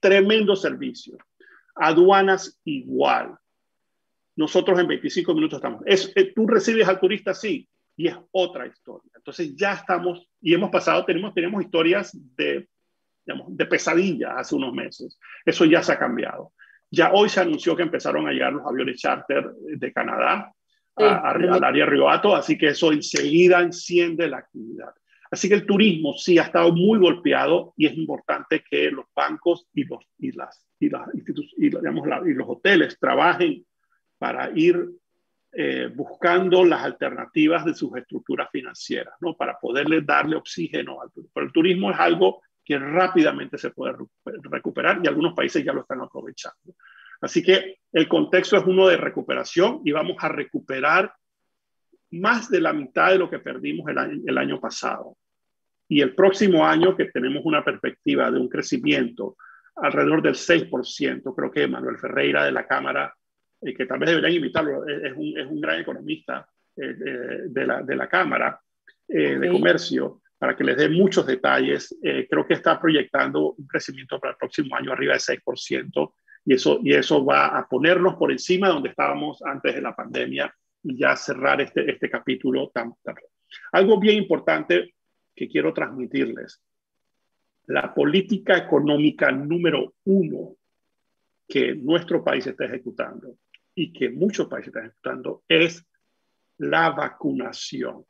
Tremendo 0.00 0.54
servicio. 0.56 1.16
Aduanas 1.74 2.60
igual 2.64 3.36
nosotros 4.36 4.78
en 4.78 4.88
25 4.88 5.34
minutos 5.34 5.58
estamos. 5.58 5.82
Es, 5.86 6.12
eh, 6.14 6.32
tú 6.34 6.46
recibes 6.46 6.88
al 6.88 7.00
turista, 7.00 7.34
sí, 7.34 7.68
y 7.96 8.08
es 8.08 8.16
otra 8.32 8.66
historia. 8.66 9.10
Entonces 9.14 9.54
ya 9.54 9.74
estamos, 9.74 10.28
y 10.40 10.54
hemos 10.54 10.70
pasado, 10.70 11.04
tenemos, 11.04 11.32
tenemos 11.34 11.62
historias 11.62 12.16
de, 12.36 12.68
digamos, 13.24 13.56
de 13.56 13.66
pesadilla 13.66 14.36
hace 14.36 14.54
unos 14.54 14.72
meses. 14.72 15.18
Eso 15.44 15.64
ya 15.64 15.82
se 15.82 15.92
ha 15.92 15.98
cambiado. 15.98 16.52
Ya 16.94 17.12
hoy 17.12 17.28
se 17.28 17.40
anunció 17.40 17.76
que 17.76 17.82
empezaron 17.82 18.26
a 18.26 18.32
llegar 18.32 18.52
los 18.52 18.66
aviones 18.66 19.00
charter 19.00 19.50
de 19.54 19.92
Canadá. 19.92 20.52
al 20.96 21.64
área 21.64 21.86
Riohato, 21.86 22.36
así 22.36 22.56
que 22.56 22.68
eso 22.68 22.92
enseguida 22.92 23.60
enciende 23.60 24.28
la 24.28 24.38
actividad. 24.38 24.94
Así 25.34 25.48
que 25.48 25.56
el 25.56 25.66
turismo 25.66 26.14
sí 26.16 26.38
ha 26.38 26.42
estado 26.42 26.72
muy 26.72 27.00
golpeado 27.00 27.74
y 27.76 27.86
es 27.86 27.96
importante 27.96 28.62
que 28.62 28.92
los 28.92 29.06
bancos 29.16 29.66
y 29.74 29.82
los, 29.82 30.04
y 30.18 30.30
las, 30.30 30.64
y 30.78 30.88
las 30.88 31.08
y, 31.56 31.70
digamos, 31.70 32.06
y 32.24 32.34
los 32.34 32.48
hoteles 32.48 32.96
trabajen 33.00 33.66
para 34.16 34.52
ir 34.54 34.90
eh, 35.52 35.90
buscando 35.92 36.64
las 36.64 36.84
alternativas 36.84 37.64
de 37.64 37.74
sus 37.74 37.96
estructuras 37.96 38.48
financieras, 38.52 39.14
¿no? 39.20 39.36
Para 39.36 39.58
poderle 39.58 40.02
darle 40.02 40.36
oxígeno 40.36 41.02
al 41.02 41.10
turismo. 41.10 41.32
Pero 41.34 41.46
el 41.46 41.52
turismo 41.52 41.90
es 41.90 41.98
algo 41.98 42.42
que 42.64 42.78
rápidamente 42.78 43.58
se 43.58 43.70
puede 43.70 43.94
recuperar 44.24 45.00
y 45.02 45.08
algunos 45.08 45.34
países 45.34 45.64
ya 45.64 45.72
lo 45.72 45.82
están 45.82 46.00
aprovechando. 46.00 46.74
Así 47.20 47.42
que 47.42 47.78
el 47.92 48.08
contexto 48.08 48.56
es 48.56 48.64
uno 48.64 48.88
de 48.88 48.96
recuperación 48.96 49.80
y 49.84 49.92
vamos 49.92 50.16
a 50.20 50.28
recuperar 50.28 51.12
más 52.10 52.48
de 52.50 52.60
la 52.60 52.72
mitad 52.72 53.10
de 53.10 53.18
lo 53.18 53.28
que 53.28 53.38
perdimos 53.38 53.88
el 53.88 53.98
año, 53.98 54.22
el 54.26 54.38
año 54.38 54.60
pasado. 54.60 55.16
Y 55.88 56.00
el 56.00 56.14
próximo 56.14 56.66
año, 56.66 56.96
que 56.96 57.06
tenemos 57.06 57.42
una 57.44 57.64
perspectiva 57.64 58.30
de 58.30 58.38
un 58.38 58.48
crecimiento 58.48 59.36
alrededor 59.76 60.22
del 60.22 60.34
6%, 60.34 61.34
creo 61.34 61.50
que 61.50 61.66
Manuel 61.66 61.98
Ferreira 61.98 62.44
de 62.44 62.52
la 62.52 62.66
Cámara, 62.66 63.14
eh, 63.60 63.74
que 63.74 63.86
tal 63.86 63.98
vez 63.98 64.10
deberían 64.10 64.32
invitarlo, 64.32 64.86
es, 64.86 65.12
un, 65.14 65.38
es 65.38 65.46
un, 65.46 65.60
gran 65.60 65.80
economista 65.80 66.48
eh, 66.76 66.94
de, 67.48 67.66
la, 67.66 67.82
de, 67.82 67.96
la, 67.96 68.08
Cámara 68.08 68.58
eh, 69.08 69.38
de 69.38 69.48
Comercio, 69.50 70.22
para 70.44 70.58
que 70.58 70.64
les 70.64 70.76
dé 70.76 70.90
muchos 70.90 71.26
detalles. 71.26 71.96
creo 72.02 72.46
que 72.46 72.52
está 72.52 72.78
proyectando 72.78 73.54
un 73.54 73.66
crecimiento 73.66 74.20
para 74.20 74.32
el 74.32 74.36
próximo 74.36 74.76
año 74.76 74.92
arriba 74.92 75.14
del 75.14 75.22
6%, 75.22 76.12
y 76.44 76.52
eso, 76.52 76.80
y 76.82 76.92
eso 76.92 77.24
va 77.24 77.46
a 77.46 77.66
ponernos 77.66 78.16
por 78.16 78.30
encima 78.30 78.66
de 78.66 78.74
donde 78.74 78.88
estábamos 78.90 79.40
antes 79.42 79.74
de 79.74 79.80
la 79.80 79.96
pandemia 79.96 80.54
y 80.82 80.98
ya 80.98 81.16
cerrar 81.16 81.62
este, 81.62 81.90
este 81.90 82.10
capítulo 82.10 82.68
tan, 82.74 82.92
tan. 83.02 83.14
Algo 83.72 83.98
bien 83.98 84.18
importante 84.18 84.94
que 85.34 85.48
quiero 85.48 85.72
transmitirles. 85.72 86.60
La 87.68 87.94
política 87.94 88.58
económica 88.58 89.32
número 89.32 89.94
uno 90.04 90.56
que 91.48 91.74
nuestro 91.74 92.22
país 92.22 92.46
está 92.46 92.66
ejecutando 92.66 93.38
y 93.74 93.94
que 93.94 94.10
muchos 94.10 94.46
países 94.46 94.66
están 94.66 94.84
ejecutando 94.84 95.42
es 95.48 95.86
la 96.58 96.90
vacunación. 96.90 98.04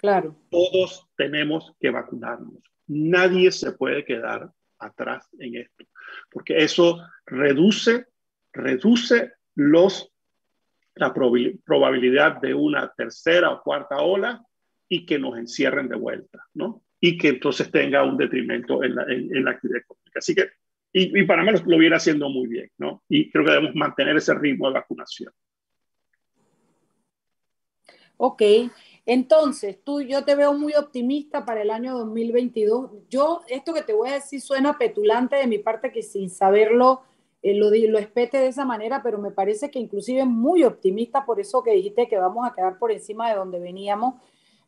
Claro. 0.00 0.34
Todos 0.48 1.06
tenemos 1.14 1.74
que 1.78 1.90
vacunarnos. 1.90 2.62
Nadie 2.86 3.52
se 3.52 3.72
puede 3.72 4.02
quedar 4.02 4.50
atrás 4.78 5.28
en 5.38 5.56
esto, 5.56 5.84
porque 6.30 6.56
eso 6.56 6.98
reduce, 7.26 8.06
reduce 8.50 9.34
los, 9.56 10.10
la 10.94 11.12
probabilidad 11.12 12.40
de 12.40 12.54
una 12.54 12.90
tercera 12.96 13.50
o 13.50 13.62
cuarta 13.62 13.98
ola 13.98 14.42
y 14.88 15.04
que 15.04 15.18
nos 15.18 15.36
encierren 15.36 15.86
de 15.86 15.96
vuelta, 15.96 16.46
¿no? 16.54 16.82
Y 16.98 17.18
que 17.18 17.28
entonces 17.28 17.70
tenga 17.70 18.02
un 18.02 18.16
detrimento 18.16 18.82
en 18.82 18.94
la, 18.94 19.02
en, 19.02 19.44
la 19.44 19.50
actividad 19.50 19.82
económica. 19.82 20.18
Así 20.18 20.34
que, 20.34 20.48
y, 20.94 21.20
y 21.20 21.26
Panamá 21.26 21.52
lo, 21.52 21.62
lo 21.62 21.76
viene 21.76 21.96
haciendo 21.96 22.30
muy 22.30 22.48
bien, 22.48 22.70
¿no? 22.78 23.04
Y 23.06 23.30
creo 23.30 23.44
que 23.44 23.50
debemos 23.50 23.74
mantener 23.74 24.16
ese 24.16 24.32
ritmo 24.32 24.68
de 24.68 24.74
vacunación. 24.74 25.30
Ok, 28.22 28.42
entonces 29.12 29.78
tú, 29.82 30.00
yo 30.00 30.24
te 30.24 30.34
veo 30.34 30.52
muy 30.54 30.74
optimista 30.74 31.44
para 31.44 31.62
el 31.62 31.70
año 31.70 31.98
2022. 31.98 32.90
Yo, 33.08 33.40
esto 33.48 33.74
que 33.74 33.82
te 33.82 33.92
voy 33.92 34.10
a 34.10 34.14
decir 34.14 34.40
suena 34.40 34.78
petulante 34.78 35.36
de 35.36 35.46
mi 35.46 35.58
parte, 35.58 35.90
que 35.90 36.02
sin 36.02 36.30
saberlo 36.30 37.02
eh, 37.42 37.54
lo, 37.54 37.70
lo 37.70 37.98
espete 37.98 38.38
de 38.38 38.48
esa 38.48 38.64
manera, 38.64 39.02
pero 39.02 39.18
me 39.18 39.30
parece 39.30 39.70
que 39.70 39.78
inclusive 39.78 40.24
muy 40.24 40.64
optimista 40.64 41.24
por 41.24 41.40
eso 41.40 41.62
que 41.62 41.72
dijiste 41.72 42.08
que 42.08 42.18
vamos 42.18 42.46
a 42.46 42.54
quedar 42.54 42.78
por 42.78 42.92
encima 42.92 43.28
de 43.28 43.36
donde 43.36 43.58
veníamos 43.58 44.14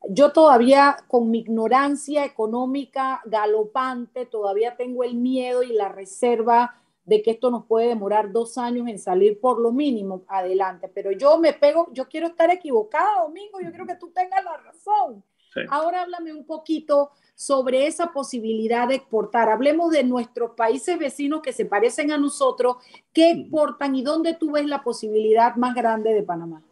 yo 0.08 0.32
todavía 0.32 0.96
con 1.08 1.30
mi 1.30 1.38
ignorancia 1.38 2.24
económica 2.24 3.20
galopante, 3.24 4.26
todavía 4.26 4.76
tengo 4.76 5.04
el 5.04 5.14
miedo 5.14 5.62
y 5.62 5.72
la 5.72 5.88
reserva 5.88 6.81
de 7.04 7.22
que 7.22 7.32
esto 7.32 7.50
nos 7.50 7.66
puede 7.66 7.88
demorar 7.88 8.32
dos 8.32 8.58
años 8.58 8.86
en 8.88 8.98
salir 8.98 9.40
por 9.40 9.60
lo 9.60 9.72
mínimo 9.72 10.24
adelante. 10.28 10.88
Pero 10.88 11.12
yo 11.12 11.38
me 11.38 11.52
pego, 11.52 11.88
yo 11.92 12.08
quiero 12.08 12.28
estar 12.28 12.50
equivocada, 12.50 13.22
Domingo, 13.22 13.60
yo 13.60 13.72
creo 13.72 13.86
que 13.86 13.96
tú 13.96 14.10
tengas 14.12 14.44
la 14.44 14.56
razón. 14.58 15.24
Ahora 15.68 16.02
háblame 16.02 16.32
un 16.32 16.46
poquito 16.46 17.10
sobre 17.34 17.86
esa 17.86 18.12
posibilidad 18.12 18.88
de 18.88 18.96
exportar. 18.96 19.50
Hablemos 19.50 19.90
de 19.90 20.04
nuestros 20.04 20.52
países 20.52 20.98
vecinos 20.98 21.42
que 21.42 21.52
se 21.52 21.66
parecen 21.66 22.10
a 22.10 22.18
nosotros, 22.18 22.76
qué 23.12 23.32
exportan 23.32 23.94
y 23.94 24.02
dónde 24.02 24.34
tú 24.34 24.52
ves 24.52 24.66
la 24.66 24.82
posibilidad 24.82 25.56
más 25.56 25.74
grande 25.74 26.14
de 26.14 26.22
Panamá. 26.22 26.62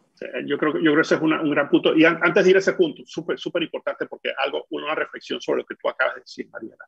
Yo 0.45 0.57
creo, 0.57 0.73
yo 0.73 0.79
creo 0.79 0.95
que 0.95 1.01
ese 1.01 1.15
es 1.15 1.21
un 1.21 1.51
gran 1.51 1.69
punto. 1.69 1.95
Y 1.95 2.05
antes 2.05 2.43
de 2.43 2.49
ir 2.49 2.55
a 2.55 2.59
ese 2.59 2.73
punto, 2.73 3.01
súper, 3.05 3.39
súper 3.39 3.63
importante, 3.63 4.05
porque 4.05 4.31
algo, 4.37 4.65
una 4.69 4.93
reflexión 4.93 5.41
sobre 5.41 5.61
lo 5.61 5.65
que 5.65 5.75
tú 5.75 5.89
acabas 5.89 6.15
de 6.15 6.21
decir, 6.21 6.47
Mariana. 6.51 6.85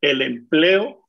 El 0.00 0.20
empleo 0.20 1.06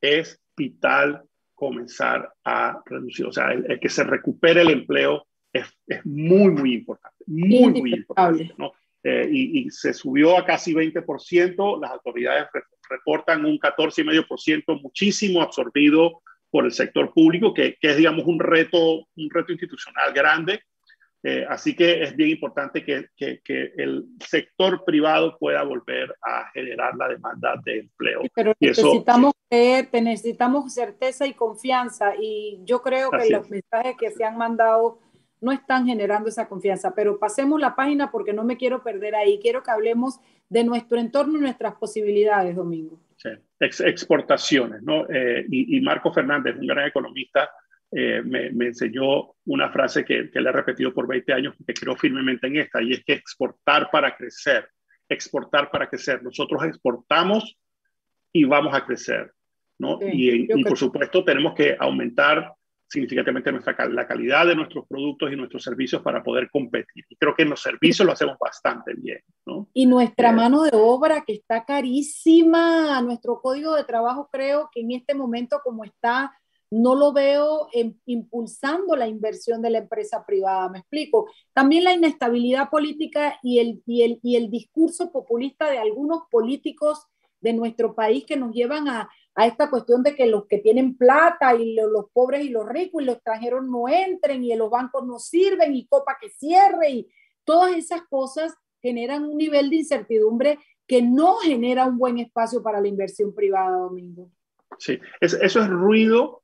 es 0.00 0.41
vital 0.56 1.22
comenzar 1.54 2.32
a 2.44 2.82
reducir. 2.86 3.26
O 3.26 3.32
sea, 3.32 3.52
el, 3.52 3.78
que 3.80 3.88
se 3.88 4.04
recupere 4.04 4.62
el 4.62 4.70
empleo 4.70 5.26
es, 5.52 5.66
es 5.86 6.04
muy, 6.04 6.50
muy 6.50 6.74
importante. 6.74 7.24
Muy, 7.26 7.72
muy 7.72 7.94
importante. 7.94 8.52
¿no? 8.58 8.72
Eh, 9.02 9.28
y, 9.30 9.60
y, 9.60 9.70
se 9.70 9.92
subió 9.92 10.38
a 10.38 10.44
casi 10.44 10.74
20%. 10.74 11.80
Las 11.80 11.90
autoridades 11.92 12.48
reportan 12.88 13.44
un 13.44 13.58
14,5%, 13.58 14.80
muchísimo 14.80 15.42
absorbido 15.42 16.22
por 16.50 16.64
el 16.64 16.72
sector 16.72 17.12
público, 17.12 17.54
que, 17.54 17.76
que, 17.80 17.90
es, 17.90 17.96
digamos, 17.96 18.24
un 18.26 18.38
reto, 18.38 19.06
un 19.16 19.30
reto 19.30 19.52
institucional 19.52 20.12
grande 20.12 20.62
eh, 21.24 21.46
así 21.48 21.76
que 21.76 22.02
es 22.02 22.16
bien 22.16 22.30
importante 22.30 22.84
que, 22.84 23.06
que, 23.16 23.72
el 23.76 24.06
sector 24.18 24.84
privado 24.84 25.36
pueda 25.38 25.62
volver 25.62 26.16
a 26.20 26.50
generar 26.52 26.96
la 26.96 27.08
demanda 27.08 27.54
de 27.64 27.80
empleo. 27.80 28.22
pero 28.34 28.52
necesitamos, 28.58 29.32
necesitamos 29.48 30.74
certeza 30.74 31.24
y 31.26 31.34
confianza 31.34 32.14
y 32.20 32.60
yo 32.64 32.82
creo 32.82 33.10
que 33.10 33.30
los 33.30 33.48
mensajes 33.48 33.96
que 33.96 34.10
se 34.10 34.24
han 34.24 34.36
mandado 34.36 34.98
no 35.40 35.52
están 35.52 35.86
generando 35.86 36.28
esa 36.28 36.48
confianza, 36.48 36.92
pero 36.94 37.18
pasemos 37.18 37.60
la 37.60 37.76
página 37.76 38.10
porque 38.10 38.32
no 38.32 38.44
me 38.44 38.56
quiero 38.56 38.82
perder 38.82 39.14
ahí. 39.14 39.38
Quiero 39.40 39.62
que 39.62 39.70
hablemos 39.70 40.20
de 40.48 40.64
nuestro 40.64 40.98
entorno 40.98 41.38
y 41.38 41.40
nuestras 41.40 41.74
posibilidades, 41.74 42.54
Domingo. 42.56 42.98
Sí. 43.16 43.30
exportaciones, 43.60 44.82
¿no? 44.82 45.08
Eh, 45.08 45.46
y, 45.48 45.76
y 45.76 45.80
Marco 45.80 46.12
Fernández, 46.12 46.56
un 46.58 46.66
gran 46.66 46.86
economista, 46.86 47.48
eh, 47.94 48.22
me, 48.24 48.66
enseñó 48.66 49.34
una 49.44 49.70
frase 49.70 50.02
que, 50.02 50.30
que, 50.30 50.40
le 50.40 50.48
he 50.48 50.52
repetido 50.52 50.94
por 50.94 51.06
20 51.06 51.32
años, 51.32 51.54
que 51.66 51.74
creo 51.74 51.94
firmemente 51.94 52.46
en 52.46 52.56
esta, 52.56 52.82
y 52.82 52.92
es 52.92 53.04
que 53.04 53.12
exportar 53.12 53.90
para 53.90 54.16
crecer, 54.16 54.66
exportar 55.08 55.70
para 55.70 55.90
crecer. 55.90 56.22
Nosotros 56.22 56.64
exportamos 56.64 57.58
y 58.32 58.44
vamos 58.44 58.74
a 58.74 58.86
crecer, 58.86 59.32
¿no? 59.78 59.98
y, 60.00 60.48
por 60.64 60.78
supuesto 60.78 61.22
tenemos 61.22 61.54
que 61.54 61.76
aumentar 61.78 62.54
significativamente 62.88 63.52
nuestra, 63.52 63.88
la 63.88 64.06
calidad 64.06 64.46
de 64.46 64.54
nuestros 64.54 64.86
productos 64.86 65.32
y 65.32 65.36
nuestros 65.36 65.62
servicios 65.62 66.02
para 66.02 66.22
poder 66.22 66.50
competir. 66.50 67.04
Y 67.08 67.16
creo 67.16 67.34
que 67.34 67.42
en 67.42 67.50
los 67.50 67.60
servicios 67.60 68.06
lo 68.06 68.12
hacemos 68.12 68.38
bastante 68.38 68.92
bien, 68.94 69.20
¿no? 69.46 69.68
Y 69.72 69.86
nuestra 69.86 70.30
eh, 70.30 70.34
mano 70.34 70.62
de 70.62 70.70
obra 70.74 71.24
que 71.26 71.32
está 71.32 71.64
carísima, 71.64 73.00
nuestro 73.00 73.40
código 73.40 73.74
de 73.74 73.84
trabajo 73.84 74.28
creo 74.30 74.68
que 74.72 74.80
en 74.80 74.92
este 74.92 75.14
momento 75.14 75.60
como 75.64 75.84
está 75.84 76.38
no 76.72 76.94
lo 76.94 77.12
veo 77.12 77.68
impulsando 78.06 78.96
la 78.96 79.06
inversión 79.06 79.60
de 79.60 79.68
la 79.68 79.78
empresa 79.78 80.24
privada, 80.24 80.70
me 80.70 80.78
explico. 80.78 81.28
También 81.52 81.84
la 81.84 81.92
inestabilidad 81.92 82.70
política 82.70 83.38
y 83.42 83.58
el, 83.58 83.82
y 83.84 84.02
el, 84.04 84.20
y 84.22 84.36
el 84.36 84.50
discurso 84.50 85.12
populista 85.12 85.70
de 85.70 85.76
algunos 85.76 86.22
políticos 86.30 87.06
de 87.42 87.52
nuestro 87.52 87.94
país 87.94 88.24
que 88.24 88.38
nos 88.38 88.54
llevan 88.54 88.88
a, 88.88 89.10
a 89.34 89.46
esta 89.46 89.68
cuestión 89.68 90.02
de 90.02 90.14
que 90.14 90.24
los 90.24 90.46
que 90.46 90.58
tienen 90.58 90.96
plata 90.96 91.54
y 91.54 91.74
los, 91.74 92.06
pobres 92.10 92.42
y 92.42 92.48
los 92.48 92.66
ricos 92.66 93.02
y 93.02 93.04
los 93.04 93.16
extranjeros 93.16 93.66
no 93.66 93.86
entren 93.86 94.42
y 94.42 94.56
los 94.56 94.70
bancos 94.70 95.06
no 95.06 95.18
sirven 95.18 95.74
y 95.74 95.86
copa 95.86 96.16
que 96.18 96.30
cierre 96.30 96.88
y 96.88 97.08
todas 97.44 97.76
esas 97.76 98.00
cosas 98.08 98.54
generan 98.80 99.24
un 99.24 99.36
nivel 99.36 99.68
de 99.68 99.76
incertidumbre 99.76 100.58
que 100.86 101.02
no 101.02 101.36
genera 101.36 101.84
un 101.84 101.98
buen 101.98 102.18
espacio 102.18 102.62
para 102.62 102.80
la 102.80 102.88
inversión 102.88 103.34
privada, 103.34 103.76
Domingo. 103.76 104.30
Sí, 104.78 104.98
eso 105.20 105.38
es 105.42 105.68
ruido 105.68 106.41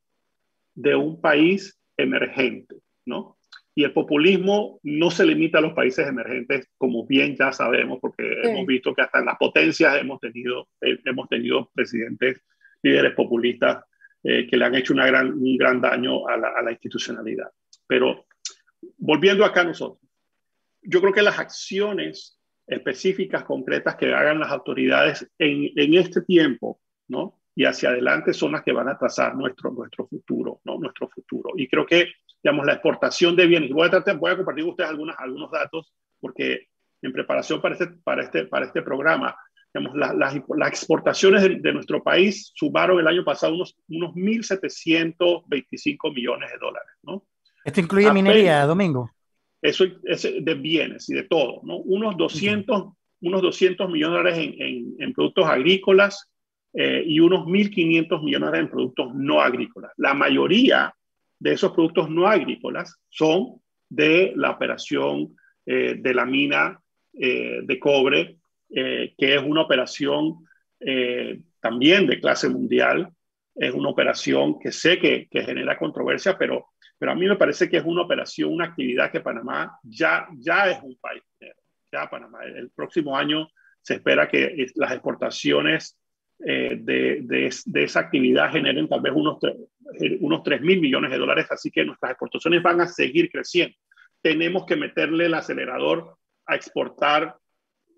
de 0.78 0.94
un 0.94 1.20
país 1.20 1.76
emergente, 1.96 2.76
¿no? 3.04 3.36
Y 3.74 3.84
el 3.84 3.92
populismo 3.92 4.80
no 4.82 5.10
se 5.10 5.26
limita 5.26 5.58
a 5.58 5.60
los 5.60 5.72
países 5.72 6.06
emergentes, 6.06 6.68
como 6.78 7.06
bien 7.06 7.36
ya 7.36 7.52
sabemos, 7.52 7.98
porque 8.00 8.24
hemos 8.42 8.66
visto 8.66 8.94
que 8.94 9.02
hasta 9.02 9.18
en 9.20 9.26
las 9.26 9.36
potencias 9.38 10.00
hemos 10.00 10.20
tenido, 10.20 10.68
eh, 10.80 10.98
hemos 11.04 11.28
tenido 11.28 11.70
presidentes, 11.74 12.42
líderes 12.82 13.14
populistas 13.14 13.84
eh, 14.22 14.46
que 14.48 14.56
le 14.56 14.64
han 14.64 14.74
hecho 14.74 14.92
una 14.92 15.06
gran, 15.06 15.32
un 15.32 15.56
gran 15.56 15.80
daño 15.80 16.26
a 16.28 16.36
la, 16.36 16.48
a 16.48 16.62
la 16.62 16.72
institucionalidad. 16.72 17.50
Pero 17.86 18.26
volviendo 18.96 19.44
acá 19.44 19.62
a 19.62 19.64
nosotros, 19.64 20.08
yo 20.82 21.00
creo 21.00 21.12
que 21.12 21.22
las 21.22 21.38
acciones 21.38 22.40
específicas, 22.66 23.44
concretas 23.44 23.96
que 23.96 24.12
hagan 24.12 24.40
las 24.40 24.50
autoridades 24.50 25.28
en, 25.38 25.70
en 25.74 25.94
este 25.94 26.22
tiempo, 26.22 26.80
¿no? 27.08 27.37
Y 27.58 27.64
hacia 27.64 27.88
adelante 27.88 28.32
son 28.32 28.52
las 28.52 28.62
que 28.62 28.70
van 28.70 28.88
a 28.88 28.96
trazar 28.96 29.34
nuestro, 29.34 29.72
nuestro 29.72 30.06
futuro, 30.06 30.60
¿no? 30.62 30.78
Nuestro 30.78 31.08
futuro. 31.08 31.50
Y 31.56 31.66
creo 31.66 31.84
que 31.84 32.12
digamos, 32.40 32.64
la 32.64 32.74
exportación 32.74 33.34
de 33.34 33.48
bienes. 33.48 33.72
Voy 33.72 33.88
a, 33.88 33.90
tratar, 33.90 34.16
voy 34.16 34.30
a 34.30 34.36
compartir 34.36 34.62
con 34.62 34.70
ustedes 34.70 34.90
algunas, 34.90 35.16
algunos 35.18 35.50
datos 35.50 35.92
porque 36.20 36.68
en 37.02 37.12
preparación 37.12 37.60
para 37.60 37.74
este, 37.74 37.88
para 38.04 38.22
este, 38.22 38.44
para 38.44 38.66
este 38.66 38.80
programa, 38.82 39.36
digamos, 39.74 39.96
las 39.96 40.36
exportaciones 40.68 41.42
de, 41.42 41.72
nuestro 41.72 42.00
país 42.00 42.52
sumaron 42.54 43.00
el 43.00 43.08
año 43.08 43.24
pasado 43.24 43.54
unos, 43.54 43.76
unos 43.88 44.14
1.725 44.14 46.14
millones 46.14 46.52
de 46.52 46.58
dólares. 46.58 46.92
¿no? 47.02 47.24
¿Esto 47.64 47.80
incluye 47.80 48.12
minería, 48.12 48.66
Domingo? 48.66 49.10
Eso 49.60 49.84
es 50.04 50.22
de 50.22 50.54
bienes 50.54 51.10
y 51.10 51.14
de 51.14 51.24
todo, 51.24 51.60
¿no? 51.64 51.78
Unos 51.78 52.16
200, 52.16 52.92
unos 53.22 53.42
200 53.42 53.90
millones 53.90 54.12
de 54.12 54.16
dólares 54.16 54.38
en, 54.38 54.94
en, 55.00 55.12
productos 55.12 55.46
agrícolas 55.46 56.30
eh, 56.72 57.02
y 57.06 57.20
unos 57.20 57.46
1.500 57.46 58.22
millones 58.22 58.60
en 58.60 58.68
productos 58.68 59.14
no 59.14 59.40
agrícolas. 59.40 59.92
La 59.96 60.14
mayoría 60.14 60.94
de 61.38 61.52
esos 61.52 61.72
productos 61.72 62.10
no 62.10 62.26
agrícolas 62.26 63.00
son 63.08 63.60
de 63.88 64.32
la 64.36 64.50
operación 64.50 65.36
eh, 65.64 65.96
de 65.98 66.14
la 66.14 66.26
mina 66.26 66.80
eh, 67.12 67.60
de 67.62 67.78
cobre, 67.78 68.38
que 68.70 69.14
es 69.18 69.42
una 69.42 69.62
operación 69.62 70.44
también 71.58 72.06
de 72.06 72.20
clase 72.20 72.50
mundial. 72.50 73.08
Es 73.54 73.72
una 73.72 73.88
operación 73.88 74.58
que 74.60 74.70
sé 74.70 74.98
que, 74.98 75.26
que 75.30 75.42
genera 75.42 75.78
controversia, 75.78 76.36
pero 76.36 76.68
pero 76.98 77.12
a 77.12 77.14
mí 77.14 77.26
me 77.26 77.36
parece 77.36 77.68
que 77.68 77.76
es 77.76 77.84
una 77.84 78.02
operación, 78.02 78.52
una 78.52 78.66
actividad 78.66 79.10
que 79.10 79.20
Panamá 79.20 79.78
ya, 79.82 80.26
ya 80.36 80.68
es 80.70 80.82
un 80.82 80.96
país 80.96 81.22
Ya 81.92 82.10
Panamá, 82.10 82.44
el 82.44 82.70
próximo 82.70 83.16
año 83.16 83.48
se 83.80 83.94
espera 83.94 84.28
que 84.28 84.66
las 84.74 84.92
exportaciones 84.92 85.96
eh, 86.44 86.78
de, 86.80 87.20
de, 87.66 87.82
esa 87.82 88.00
actividad 88.00 88.52
generen 88.52 88.88
tal 88.88 89.00
vez 89.00 89.12
unos, 89.14 89.38
unos 90.20 90.42
3 90.42 90.60
mil 90.60 90.80
millones 90.80 91.10
de 91.10 91.18
dólares, 91.18 91.46
así 91.50 91.70
que 91.70 91.84
nuestras 91.84 92.12
exportaciones 92.12 92.62
van 92.62 92.80
a 92.80 92.86
seguir 92.86 93.30
creciendo. 93.30 93.76
Tenemos 94.22 94.66
que 94.66 94.76
meterle 94.76 95.26
el 95.26 95.34
acelerador 95.34 96.16
a 96.46 96.54
exportar 96.54 97.36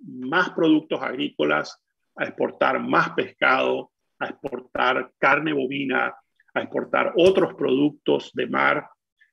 más 0.06 0.50
productos 0.50 1.00
agrícolas, 1.02 1.78
a 2.16 2.24
exportar 2.24 2.80
más 2.80 3.10
pescado, 3.10 3.90
a 4.18 4.26
exportar 4.26 5.12
carne 5.18 5.52
bovina, 5.52 6.14
a 6.54 6.60
exportar 6.60 7.12
otros 7.16 7.54
productos 7.54 8.30
de 8.34 8.46
mar 8.46 8.88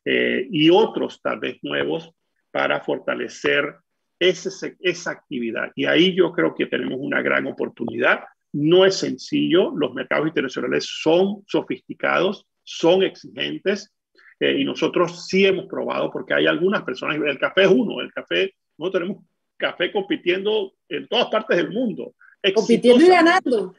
eh, 0.05 0.47
y 0.51 0.69
otros 0.69 1.21
tal 1.21 1.39
vez 1.39 1.57
nuevos 1.61 2.11
para 2.51 2.79
fortalecer 2.81 3.75
ese, 4.19 4.77
esa 4.79 5.11
actividad. 5.11 5.71
Y 5.75 5.85
ahí 5.85 6.15
yo 6.15 6.31
creo 6.31 6.55
que 6.55 6.67
tenemos 6.67 6.97
una 6.99 7.21
gran 7.21 7.45
oportunidad. 7.47 8.23
No 8.59 8.85
es 8.85 8.95
sencillo, 8.95 9.71
los 9.75 9.93
mercados 9.93 10.27
internacionales 10.27 10.87
son 10.89 11.43
sofisticados, 11.45 12.47
son 12.63 13.03
exigentes 13.03 13.93
eh, 14.39 14.57
y 14.59 14.65
nosotros 14.65 15.27
sí 15.27 15.45
hemos 15.45 15.67
probado 15.67 16.09
porque 16.11 16.33
hay 16.33 16.47
algunas 16.47 16.81
personas, 16.81 17.17
el 17.17 17.37
café 17.37 17.65
es 17.65 17.69
uno, 17.69 18.01
el 18.01 18.11
café, 18.11 18.55
no 18.79 18.89
tenemos 18.89 19.23
café 19.57 19.91
compitiendo 19.91 20.73
en 20.89 21.07
todas 21.07 21.27
partes 21.27 21.57
del 21.57 21.69
mundo. 21.69 22.15
Compitiendo 22.55 23.05
y 23.05 23.09
ganando. 23.09 23.75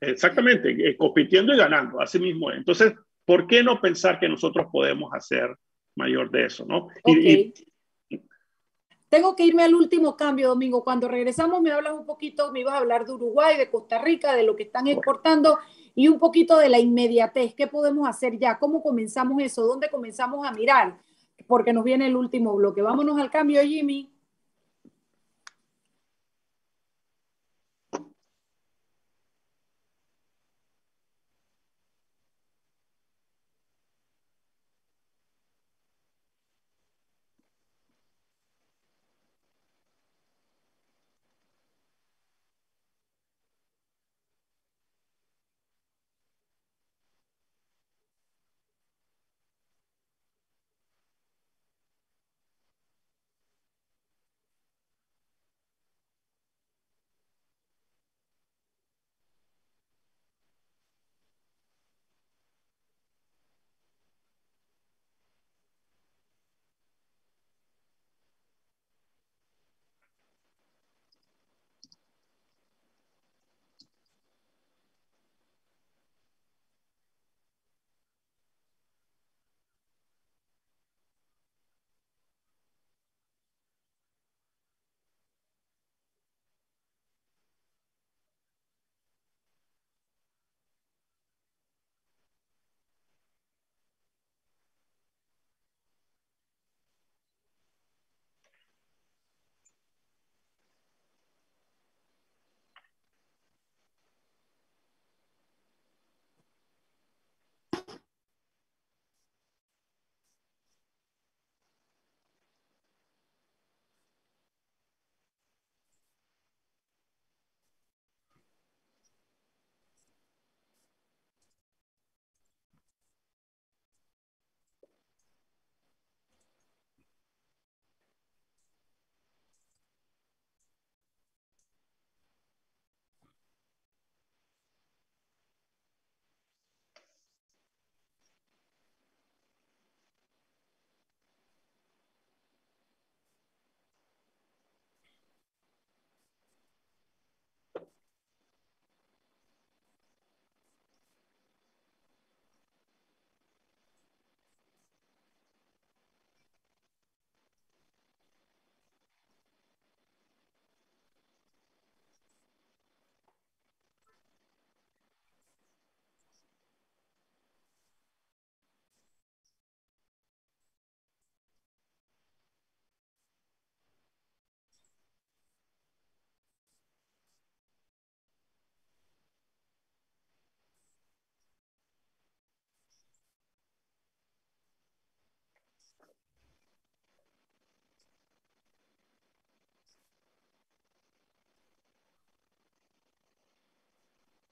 Exactamente, 0.00 0.70
eh, 0.70 0.96
compitiendo 0.96 1.54
y 1.54 1.56
ganando, 1.56 2.00
así 2.00 2.18
mismo. 2.18 2.50
Entonces, 2.50 2.94
¿por 3.24 3.46
qué 3.46 3.62
no 3.62 3.80
pensar 3.80 4.18
que 4.18 4.28
nosotros 4.28 4.66
podemos 4.72 5.12
hacer 5.14 5.54
mayor 5.94 6.28
de 6.32 6.46
eso? 6.46 6.66
¿no? 6.66 6.88
Tengo 9.08 9.34
que 9.34 9.44
irme 9.44 9.62
al 9.62 9.74
último 9.74 10.16
cambio, 10.16 10.48
Domingo. 10.48 10.84
Cuando 10.84 11.08
regresamos 11.08 11.62
me 11.62 11.72
hablas 11.72 11.94
un 11.94 12.04
poquito, 12.04 12.52
me 12.52 12.60
ibas 12.60 12.74
a 12.74 12.78
hablar 12.78 13.06
de 13.06 13.12
Uruguay, 13.12 13.56
de 13.56 13.70
Costa 13.70 13.98
Rica, 13.98 14.34
de 14.34 14.42
lo 14.42 14.54
que 14.54 14.64
están 14.64 14.86
exportando 14.86 15.58
y 15.94 16.08
un 16.08 16.18
poquito 16.18 16.58
de 16.58 16.68
la 16.68 16.78
inmediatez. 16.78 17.54
¿Qué 17.54 17.66
podemos 17.66 18.06
hacer 18.06 18.38
ya? 18.38 18.58
¿Cómo 18.58 18.82
comenzamos 18.82 19.42
eso? 19.42 19.66
¿Dónde 19.66 19.88
comenzamos 19.88 20.46
a 20.46 20.52
mirar? 20.52 20.98
Porque 21.46 21.72
nos 21.72 21.84
viene 21.84 22.06
el 22.06 22.16
último 22.16 22.54
bloque. 22.54 22.82
Vámonos 22.82 23.18
al 23.18 23.30
cambio, 23.30 23.62
Jimmy. 23.62 24.12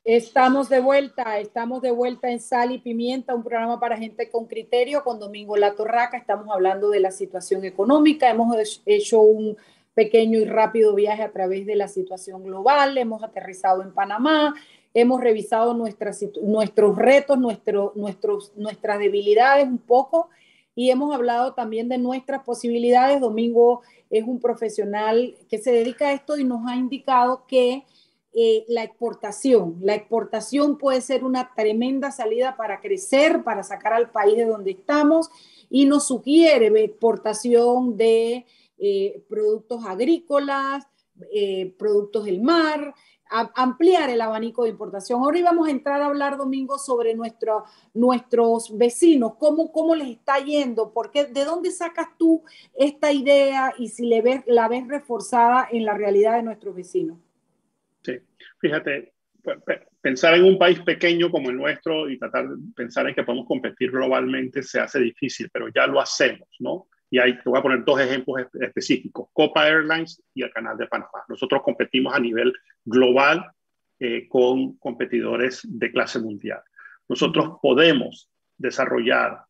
Estamos 0.09 0.69
de 0.69 0.79
vuelta, 0.79 1.41
estamos 1.41 1.83
de 1.83 1.91
vuelta 1.91 2.31
en 2.31 2.39
Sal 2.39 2.71
y 2.71 2.79
Pimienta, 2.79 3.35
un 3.35 3.43
programa 3.43 3.81
para 3.81 3.97
gente 3.97 4.31
con 4.31 4.47
criterio 4.47 5.03
con 5.03 5.19
Domingo 5.19 5.57
La 5.57 5.75
Torraca. 5.75 6.17
Estamos 6.17 6.47
hablando 6.49 6.91
de 6.91 7.01
la 7.01 7.11
situación 7.11 7.65
económica. 7.65 8.31
Hemos 8.31 8.81
hecho 8.87 9.21
un 9.21 9.57
pequeño 9.95 10.39
y 10.39 10.45
rápido 10.45 10.95
viaje 10.95 11.25
a 11.25 11.33
través 11.33 11.67
de 11.67 11.75
la 11.75 11.89
situación 11.89 12.45
global. 12.45 12.97
Hemos 12.97 13.25
aterrizado 13.25 13.83
en 13.83 13.93
Panamá, 13.93 14.55
hemos 14.95 15.21
revisado 15.21 15.75
nuestros 15.75 16.97
retos, 16.97 17.37
nuestro, 17.37 17.93
nuestros, 17.97 18.53
nuestras 18.55 19.01
debilidades 19.01 19.67
un 19.67 19.79
poco 19.79 20.31
y 20.77 20.91
hemos 20.91 21.13
hablado 21.13 21.55
también 21.55 21.89
de 21.89 21.99
nuestras 21.99 22.45
posibilidades. 22.45 23.21
Domingo 23.21 23.83
es 24.09 24.23
un 24.23 24.39
profesional 24.39 25.35
que 25.49 25.59
se 25.59 25.73
dedica 25.73 26.11
a 26.11 26.13
esto 26.13 26.37
y 26.37 26.45
nos 26.45 26.65
ha 26.71 26.77
indicado 26.77 27.45
que 27.49 27.83
eh, 28.39 28.67
la 28.69 28.85
exportación. 28.85 29.79
La 29.81 29.95
exportación 29.95 30.77
puede 30.77 31.01
ser 31.01 31.25
una 31.25 31.55
tremenda 31.55 32.11
salida 32.11 32.55
para 32.55 32.83
crecer, 32.83 33.43
para 33.43 33.63
sacar 33.63 33.95
al 33.95 34.11
país 34.11 34.37
de 34.37 34.45
donde 34.45 34.73
estamos 34.73 35.31
y 35.71 35.87
nos 35.87 36.09
sugiere 36.09 36.67
exportación 36.85 37.97
de 37.97 38.45
eh, 38.77 39.25
productos 39.31 39.87
agrícolas, 39.87 40.87
eh, 41.33 41.75
productos 41.79 42.27
del 42.27 42.43
mar, 42.43 42.95
ampliar 43.31 44.11
el 44.11 44.21
abanico 44.21 44.65
de 44.65 44.69
importación. 44.69 45.23
Ahora 45.23 45.39
íbamos 45.39 45.67
a 45.67 45.71
entrar 45.71 46.03
a 46.03 46.07
hablar, 46.07 46.37
Domingo, 46.37 46.79
sobre 46.79 47.15
nuestro, 47.15 47.65
nuestros 47.95 48.77
vecinos, 48.77 49.37
cómo, 49.39 49.73
cómo 49.73 49.95
les 49.95 50.09
está 50.09 50.41
yendo, 50.41 50.93
porque 50.93 51.25
de 51.25 51.47
dónde 51.47 51.71
sacas 51.71 52.09
tú 52.19 52.43
esta 52.75 53.13
idea 53.13 53.73
y 53.79 53.89
si 53.89 54.05
le 54.05 54.21
ves, 54.21 54.43
la 54.47 54.69
ves 54.69 54.87
reforzada 54.87 55.67
en 55.73 55.87
la 55.87 55.95
realidad 55.95 56.37
de 56.37 56.43
nuestros 56.43 56.75
vecinos. 56.75 57.17
Sí, 58.07 58.21
fíjate, 58.61 59.15
pensar 60.01 60.35
en 60.35 60.45
un 60.45 60.59
país 60.59 60.79
pequeño 60.81 61.29
como 61.29 61.51
el 61.51 61.57
nuestro 61.57 62.09
y 62.09 62.17
tratar 62.21 62.49
de 62.49 62.57
pensar 62.77 63.09
en 63.09 63.17
que 63.17 63.25
podemos 63.25 63.49
competir 63.49 63.91
globalmente 63.91 64.63
se 64.63 64.79
hace 64.79 65.01
difícil, 65.01 65.51
pero 65.53 65.67
ya 65.75 65.89
lo 65.89 66.01
hacemos, 66.01 66.49
¿no? 66.61 66.87
Y 67.11 67.19
ahí 67.19 67.37
te 67.37 67.51
voy 67.51 67.59
a 67.59 67.63
poner 67.63 67.85
dos 67.85 68.01
ejemplos 68.01 68.47
específicos, 68.61 69.29
Copa 69.33 69.67
Airlines 69.67 70.23
y 70.35 70.45
el 70.45 70.53
Canal 70.53 70.77
de 70.77 70.87
Panamá. 70.87 71.25
Nosotros 71.29 71.63
competimos 71.65 72.15
a 72.15 72.21
nivel 72.21 72.53
global 72.85 73.51
eh, 73.99 74.29
con 74.29 74.77
competidores 74.77 75.63
de 75.65 75.91
clase 75.91 76.21
mundial. 76.21 76.61
Nosotros 77.09 77.59
podemos 77.61 78.31
desarrollar 78.57 79.41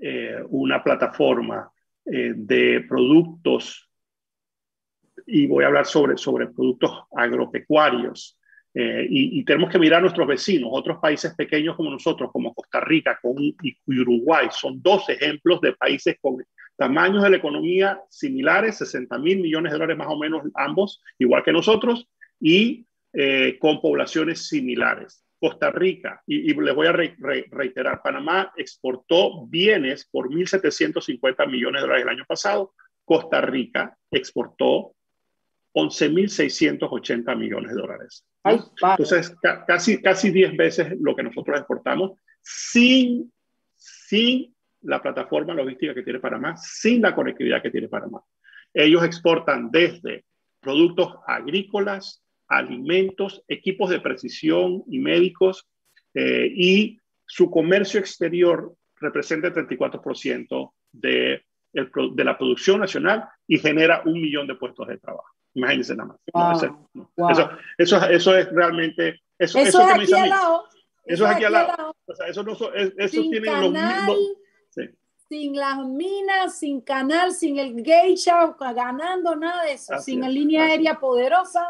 eh, 0.00 0.42
una 0.48 0.82
plataforma 0.82 1.70
eh, 2.06 2.32
de 2.34 2.82
productos 2.88 3.89
y 5.30 5.46
voy 5.46 5.64
a 5.64 5.68
hablar 5.68 5.86
sobre, 5.86 6.16
sobre 6.16 6.48
productos 6.48 7.04
agropecuarios. 7.16 8.36
Eh, 8.72 9.06
y, 9.10 9.44
tenemos 9.44 9.70
que 9.70 9.80
mirar 9.80 9.98
a 9.98 10.02
nuestros 10.02 10.28
vecinos, 10.28 10.70
otros 10.72 10.98
países 10.98 11.34
pequeños 11.34 11.74
como 11.76 11.90
nosotros, 11.90 12.30
como 12.32 12.54
Costa 12.54 12.80
Rica 12.80 13.18
con, 13.20 13.34
y, 13.38 13.76
Uruguay, 13.86 14.48
son 14.52 14.80
dos 14.80 15.08
ejemplos 15.08 15.60
de 15.60 15.72
países 15.72 16.16
con 16.20 16.36
tamaños 16.76 17.22
de 17.24 17.30
la 17.30 17.36
economía 17.36 18.00
similares, 18.08 18.78
60 18.78 19.18
mil 19.18 19.40
millones 19.40 19.72
de 19.72 19.78
dólares 19.78 19.98
más 19.98 20.08
o 20.08 20.16
menos 20.16 20.42
ambos, 20.54 21.02
igual 21.18 21.42
que 21.42 21.52
nosotros, 21.52 22.08
y 22.38 22.86
eh, 23.12 23.58
con 23.58 23.80
poblaciones 23.80 24.46
similares. 24.46 25.24
Costa 25.40 25.70
Rica, 25.70 26.22
y, 26.26 26.52
les 26.54 26.74
voy 26.74 26.86
a 26.86 26.92
reiterar, 26.92 28.02
Panamá 28.02 28.52
exportó 28.56 29.46
bienes 29.46 30.06
por 30.12 30.28
1.750 30.28 31.50
millones 31.50 31.80
de 31.80 31.86
dólares 31.86 32.04
el 32.04 32.10
año 32.10 32.24
pasado, 32.28 32.74
Costa 33.04 33.40
Rica 33.40 33.96
exportó 34.10 34.92
11.680 35.74 37.36
millones 37.36 37.74
de 37.74 37.80
dólares. 37.80 38.26
Entonces, 38.44 39.34
casi, 39.66 40.00
casi 40.02 40.30
10 40.30 40.56
veces 40.56 40.92
lo 41.00 41.14
que 41.14 41.22
nosotros 41.22 41.58
exportamos 41.58 42.12
sin, 42.42 43.32
sin 43.74 44.54
la 44.82 45.00
plataforma 45.02 45.54
logística 45.54 45.94
que 45.94 46.02
tiene 46.02 46.20
Panamá, 46.20 46.56
sin 46.56 47.02
la 47.02 47.14
conectividad 47.14 47.62
que 47.62 47.70
tiene 47.70 47.88
Panamá. 47.88 48.22
Ellos 48.72 49.04
exportan 49.04 49.70
desde 49.70 50.24
productos 50.60 51.14
agrícolas, 51.26 52.22
alimentos, 52.48 53.42
equipos 53.48 53.90
de 53.90 54.00
precisión 54.00 54.82
y 54.88 54.98
médicos, 54.98 55.68
eh, 56.14 56.50
y 56.52 56.98
su 57.26 57.50
comercio 57.50 58.00
exterior 58.00 58.74
representa 58.96 59.48
el 59.48 59.54
34% 59.54 60.72
de, 60.92 61.44
de 61.72 62.24
la 62.24 62.36
producción 62.36 62.80
nacional 62.80 63.28
y 63.46 63.58
genera 63.58 64.02
un 64.04 64.20
millón 64.20 64.46
de 64.46 64.56
puestos 64.56 64.88
de 64.88 64.98
trabajo. 64.98 65.28
Imagínense 65.54 65.94
nada 65.96 66.16
más. 66.32 66.62
eso, 67.32 67.50
eso, 67.78 68.06
eso, 68.08 68.36
es 68.36 68.50
realmente. 68.52 69.20
Eso, 69.38 69.58
eso, 69.58 69.80
es 69.80 69.94
aquí 69.94 70.12
al 70.12 70.28
lado. 70.28 70.64
Eso, 71.04 71.24
es 71.24 71.30
aquí 71.30 71.44
al 71.44 71.52
lado. 71.52 71.96
O 72.06 72.14
sea, 72.14 72.26
eso 72.28 72.42
no 72.42 72.52
eso 72.52 73.08
sin 73.08 73.42
canal, 73.42 74.06
los 74.06 74.26
Sin 75.28 75.56
las 75.56 75.78
minas, 75.86 76.58
sin 76.58 76.80
canal, 76.80 77.32
sin 77.32 77.58
el 77.58 77.82
geisha 77.84 78.54
ganando 78.58 79.34
nada 79.36 79.64
de 79.64 79.72
eso, 79.72 79.98
sin 79.98 80.20
la 80.20 80.28
línea 80.28 80.64
aérea 80.64 80.98
poderosa. 80.98 81.66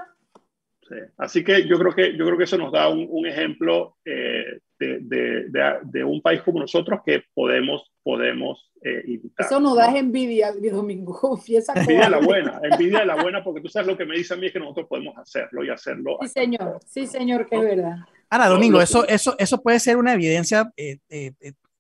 Sí. 0.89 0.97
Así 1.18 1.45
que 1.45 1.66
yo 1.68 1.78
creo 1.78 1.95
que 1.95 2.16
yo 2.16 2.26
creo 2.26 2.37
que 2.37 2.45
eso 2.45 2.59
nos 2.59 2.72
da 2.72 2.89
un, 2.89 3.07
un 3.09 3.26
ejemplo 3.26 3.97
eh, 4.05 4.59
de, 4.81 4.99
de, 5.01 5.78
de, 5.83 6.05
un 6.05 6.20
país 6.20 6.43
como 6.43 6.59
nosotros 6.59 7.01
que 7.05 7.24
podemos, 7.35 7.89
podemos 8.03 8.70
eh, 8.82 9.20
Eso 9.36 9.61
nos 9.61 9.76
da 9.76 9.96
envidia, 9.96 10.53
Domingo, 10.53 11.12
confiesa. 11.20 11.74
Envidia 11.76 12.05
de 12.05 12.11
la 12.11 12.20
buena, 12.20 12.61
envidia 12.62 13.01
de 13.01 13.07
la 13.07 13.22
buena, 13.22 13.44
porque 13.44 13.61
tú 13.61 13.68
sabes 13.68 13.88
lo 13.88 13.96
que 13.96 14.07
me 14.07 14.16
dice 14.16 14.34
a 14.34 14.36
mí 14.38 14.46
es 14.46 14.53
que 14.53 14.59
nosotros 14.59 14.86
podemos 14.88 15.16
hacerlo 15.18 15.62
y 15.62 15.70
hacerlo. 15.70 16.18
Sí, 16.22 16.28
señor, 16.28 16.80
sí, 16.86 17.07
señor, 17.07 17.46
que 17.46 17.57
es 17.57 17.62
verdad. 17.62 17.96
Ana, 18.30 18.48
Domingo, 18.48 18.80
eso, 18.80 19.07
eso, 19.07 19.34
eso 19.38 19.62
puede 19.62 19.80
ser 19.80 19.96
una 19.96 20.14
evidencia 20.14 20.72
eh, 20.76 20.98
eh, 21.11 21.32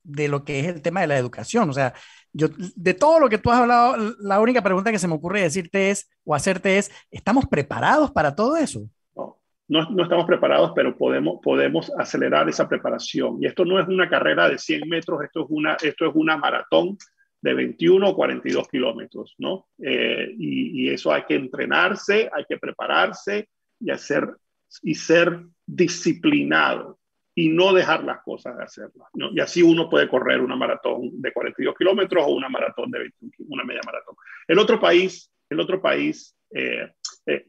de 0.02 0.28
lo 0.28 0.44
que 0.44 0.60
es 0.60 0.66
el 0.66 0.82
tema 0.82 1.00
de 1.00 1.06
la 1.06 1.16
educación. 1.16 1.70
O 1.70 1.72
sea, 1.72 1.94
yo, 2.32 2.48
de 2.76 2.94
todo 2.94 3.18
lo 3.18 3.28
que 3.28 3.38
tú 3.38 3.50
has 3.50 3.60
hablado, 3.60 3.96
la 4.18 4.40
única 4.40 4.62
pregunta 4.62 4.92
que 4.92 4.98
se 4.98 5.08
me 5.08 5.14
ocurre 5.14 5.42
decirte 5.42 5.90
es, 5.90 6.10
o 6.24 6.34
hacerte 6.34 6.76
es, 6.78 6.90
¿estamos 7.10 7.46
preparados 7.46 8.10
para 8.10 8.34
todo 8.34 8.56
eso? 8.56 8.82
No, 9.70 9.88
no, 9.88 10.02
estamos 10.02 10.26
preparados, 10.26 10.72
pero 10.74 10.96
podemos, 10.96 11.38
podemos 11.40 11.92
acelerar 11.96 12.48
esa 12.48 12.68
preparación. 12.68 13.38
Y 13.40 13.46
esto 13.46 13.64
no 13.64 13.78
es 13.78 13.86
una 13.86 14.08
carrera 14.08 14.48
de 14.48 14.58
100 14.58 14.88
metros, 14.88 15.22
esto 15.22 15.44
es 15.44 15.46
una, 15.48 15.76
esto 15.80 16.06
es 16.06 16.12
una 16.14 16.36
maratón 16.36 16.98
de 17.40 17.54
21 17.54 18.08
o 18.08 18.16
42 18.16 18.68
kilómetros, 18.68 19.36
¿no? 19.38 19.68
Eh, 19.80 20.34
y, 20.36 20.90
eso 20.90 21.12
hay 21.12 21.22
que 21.22 21.36
entrenarse, 21.36 22.28
hay 22.32 22.44
que 22.48 22.58
prepararse 22.58 23.48
y, 23.78 23.90
hacer, 23.90 24.28
y 24.82 24.96
ser 24.96 25.40
disciplinado 25.64 26.98
y 27.32 27.48
no 27.48 27.72
dejar 27.72 28.02
las 28.02 28.22
cosas 28.22 28.56
de 28.56 28.64
hacerlas. 28.64 29.08
¿no? 29.14 29.30
Y 29.32 29.38
así 29.38 29.62
uno 29.62 29.88
puede 29.88 30.08
correr 30.08 30.40
una 30.40 30.56
maratón 30.56 31.22
de 31.22 31.32
42 31.32 31.76
kilómetros 31.78 32.24
o 32.26 32.32
una 32.32 32.48
maratón 32.48 32.90
de 32.90 32.98
21, 32.98 33.46
una 33.48 33.62
media 33.62 33.82
maratón. 33.86 34.16
El 34.48 34.58
otro 34.58 34.80
país, 34.80 35.30
el 35.48 35.60
otro 35.60 35.80
país 35.80 36.36
eh, 36.52 36.92
eh, 37.26 37.46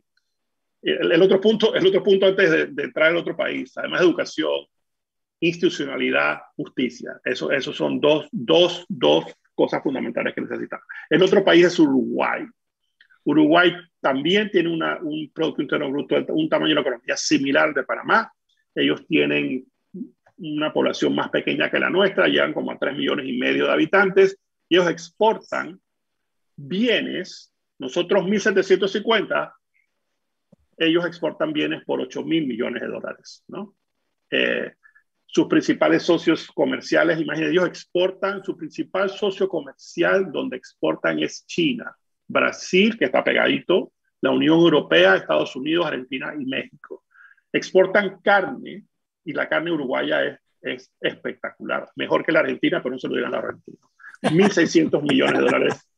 el, 0.82 1.22
otro 1.22 1.40
punto, 1.40 1.76
el 1.76 1.86
otro 1.86 2.04
punto 2.04 2.26
antes 2.26 2.76
de, 2.76 2.84
entrar 2.84 3.12
en 3.12 3.18
otro 3.18 3.36
país, 3.36 3.72
además 3.78 4.00
de 4.00 4.06
educación, 4.08 4.66
institucionalidad, 5.40 6.40
justicia. 6.56 7.20
Eso, 7.24 7.52
eso 7.52 7.74
son 7.74 8.00
dos, 8.00 8.28
dos, 8.32 8.86
dos 8.88 9.26
cosas 9.54 9.84
fundamentales 9.84 10.34
que 10.34 10.42
necesitamos. 10.42 10.86
El 11.10 11.22
otro 11.22 11.44
país 11.44 11.66
es 11.66 11.80
Uruguay. 11.80 12.46
Uruguay 13.24 13.74
también 14.00 14.50
tiene 14.50 14.70
una, 14.70 15.00
un 15.02 15.32
Producto 15.34 15.62
Interno 15.62 15.92
Bruto, 15.92 16.16
un 16.30 16.50
tamaño 16.50 16.70
de 16.70 16.76
la 16.76 16.82
economía 16.82 17.18
similar 17.18 17.74
de 17.74 17.84
Panamá. 17.84 18.32
Ellos 18.74 19.06
tienen 19.08 19.66
una 20.38 20.74
población 20.74 21.14
más 21.14 21.30
pequeña 21.30 21.70
que 21.70 21.80
la 21.80 21.90
nuestra, 21.90 22.28
llegan 22.28 22.54
como 22.54 22.72
a 22.72 22.80
3 22.80 22.98
millones 22.98 23.28
y 23.28 23.38
medio 23.38 23.68
de 23.68 23.74
habitantes. 23.74 24.40
Ellos 24.70 24.90
exportan 24.90 25.80
bienes, 26.56 27.54
nosotros 27.78 28.24
1.750, 28.24 29.54
ellos 30.86 31.06
exportan 31.06 31.54
bienes 31.54 31.84
por 31.86 32.02
8 32.02 32.24
mil 32.24 32.48
millones 32.48 32.82
de 32.82 32.88
dólares, 32.88 33.44
¿no? 33.48 33.76
Eh, 34.30 34.74
sus 35.26 35.48
principales 35.48 36.04
socios 36.04 36.48
comerciales, 36.48 37.20
imagínense, 37.20 37.54
ellos 37.54 37.68
exportan, 37.68 38.44
su 38.44 38.58
principal 38.58 39.10
socio 39.10 39.48
comercial 39.48 40.30
donde 40.32 40.58
exportan 40.58 41.20
es 41.20 41.46
China, 41.46 41.96
Brasil, 42.28 42.98
que 42.98 43.06
está 43.06 43.24
pegadito, 43.24 43.94
la 44.20 44.32
Unión 44.32 44.60
Europea, 44.60 45.16
Estados 45.16 45.56
Unidos, 45.56 45.86
Argentina 45.86 46.34
y 46.38 46.46
México. 46.46 47.06
Exportan 47.54 48.20
carne 48.22 48.84
y 49.24 49.34
la 49.34 49.48
carne 49.48 49.72
uruguaya 49.72 50.24
es, 50.26 50.40
es 50.62 50.92
espectacular, 51.00 51.90
mejor 51.96 52.26
que 52.26 52.32
la 52.32 52.40
Argentina, 52.40 52.82
pero 52.84 52.96
no 52.96 53.00
se 53.00 53.08
lo 53.08 53.16
digan 53.16 53.34
a 53.34 53.38
la 53.38 53.48
Argentina. 53.48 53.80
1.600 54.24 55.02
millones 55.02 55.40
de 55.40 55.46
dólares, 55.46 55.90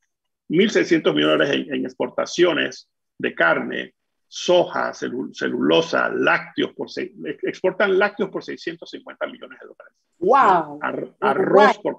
1.600 0.50 1.16
millones 1.16 1.50
en, 1.50 1.74
en 1.74 1.86
exportaciones 1.86 2.90
de 3.18 3.34
carne 3.34 3.94
soja, 4.36 4.92
celulosa, 4.96 6.10
lácteos, 6.10 6.74
por 6.74 6.88
exportan 7.44 8.00
lácteos 8.00 8.32
por 8.32 8.44
650 8.44 9.28
millones 9.28 9.60
de 9.60 9.68
dólares. 9.68 9.98
¡Wow! 10.18 10.80
arroz 11.20 11.78
por 11.78 11.96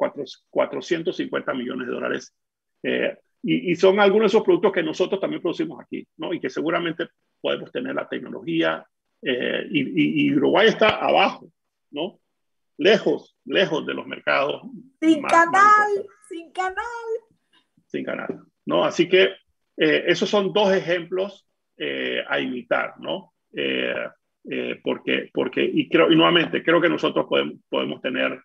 450 0.50 1.54
millones 1.54 1.86
de 1.86 1.92
dólares. 1.94 2.34
Eh, 2.82 3.16
y, 3.40 3.76
son 3.76 4.00
algunos 4.00 4.32
de 4.32 4.36
esos 4.36 4.42
productos 4.42 4.72
que 4.72 4.82
nosotros 4.82 5.20
también 5.20 5.42
producimos 5.42 5.80
aquí, 5.80 6.04
¿no? 6.16 6.34
Y 6.34 6.40
que 6.40 6.50
seguramente 6.50 7.06
podemos 7.40 7.70
tener 7.70 7.94
la 7.94 8.08
tecnología, 8.08 8.84
Eh, 9.22 9.68
y, 9.70 10.26
y, 10.26 10.34
Uruguay 10.34 10.66
está 10.66 10.88
abajo, 10.88 11.48
¿no? 11.92 12.18
Lejos, 12.76 13.36
lejos 13.44 13.86
de 13.86 13.94
los 13.94 14.06
mercados. 14.08 14.60
Sin 15.00 15.22
canal, 15.22 15.90
sin 16.28 16.52
canal. 16.52 17.06
Sin 17.86 18.04
canal, 18.04 18.40
¿no? 18.66 18.84
Así 18.84 19.08
que 19.08 19.36
eh, 19.76 20.04
esos 20.08 20.28
son 20.28 20.52
dos 20.52 20.72
ejemplos 20.74 21.46
eh, 21.76 22.22
a 22.28 22.40
imitar, 22.40 22.94
¿no? 23.00 23.32
porque, 24.82 25.30
porque, 25.32 25.62
y 25.62 25.88
creo, 25.88 26.10
y 26.10 26.16
nuevamente, 26.16 26.62
creo 26.62 26.80
que 26.80 26.88
nosotros 26.88 27.26
podemos, 27.28 27.54
podemos 27.70 28.02
tener 28.02 28.42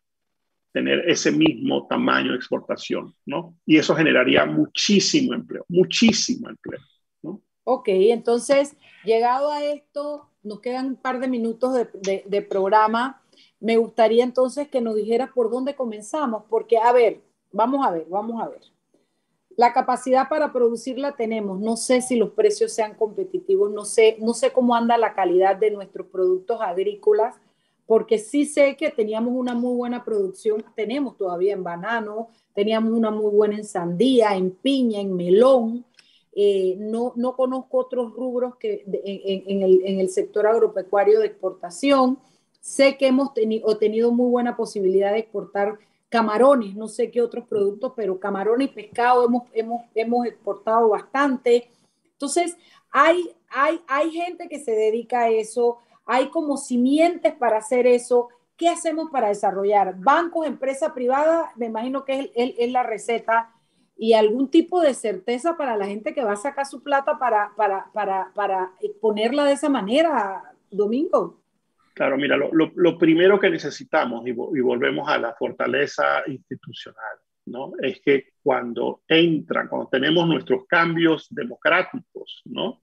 tener 0.72 1.10
ese 1.10 1.32
mismo 1.32 1.88
tamaño 1.88 2.32
de 2.32 2.38
exportación, 2.38 3.14
¿no? 3.26 3.56
Y 3.66 3.78
eso 3.78 3.96
generaría 3.96 4.46
muchísimo 4.46 5.34
empleo, 5.34 5.66
muchísimo 5.68 6.50
empleo, 6.50 6.80
¿no? 7.22 7.42
Ok, 7.64 7.88
entonces, 7.88 8.76
llegado 9.04 9.52
a 9.52 9.64
esto, 9.64 10.30
nos 10.44 10.60
quedan 10.60 10.88
un 10.88 10.96
par 10.96 11.20
de 11.20 11.28
minutos 11.28 11.74
de, 11.74 12.24
de, 12.26 12.42
programa. 12.42 13.22
Me 13.60 13.78
gustaría 13.78 14.24
entonces 14.24 14.68
que 14.68 14.82
nos 14.82 14.96
dijeras 14.96 15.32
por 15.34 15.50
dónde 15.50 15.76
comenzamos, 15.76 16.44
porque, 16.50 16.78
a 16.78 16.92
ver, 16.94 17.22
vamos 17.52 17.86
a 17.86 17.92
ver, 17.92 18.06
vamos 18.10 18.42
a 18.42 18.50
ver. 18.50 18.62
La 19.60 19.74
capacidad 19.74 20.30
para 20.30 20.54
producirla 20.54 21.18
tenemos. 21.18 21.60
No 21.60 21.76
sé 21.76 22.02
si 22.02 22.16
los 22.16 22.30
precios 22.30 22.72
sean 22.72 22.96
competitivos, 22.96 23.70
no 23.70 23.84
sé, 23.84 24.16
no 24.22 24.34
sé 24.34 24.54
cómo 24.54 24.74
anda 24.74 24.98
la 24.98 25.14
calidad 25.14 25.58
de 25.58 25.70
nuestros 25.70 26.08
productos 26.08 26.62
agrícolas, 26.62 27.36
porque 27.86 28.20
sí 28.20 28.46
sé 28.46 28.78
que 28.78 28.90
teníamos 28.90 29.34
una 29.36 29.56
muy 29.56 29.76
buena 29.76 30.06
producción, 30.06 30.64
tenemos 30.78 31.18
todavía 31.18 31.52
en 31.52 31.66
banano, 31.66 32.30
teníamos 32.54 32.94
una 32.94 33.12
muy 33.12 33.36
buena 33.36 33.58
en 33.58 33.66
sandía, 33.66 34.34
en 34.34 34.52
piña, 34.52 35.02
en 35.02 35.14
melón, 35.14 35.84
eh, 36.34 36.78
no, 36.80 37.12
no 37.18 37.36
conozco 37.36 37.80
otros 37.80 38.14
rubros 38.14 38.56
que 38.56 38.86
en, 38.86 40.00
el, 40.00 40.08
sector 40.08 40.48
agropecuario 40.48 41.20
de 41.20 41.26
exportación. 41.26 42.18
Sé 42.62 42.96
que 42.96 43.08
hemos 43.08 43.34
tenido 43.34 44.14
muy 44.14 44.30
buena 44.32 44.56
posibilidad 44.56 45.12
de 45.12 45.20
exportar 45.20 45.80
camarones, 46.10 46.76
no 46.76 46.88
sé 46.88 47.12
qué 47.12 47.22
otros 47.22 47.48
productos, 47.48 47.94
pero 47.96 48.20
camarones 48.20 48.70
y 48.70 48.74
pescado 48.74 49.26
hemos, 49.26 49.44
hemos, 49.54 49.86
hemos 49.96 50.26
exportado 50.26 50.90
bastante. 50.90 51.70
Entonces, 52.14 52.58
hay, 52.92 53.32
hay, 53.50 53.80
hay 53.88 54.12
gente 54.12 54.50
que 54.50 54.60
se 54.60 54.72
dedica 54.72 55.22
a 55.22 55.30
eso, 55.30 55.78
hay 56.06 56.30
como 56.30 56.58
simientes 56.58 57.34
para 57.34 57.58
hacer 57.58 57.86
eso. 57.88 58.30
¿Qué 58.58 58.68
hacemos 58.68 59.10
para 59.12 59.30
desarrollar? 59.30 59.96
Bancos, 60.00 60.46
empresa 60.46 60.94
privada, 60.94 61.52
me 61.56 61.68
imagino 61.68 62.04
que 62.04 62.32
es, 62.36 62.56
es 62.58 62.72
la 62.72 62.84
receta 62.84 63.54
y 63.96 64.14
algún 64.14 64.50
tipo 64.50 64.80
de 64.80 64.94
certeza 64.94 65.58
para 65.58 65.76
la 65.76 65.86
gente 65.86 66.14
que 66.14 66.24
va 66.24 66.32
a 66.32 66.38
sacar 66.38 66.66
su 66.66 66.82
plata 66.82 67.20
para, 67.20 67.52
para, 67.58 67.92
para, 67.92 68.32
para 68.34 68.72
ponerla 69.02 69.44
de 69.44 69.52
esa 69.52 69.68
manera, 69.68 70.56
Domingo. 70.72 71.39
Claro, 72.00 72.16
mira, 72.16 72.38
lo, 72.38 72.50
lo, 72.54 72.98
primero 72.98 73.38
que 73.38 73.50
necesitamos, 73.50 74.26
y, 74.26 74.30
y, 74.30 74.62
volvemos 74.62 75.10
a 75.10 75.18
la 75.18 75.34
fortaleza 75.34 76.24
institucional, 76.28 77.18
¿no? 77.48 77.74
Es 77.82 78.00
que 78.00 78.30
cuando 78.42 79.02
entran, 79.06 79.68
cuando 79.68 79.90
tenemos 79.90 80.26
nuestros 80.26 80.66
cambios 80.66 81.28
democráticos, 81.30 82.42
¿no? 82.46 82.82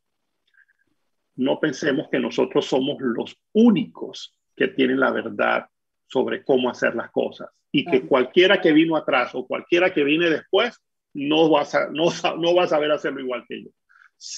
No 1.37 1.59
pensemos 1.59 2.09
que 2.11 2.19
nosotros 2.19 2.67
somos 2.67 2.99
los 3.01 3.35
únicos 3.55 4.39
que 4.55 4.69
tienen 4.69 5.01
la 5.01 5.11
verdad 5.11 5.65
sobre 6.07 6.45
cómo 6.45 6.69
hacer 6.69 6.95
las 6.95 7.11
cosas 7.11 7.49
y 7.73 7.87
que 7.87 8.03
cualquiera 8.03 8.61
que 8.61 8.73
vino 8.73 8.99
atrás 8.99 9.35
o 9.35 9.47
cualquiera 9.47 9.95
que 9.95 10.05
viene 10.05 10.29
después 10.29 10.79
no 11.15 11.49
vas 11.49 11.75
a, 11.75 11.89
no, 11.91 12.11
no 12.39 12.55
vas 12.55 12.67
a 12.67 12.77
saber 12.77 12.93
hacerlo 12.93 13.21
igual 13.21 13.47
que 13.49 13.65
yo. 13.65 13.71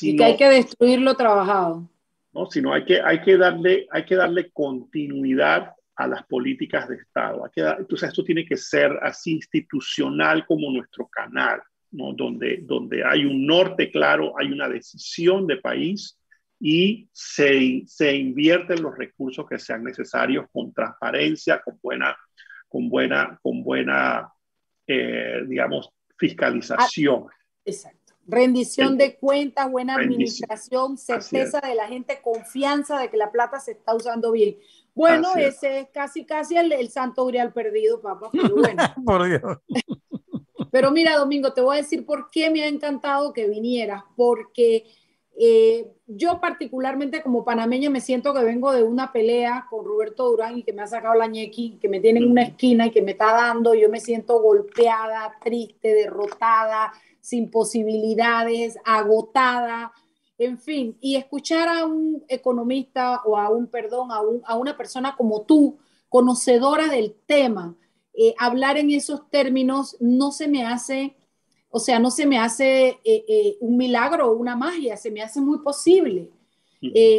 y 0.02 0.16
que 0.16 0.24
hay 0.24 0.36
que 0.36 0.48
destruir 0.48 1.00
lo 1.00 1.16
trabajado. 1.16 1.90
¿No? 2.32 2.50
Sino 2.50 2.72
hay 2.72 2.84
que, 2.84 3.00
hay, 3.00 3.20
que 3.22 3.36
darle, 3.36 3.86
hay 3.90 4.04
que 4.04 4.16
darle 4.16 4.50
continuidad 4.50 5.72
a 5.96 6.06
las 6.06 6.24
políticas 6.26 6.88
de 6.88 6.96
Estado. 6.96 7.44
Hay 7.44 7.50
que 7.50 7.60
entonces, 7.60 8.08
esto 8.08 8.24
tiene 8.24 8.44
que 8.44 8.56
ser 8.56 8.98
así 9.02 9.32
institucional 9.32 10.46
como 10.46 10.70
nuestro 10.70 11.08
canal, 11.08 11.60
¿no? 11.90 12.12
donde, 12.12 12.58
donde 12.62 13.04
hay 13.04 13.24
un 13.24 13.46
norte 13.46 13.90
claro, 13.90 14.34
hay 14.38 14.52
una 14.52 14.68
decisión 14.68 15.46
de 15.46 15.56
país 15.56 16.18
y 16.60 17.08
se, 17.12 17.82
se 17.86 18.16
invierten 18.16 18.82
los 18.82 18.96
recursos 18.96 19.46
que 19.48 19.58
sean 19.58 19.84
necesarios 19.84 20.46
con 20.52 20.72
transparencia, 20.72 21.60
con 21.62 21.78
buena, 21.82 22.16
con 22.68 22.88
buena, 22.88 23.38
con 23.42 23.62
buena 23.62 24.32
eh, 24.90 25.42
digamos, 25.46 25.90
fiscalización. 26.16 27.26
Ah, 27.28 27.34
exacto. 27.66 27.97
Rendición 28.30 28.98
de 28.98 29.16
cuentas, 29.16 29.70
buena 29.70 29.94
administración, 29.94 30.98
certeza 30.98 31.60
de 31.60 31.74
la 31.74 31.88
gente, 31.88 32.20
confianza 32.22 32.98
de 32.98 33.08
que 33.08 33.16
la 33.16 33.32
plata 33.32 33.58
se 33.58 33.72
está 33.72 33.94
usando 33.94 34.32
bien. 34.32 34.58
Bueno, 34.94 35.34
ese 35.36 35.80
es 35.80 35.88
casi, 35.88 36.26
casi 36.26 36.56
el, 36.56 36.90
santo 36.90 37.24
grial 37.24 37.54
perdido, 37.54 38.02
papá. 38.02 38.28
Pero 38.30 38.56
bueno. 38.56 38.82
por 39.06 39.24
Dios. 39.24 39.58
Pero 40.70 40.90
mira, 40.90 41.16
Domingo, 41.16 41.54
te 41.54 41.62
voy 41.62 41.78
a 41.78 41.80
decir 41.80 42.04
por 42.04 42.30
qué 42.30 42.50
me 42.50 42.62
ha 42.62 42.66
encantado 42.66 43.32
que 43.32 43.48
vinieras, 43.48 44.02
porque 44.14 44.84
eh, 45.40 45.90
yo 46.06 46.40
particularmente 46.40 47.22
como 47.22 47.44
panameña 47.44 47.88
me 47.90 48.00
siento 48.00 48.34
que 48.34 48.42
vengo 48.42 48.72
de 48.72 48.82
una 48.82 49.12
pelea 49.12 49.66
con 49.70 49.84
Roberto 49.84 50.28
Durán 50.28 50.58
y 50.58 50.64
que 50.64 50.72
me 50.72 50.82
ha 50.82 50.86
sacado 50.86 51.14
la 51.14 51.28
ñequi, 51.28 51.78
que 51.80 51.88
me 51.88 52.00
tiene 52.00 52.20
en 52.20 52.30
una 52.30 52.42
esquina 52.42 52.86
y 52.86 52.90
que 52.90 53.02
me 53.02 53.12
está 53.12 53.32
dando, 53.32 53.72
yo 53.72 53.88
me 53.88 54.00
siento 54.00 54.42
golpeada, 54.42 55.32
triste, 55.42 55.94
derrotada, 55.94 56.92
sin 57.28 57.50
posibilidades, 57.50 58.78
agotada, 58.86 59.92
en 60.38 60.58
fin, 60.58 60.96
y 61.02 61.16
escuchar 61.16 61.68
a 61.68 61.84
un 61.84 62.24
economista 62.28 63.20
o 63.26 63.36
a 63.36 63.50
un, 63.50 63.66
perdón, 63.66 64.10
a, 64.10 64.20
a 64.46 64.56
una 64.56 64.78
persona 64.78 65.14
como 65.14 65.42
tú, 65.42 65.76
conocedora 66.08 66.88
del 66.88 67.14
tema, 67.26 67.76
eh, 68.14 68.34
hablar 68.38 68.78
en 68.78 68.90
esos 68.90 69.28
términos 69.28 69.96
no 70.00 70.32
se 70.32 70.48
me 70.48 70.64
hace 70.64 71.14
o 71.70 71.80
sea, 71.80 71.98
no 71.98 72.10
se 72.10 72.24
me 72.24 72.38
hace 72.38 72.98
eh, 73.04 73.24
eh, 73.28 73.58
un 73.60 73.76
milagro 73.76 74.30
o 74.30 74.34
una 74.34 74.56
magia, 74.56 74.96
se 74.96 75.10
me 75.10 75.20
hace 75.20 75.38
muy 75.38 75.58
posible. 75.58 76.30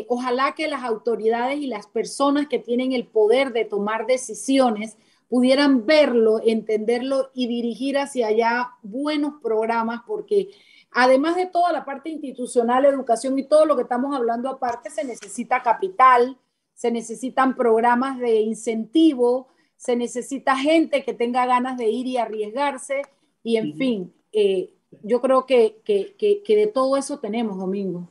Ojalá 0.07 0.55
que 0.55 0.67
las 0.67 0.83
autoridades 0.83 1.59
y 1.59 1.67
las 1.67 1.85
personas 1.85 2.47
que 2.47 2.57
tienen 2.57 2.93
el 2.93 3.05
poder 3.05 3.53
de 3.53 3.65
tomar 3.65 4.07
decisiones 4.07 4.97
pudieran 5.29 5.85
verlo, 5.85 6.41
entenderlo 6.43 7.29
y 7.33 7.47
dirigir 7.47 7.97
hacia 7.97 8.27
allá 8.27 8.71
buenos 8.81 9.35
programas, 9.41 10.01
porque 10.05 10.49
además 10.91 11.35
de 11.35 11.45
toda 11.45 11.71
la 11.71 11.85
parte 11.85 12.09
institucional, 12.09 12.85
educación 12.85 13.37
y 13.37 13.43
todo 13.43 13.65
lo 13.65 13.75
que 13.75 13.83
estamos 13.83 14.15
hablando 14.15 14.49
aparte, 14.49 14.89
se 14.89 15.03
necesita 15.03 15.61
capital, 15.61 16.37
se 16.73 16.91
necesitan 16.91 17.55
programas 17.55 18.19
de 18.19 18.41
incentivo, 18.41 19.47
se 19.75 19.95
necesita 19.95 20.57
gente 20.57 21.03
que 21.03 21.13
tenga 21.13 21.45
ganas 21.45 21.77
de 21.77 21.89
ir 21.89 22.07
y 22.07 22.17
arriesgarse 22.17 23.03
y 23.43 23.57
en 23.57 23.75
fin, 23.75 24.13
eh, 24.31 24.71
yo 25.03 25.21
creo 25.21 25.45
que, 25.45 25.77
que, 25.83 26.15
que, 26.17 26.55
de 26.55 26.67
todo 26.67 26.97
eso 26.97 27.19
tenemos, 27.19 27.57
Domingo. 27.57 28.09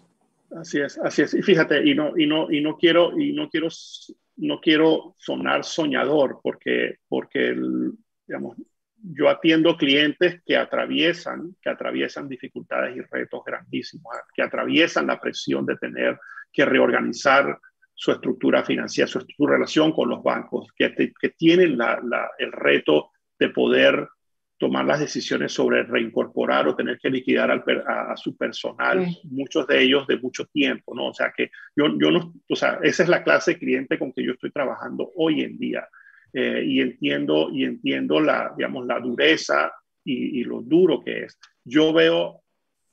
Así 0.50 0.80
es, 0.80 0.98
así 0.98 1.22
es. 1.22 1.34
Y 1.34 1.42
fíjate, 1.42 1.86
y 1.86 1.94
no, 1.94 2.16
y 2.16 2.26
no, 2.26 2.50
y 2.50 2.60
no 2.60 2.78
quiero, 2.78 3.18
y 3.18 3.32
no 3.32 3.50
quiero, 3.50 3.68
no 4.38 4.60
quiero 4.60 5.14
sonar 5.18 5.64
soñador, 5.64 6.40
porque, 6.42 6.96
porque 7.08 7.56
yo 9.02 9.28
atiendo 9.28 9.76
clientes 9.76 10.40
que 10.44 10.56
atraviesan, 10.56 11.56
que 11.60 11.70
atraviesan 11.70 12.28
dificultades 12.28 12.96
y 12.96 13.00
retos 13.00 13.42
grandísimos, 13.44 14.14
que 14.34 14.42
atraviesan 14.42 15.08
la 15.08 15.20
presión 15.20 15.66
de 15.66 15.76
tener 15.76 16.18
que 16.52 16.64
reorganizar 16.64 17.58
su 17.94 18.12
estructura 18.12 18.64
financiera, 18.64 19.08
su, 19.08 19.46
relación 19.46 19.92
con 19.92 20.08
los 20.08 20.22
bancos, 20.22 20.68
que, 20.76 20.90
tienen 21.36 21.78
el 22.38 22.52
reto 22.52 23.10
de 23.38 23.48
poder 23.50 24.08
tomar 24.58 24.84
las 24.84 25.00
decisiones 25.00 25.52
sobre 25.52 25.84
reincorporar 25.84 26.66
o 26.66 26.74
tener 26.74 26.98
que 26.98 27.10
liquidar 27.10 27.50
a, 27.50 28.16
su 28.16 28.36
personal, 28.36 29.06
muchos 29.24 29.66
de 29.66 29.82
ellos 29.82 30.06
de 30.06 30.18
mucho 30.18 30.46
tiempo, 30.46 30.94
¿no? 30.94 31.08
O 31.08 31.14
sea, 31.14 31.32
que 31.34 31.50
yo, 31.76 31.86
yo 31.98 32.10
no, 32.10 32.34
o 32.48 32.56
sea, 32.56 32.80
esa 32.82 33.04
es 33.04 33.08
la 33.08 33.22
clase 33.22 33.52
de 33.52 33.58
cliente 33.58 33.98
con 33.98 34.12
que 34.12 34.24
yo 34.24 34.32
estoy 34.32 34.50
trabajando 34.50 35.12
hoy 35.16 35.42
en 35.42 35.58
día. 35.58 35.88
Eh, 36.32 36.62
y 36.66 36.80
entiendo, 36.80 37.48
y 37.50 37.64
entiendo 37.64 38.20
la, 38.20 38.52
digamos, 38.56 38.86
la 38.86 39.00
dureza 39.00 39.72
y, 40.04 40.42
lo 40.44 40.60
duro 40.60 41.02
que 41.02 41.24
es. 41.24 41.38
Yo 41.64 41.92
veo, 41.92 42.42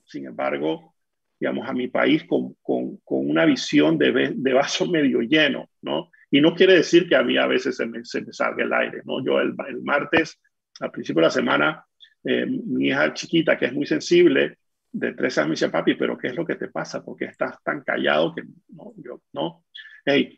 sin 0.04 0.26
embargo, 0.26 0.94
digamos, 1.38 1.68
a 1.68 1.72
mi 1.72 1.88
país 1.88 2.24
con, 2.24 2.54
con, 2.62 2.98
con 2.98 3.28
una 3.28 3.44
visión 3.44 3.98
de, 3.98 4.34
de, 4.34 4.52
vaso 4.52 4.86
medio 4.90 5.20
lleno, 5.20 5.68
¿no? 5.82 6.10
Y 6.30 6.40
no 6.40 6.54
quiere 6.54 6.74
decir 6.74 7.08
que 7.08 7.16
a 7.16 7.22
mí 7.22 7.36
a 7.36 7.46
veces 7.46 7.76
se 7.76 7.86
me, 7.86 8.04
se 8.04 8.20
me 8.20 8.32
salga 8.32 8.64
el 8.64 8.72
aire, 8.72 9.02
¿no? 9.04 9.24
Yo 9.24 9.40
el, 9.40 9.54
el 9.68 9.82
martes 9.82 10.38
al 10.80 10.90
principio 10.90 11.20
de 11.20 11.26
la 11.26 11.30
semana, 11.30 11.84
eh, 12.24 12.46
mi 12.46 12.88
hija 12.88 13.12
chiquita, 13.14 13.56
que 13.56 13.66
es 13.66 13.72
muy 13.72 13.86
sensible, 13.86 14.58
de 14.92 15.12
tres 15.12 15.36
años, 15.38 15.48
me 15.48 15.52
dice, 15.54 15.68
papi, 15.68 15.94
pero 15.94 16.16
¿qué 16.16 16.28
es 16.28 16.36
lo 16.36 16.44
que 16.44 16.56
te 16.56 16.68
pasa? 16.68 17.04
¿Por 17.04 17.16
qué 17.16 17.26
estás 17.26 17.62
tan 17.62 17.82
callado 17.82 18.34
que 18.34 18.42
no? 18.68 18.94
Yo, 18.96 19.20
no. 19.32 19.64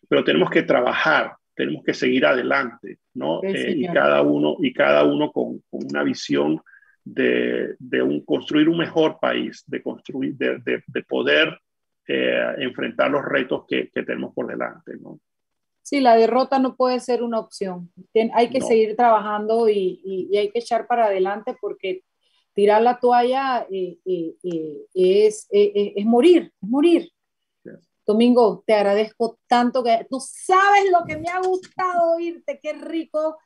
pero 0.08 0.24
tenemos 0.24 0.50
que 0.50 0.62
trabajar, 0.62 1.34
tenemos 1.54 1.84
que 1.84 1.94
seguir 1.94 2.26
adelante, 2.26 2.98
¿no? 3.14 3.40
Eh, 3.44 3.74
y 3.76 3.86
cada 3.86 4.22
uno, 4.22 4.56
y 4.60 4.72
cada 4.72 5.04
uno 5.04 5.30
con, 5.30 5.62
con 5.70 5.84
una 5.88 6.02
visión 6.02 6.60
de, 7.04 7.76
de 7.78 8.02
un, 8.02 8.24
construir 8.24 8.68
un 8.68 8.78
mejor 8.78 9.18
país, 9.20 9.62
de, 9.66 9.82
construir, 9.82 10.34
de, 10.34 10.58
de, 10.58 10.82
de 10.86 11.02
poder 11.04 11.58
eh, 12.06 12.54
enfrentar 12.58 13.10
los 13.10 13.24
retos 13.24 13.64
que, 13.66 13.90
que, 13.90 14.02
tenemos 14.02 14.34
por 14.34 14.46
delante. 14.46 14.96
¿no? 15.00 15.20
Sí, 15.88 16.00
la 16.00 16.16
derrota 16.16 16.58
no 16.58 16.76
puede 16.76 17.00
ser 17.00 17.22
una 17.22 17.40
opción. 17.40 17.90
hay 18.34 18.50
que 18.50 18.60
seguir 18.60 18.94
trabajando 18.94 19.70
y, 19.70 20.02
y, 20.04 20.36
hay 20.36 20.50
que 20.50 20.58
echar 20.58 20.86
para 20.86 21.06
adelante 21.06 21.56
porque 21.58 22.02
tirar 22.52 22.82
la 22.82 23.00
toalla 23.00 23.66
eh, 23.70 23.96
eh, 24.04 24.84
es, 24.92 25.48
es, 25.50 26.04
morir, 26.04 26.52
es 26.60 26.68
morir. 26.68 27.10
Domingo, 28.04 28.62
te 28.66 28.74
agradezco 28.74 29.38
tanto 29.46 29.82
que 29.82 30.06
tú 30.10 30.20
sabes 30.20 30.90
lo 30.92 31.06
que 31.06 31.16
me 31.16 31.30
ha 31.30 31.40
gustado 31.40 32.16
oírte, 32.16 32.60
qué 32.62 32.74
rico. 32.74 33.38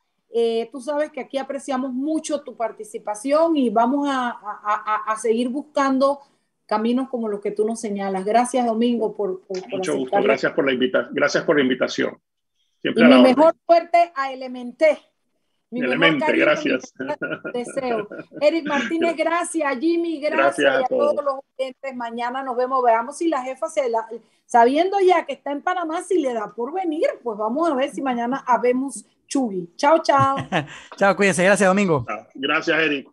tú 0.69 0.81
sabes 0.81 1.13
que 1.13 1.21
aquí 1.21 1.37
apreciamos 1.37 1.93
mucho 1.93 2.41
tu 2.41 2.57
participación 2.57 3.55
y 3.55 3.69
vamos 3.69 4.09
a, 4.11 4.31
a, 4.31 5.03
a 5.07 5.15
seguir 5.15 5.47
buscando 5.47 6.19
caminos 6.65 7.07
como 7.07 7.29
los 7.29 7.39
que 7.39 7.51
tú 7.51 7.65
nos 7.65 7.79
señalas. 7.79 8.25
Gracias, 8.25 8.65
Domingo, 8.65 9.15
por... 9.15 9.45
por, 9.45 9.69
Mucho 9.69 9.95
gusto, 9.95 10.21
gracias 10.21 10.51
por, 10.51 10.65
la 10.65 10.73
invita 10.73 11.07
gracias 11.11 11.45
por 11.45 11.55
la 11.55 11.61
invitación. 11.61 12.17
Siempre 12.83 13.05
y 13.05 13.07
mi 13.07 13.23
mejor 13.23 13.55
suerte 13.65 14.11
a 14.13 14.33
Elementé. 14.33 14.99
Mi 15.71 15.79
Elemente, 15.79 16.31
gracias. 16.33 16.93
Deseo. 17.53 18.07
Eric 18.41 18.67
Martínez, 18.67 19.15
gracias. 19.17 19.79
Jimmy, 19.79 20.19
gracias. 20.19 20.83
a, 20.83 20.87
todos. 20.87 21.15
los 21.15 21.39
oyentes. 21.57 21.95
Mañana 21.95 22.43
nos 22.43 22.57
vemos. 22.57 22.83
Veamos 22.83 23.17
si 23.17 23.29
la 23.29 23.41
jefa 23.41 23.69
se 23.69 23.89
la. 23.89 24.05
Sabiendo 24.45 24.99
ya 24.99 25.25
que 25.25 25.33
está 25.33 25.51
en 25.51 25.61
Panamá, 25.61 26.03
si 26.03 26.19
le 26.19 26.33
da 26.33 26.53
por 26.53 26.73
venir, 26.73 27.07
pues 27.23 27.37
vamos 27.37 27.71
a 27.71 27.73
ver 27.73 27.89
si 27.89 28.01
mañana 28.01 28.43
habemos 28.45 29.05
Chugui. 29.27 29.73
Chao, 29.77 29.99
chao. 30.03 30.35
chao, 30.97 31.15
cuídense. 31.15 31.43
Gracias, 31.43 31.67
Domingo. 31.67 32.05
Gracias, 32.35 32.77
Eric. 32.77 33.12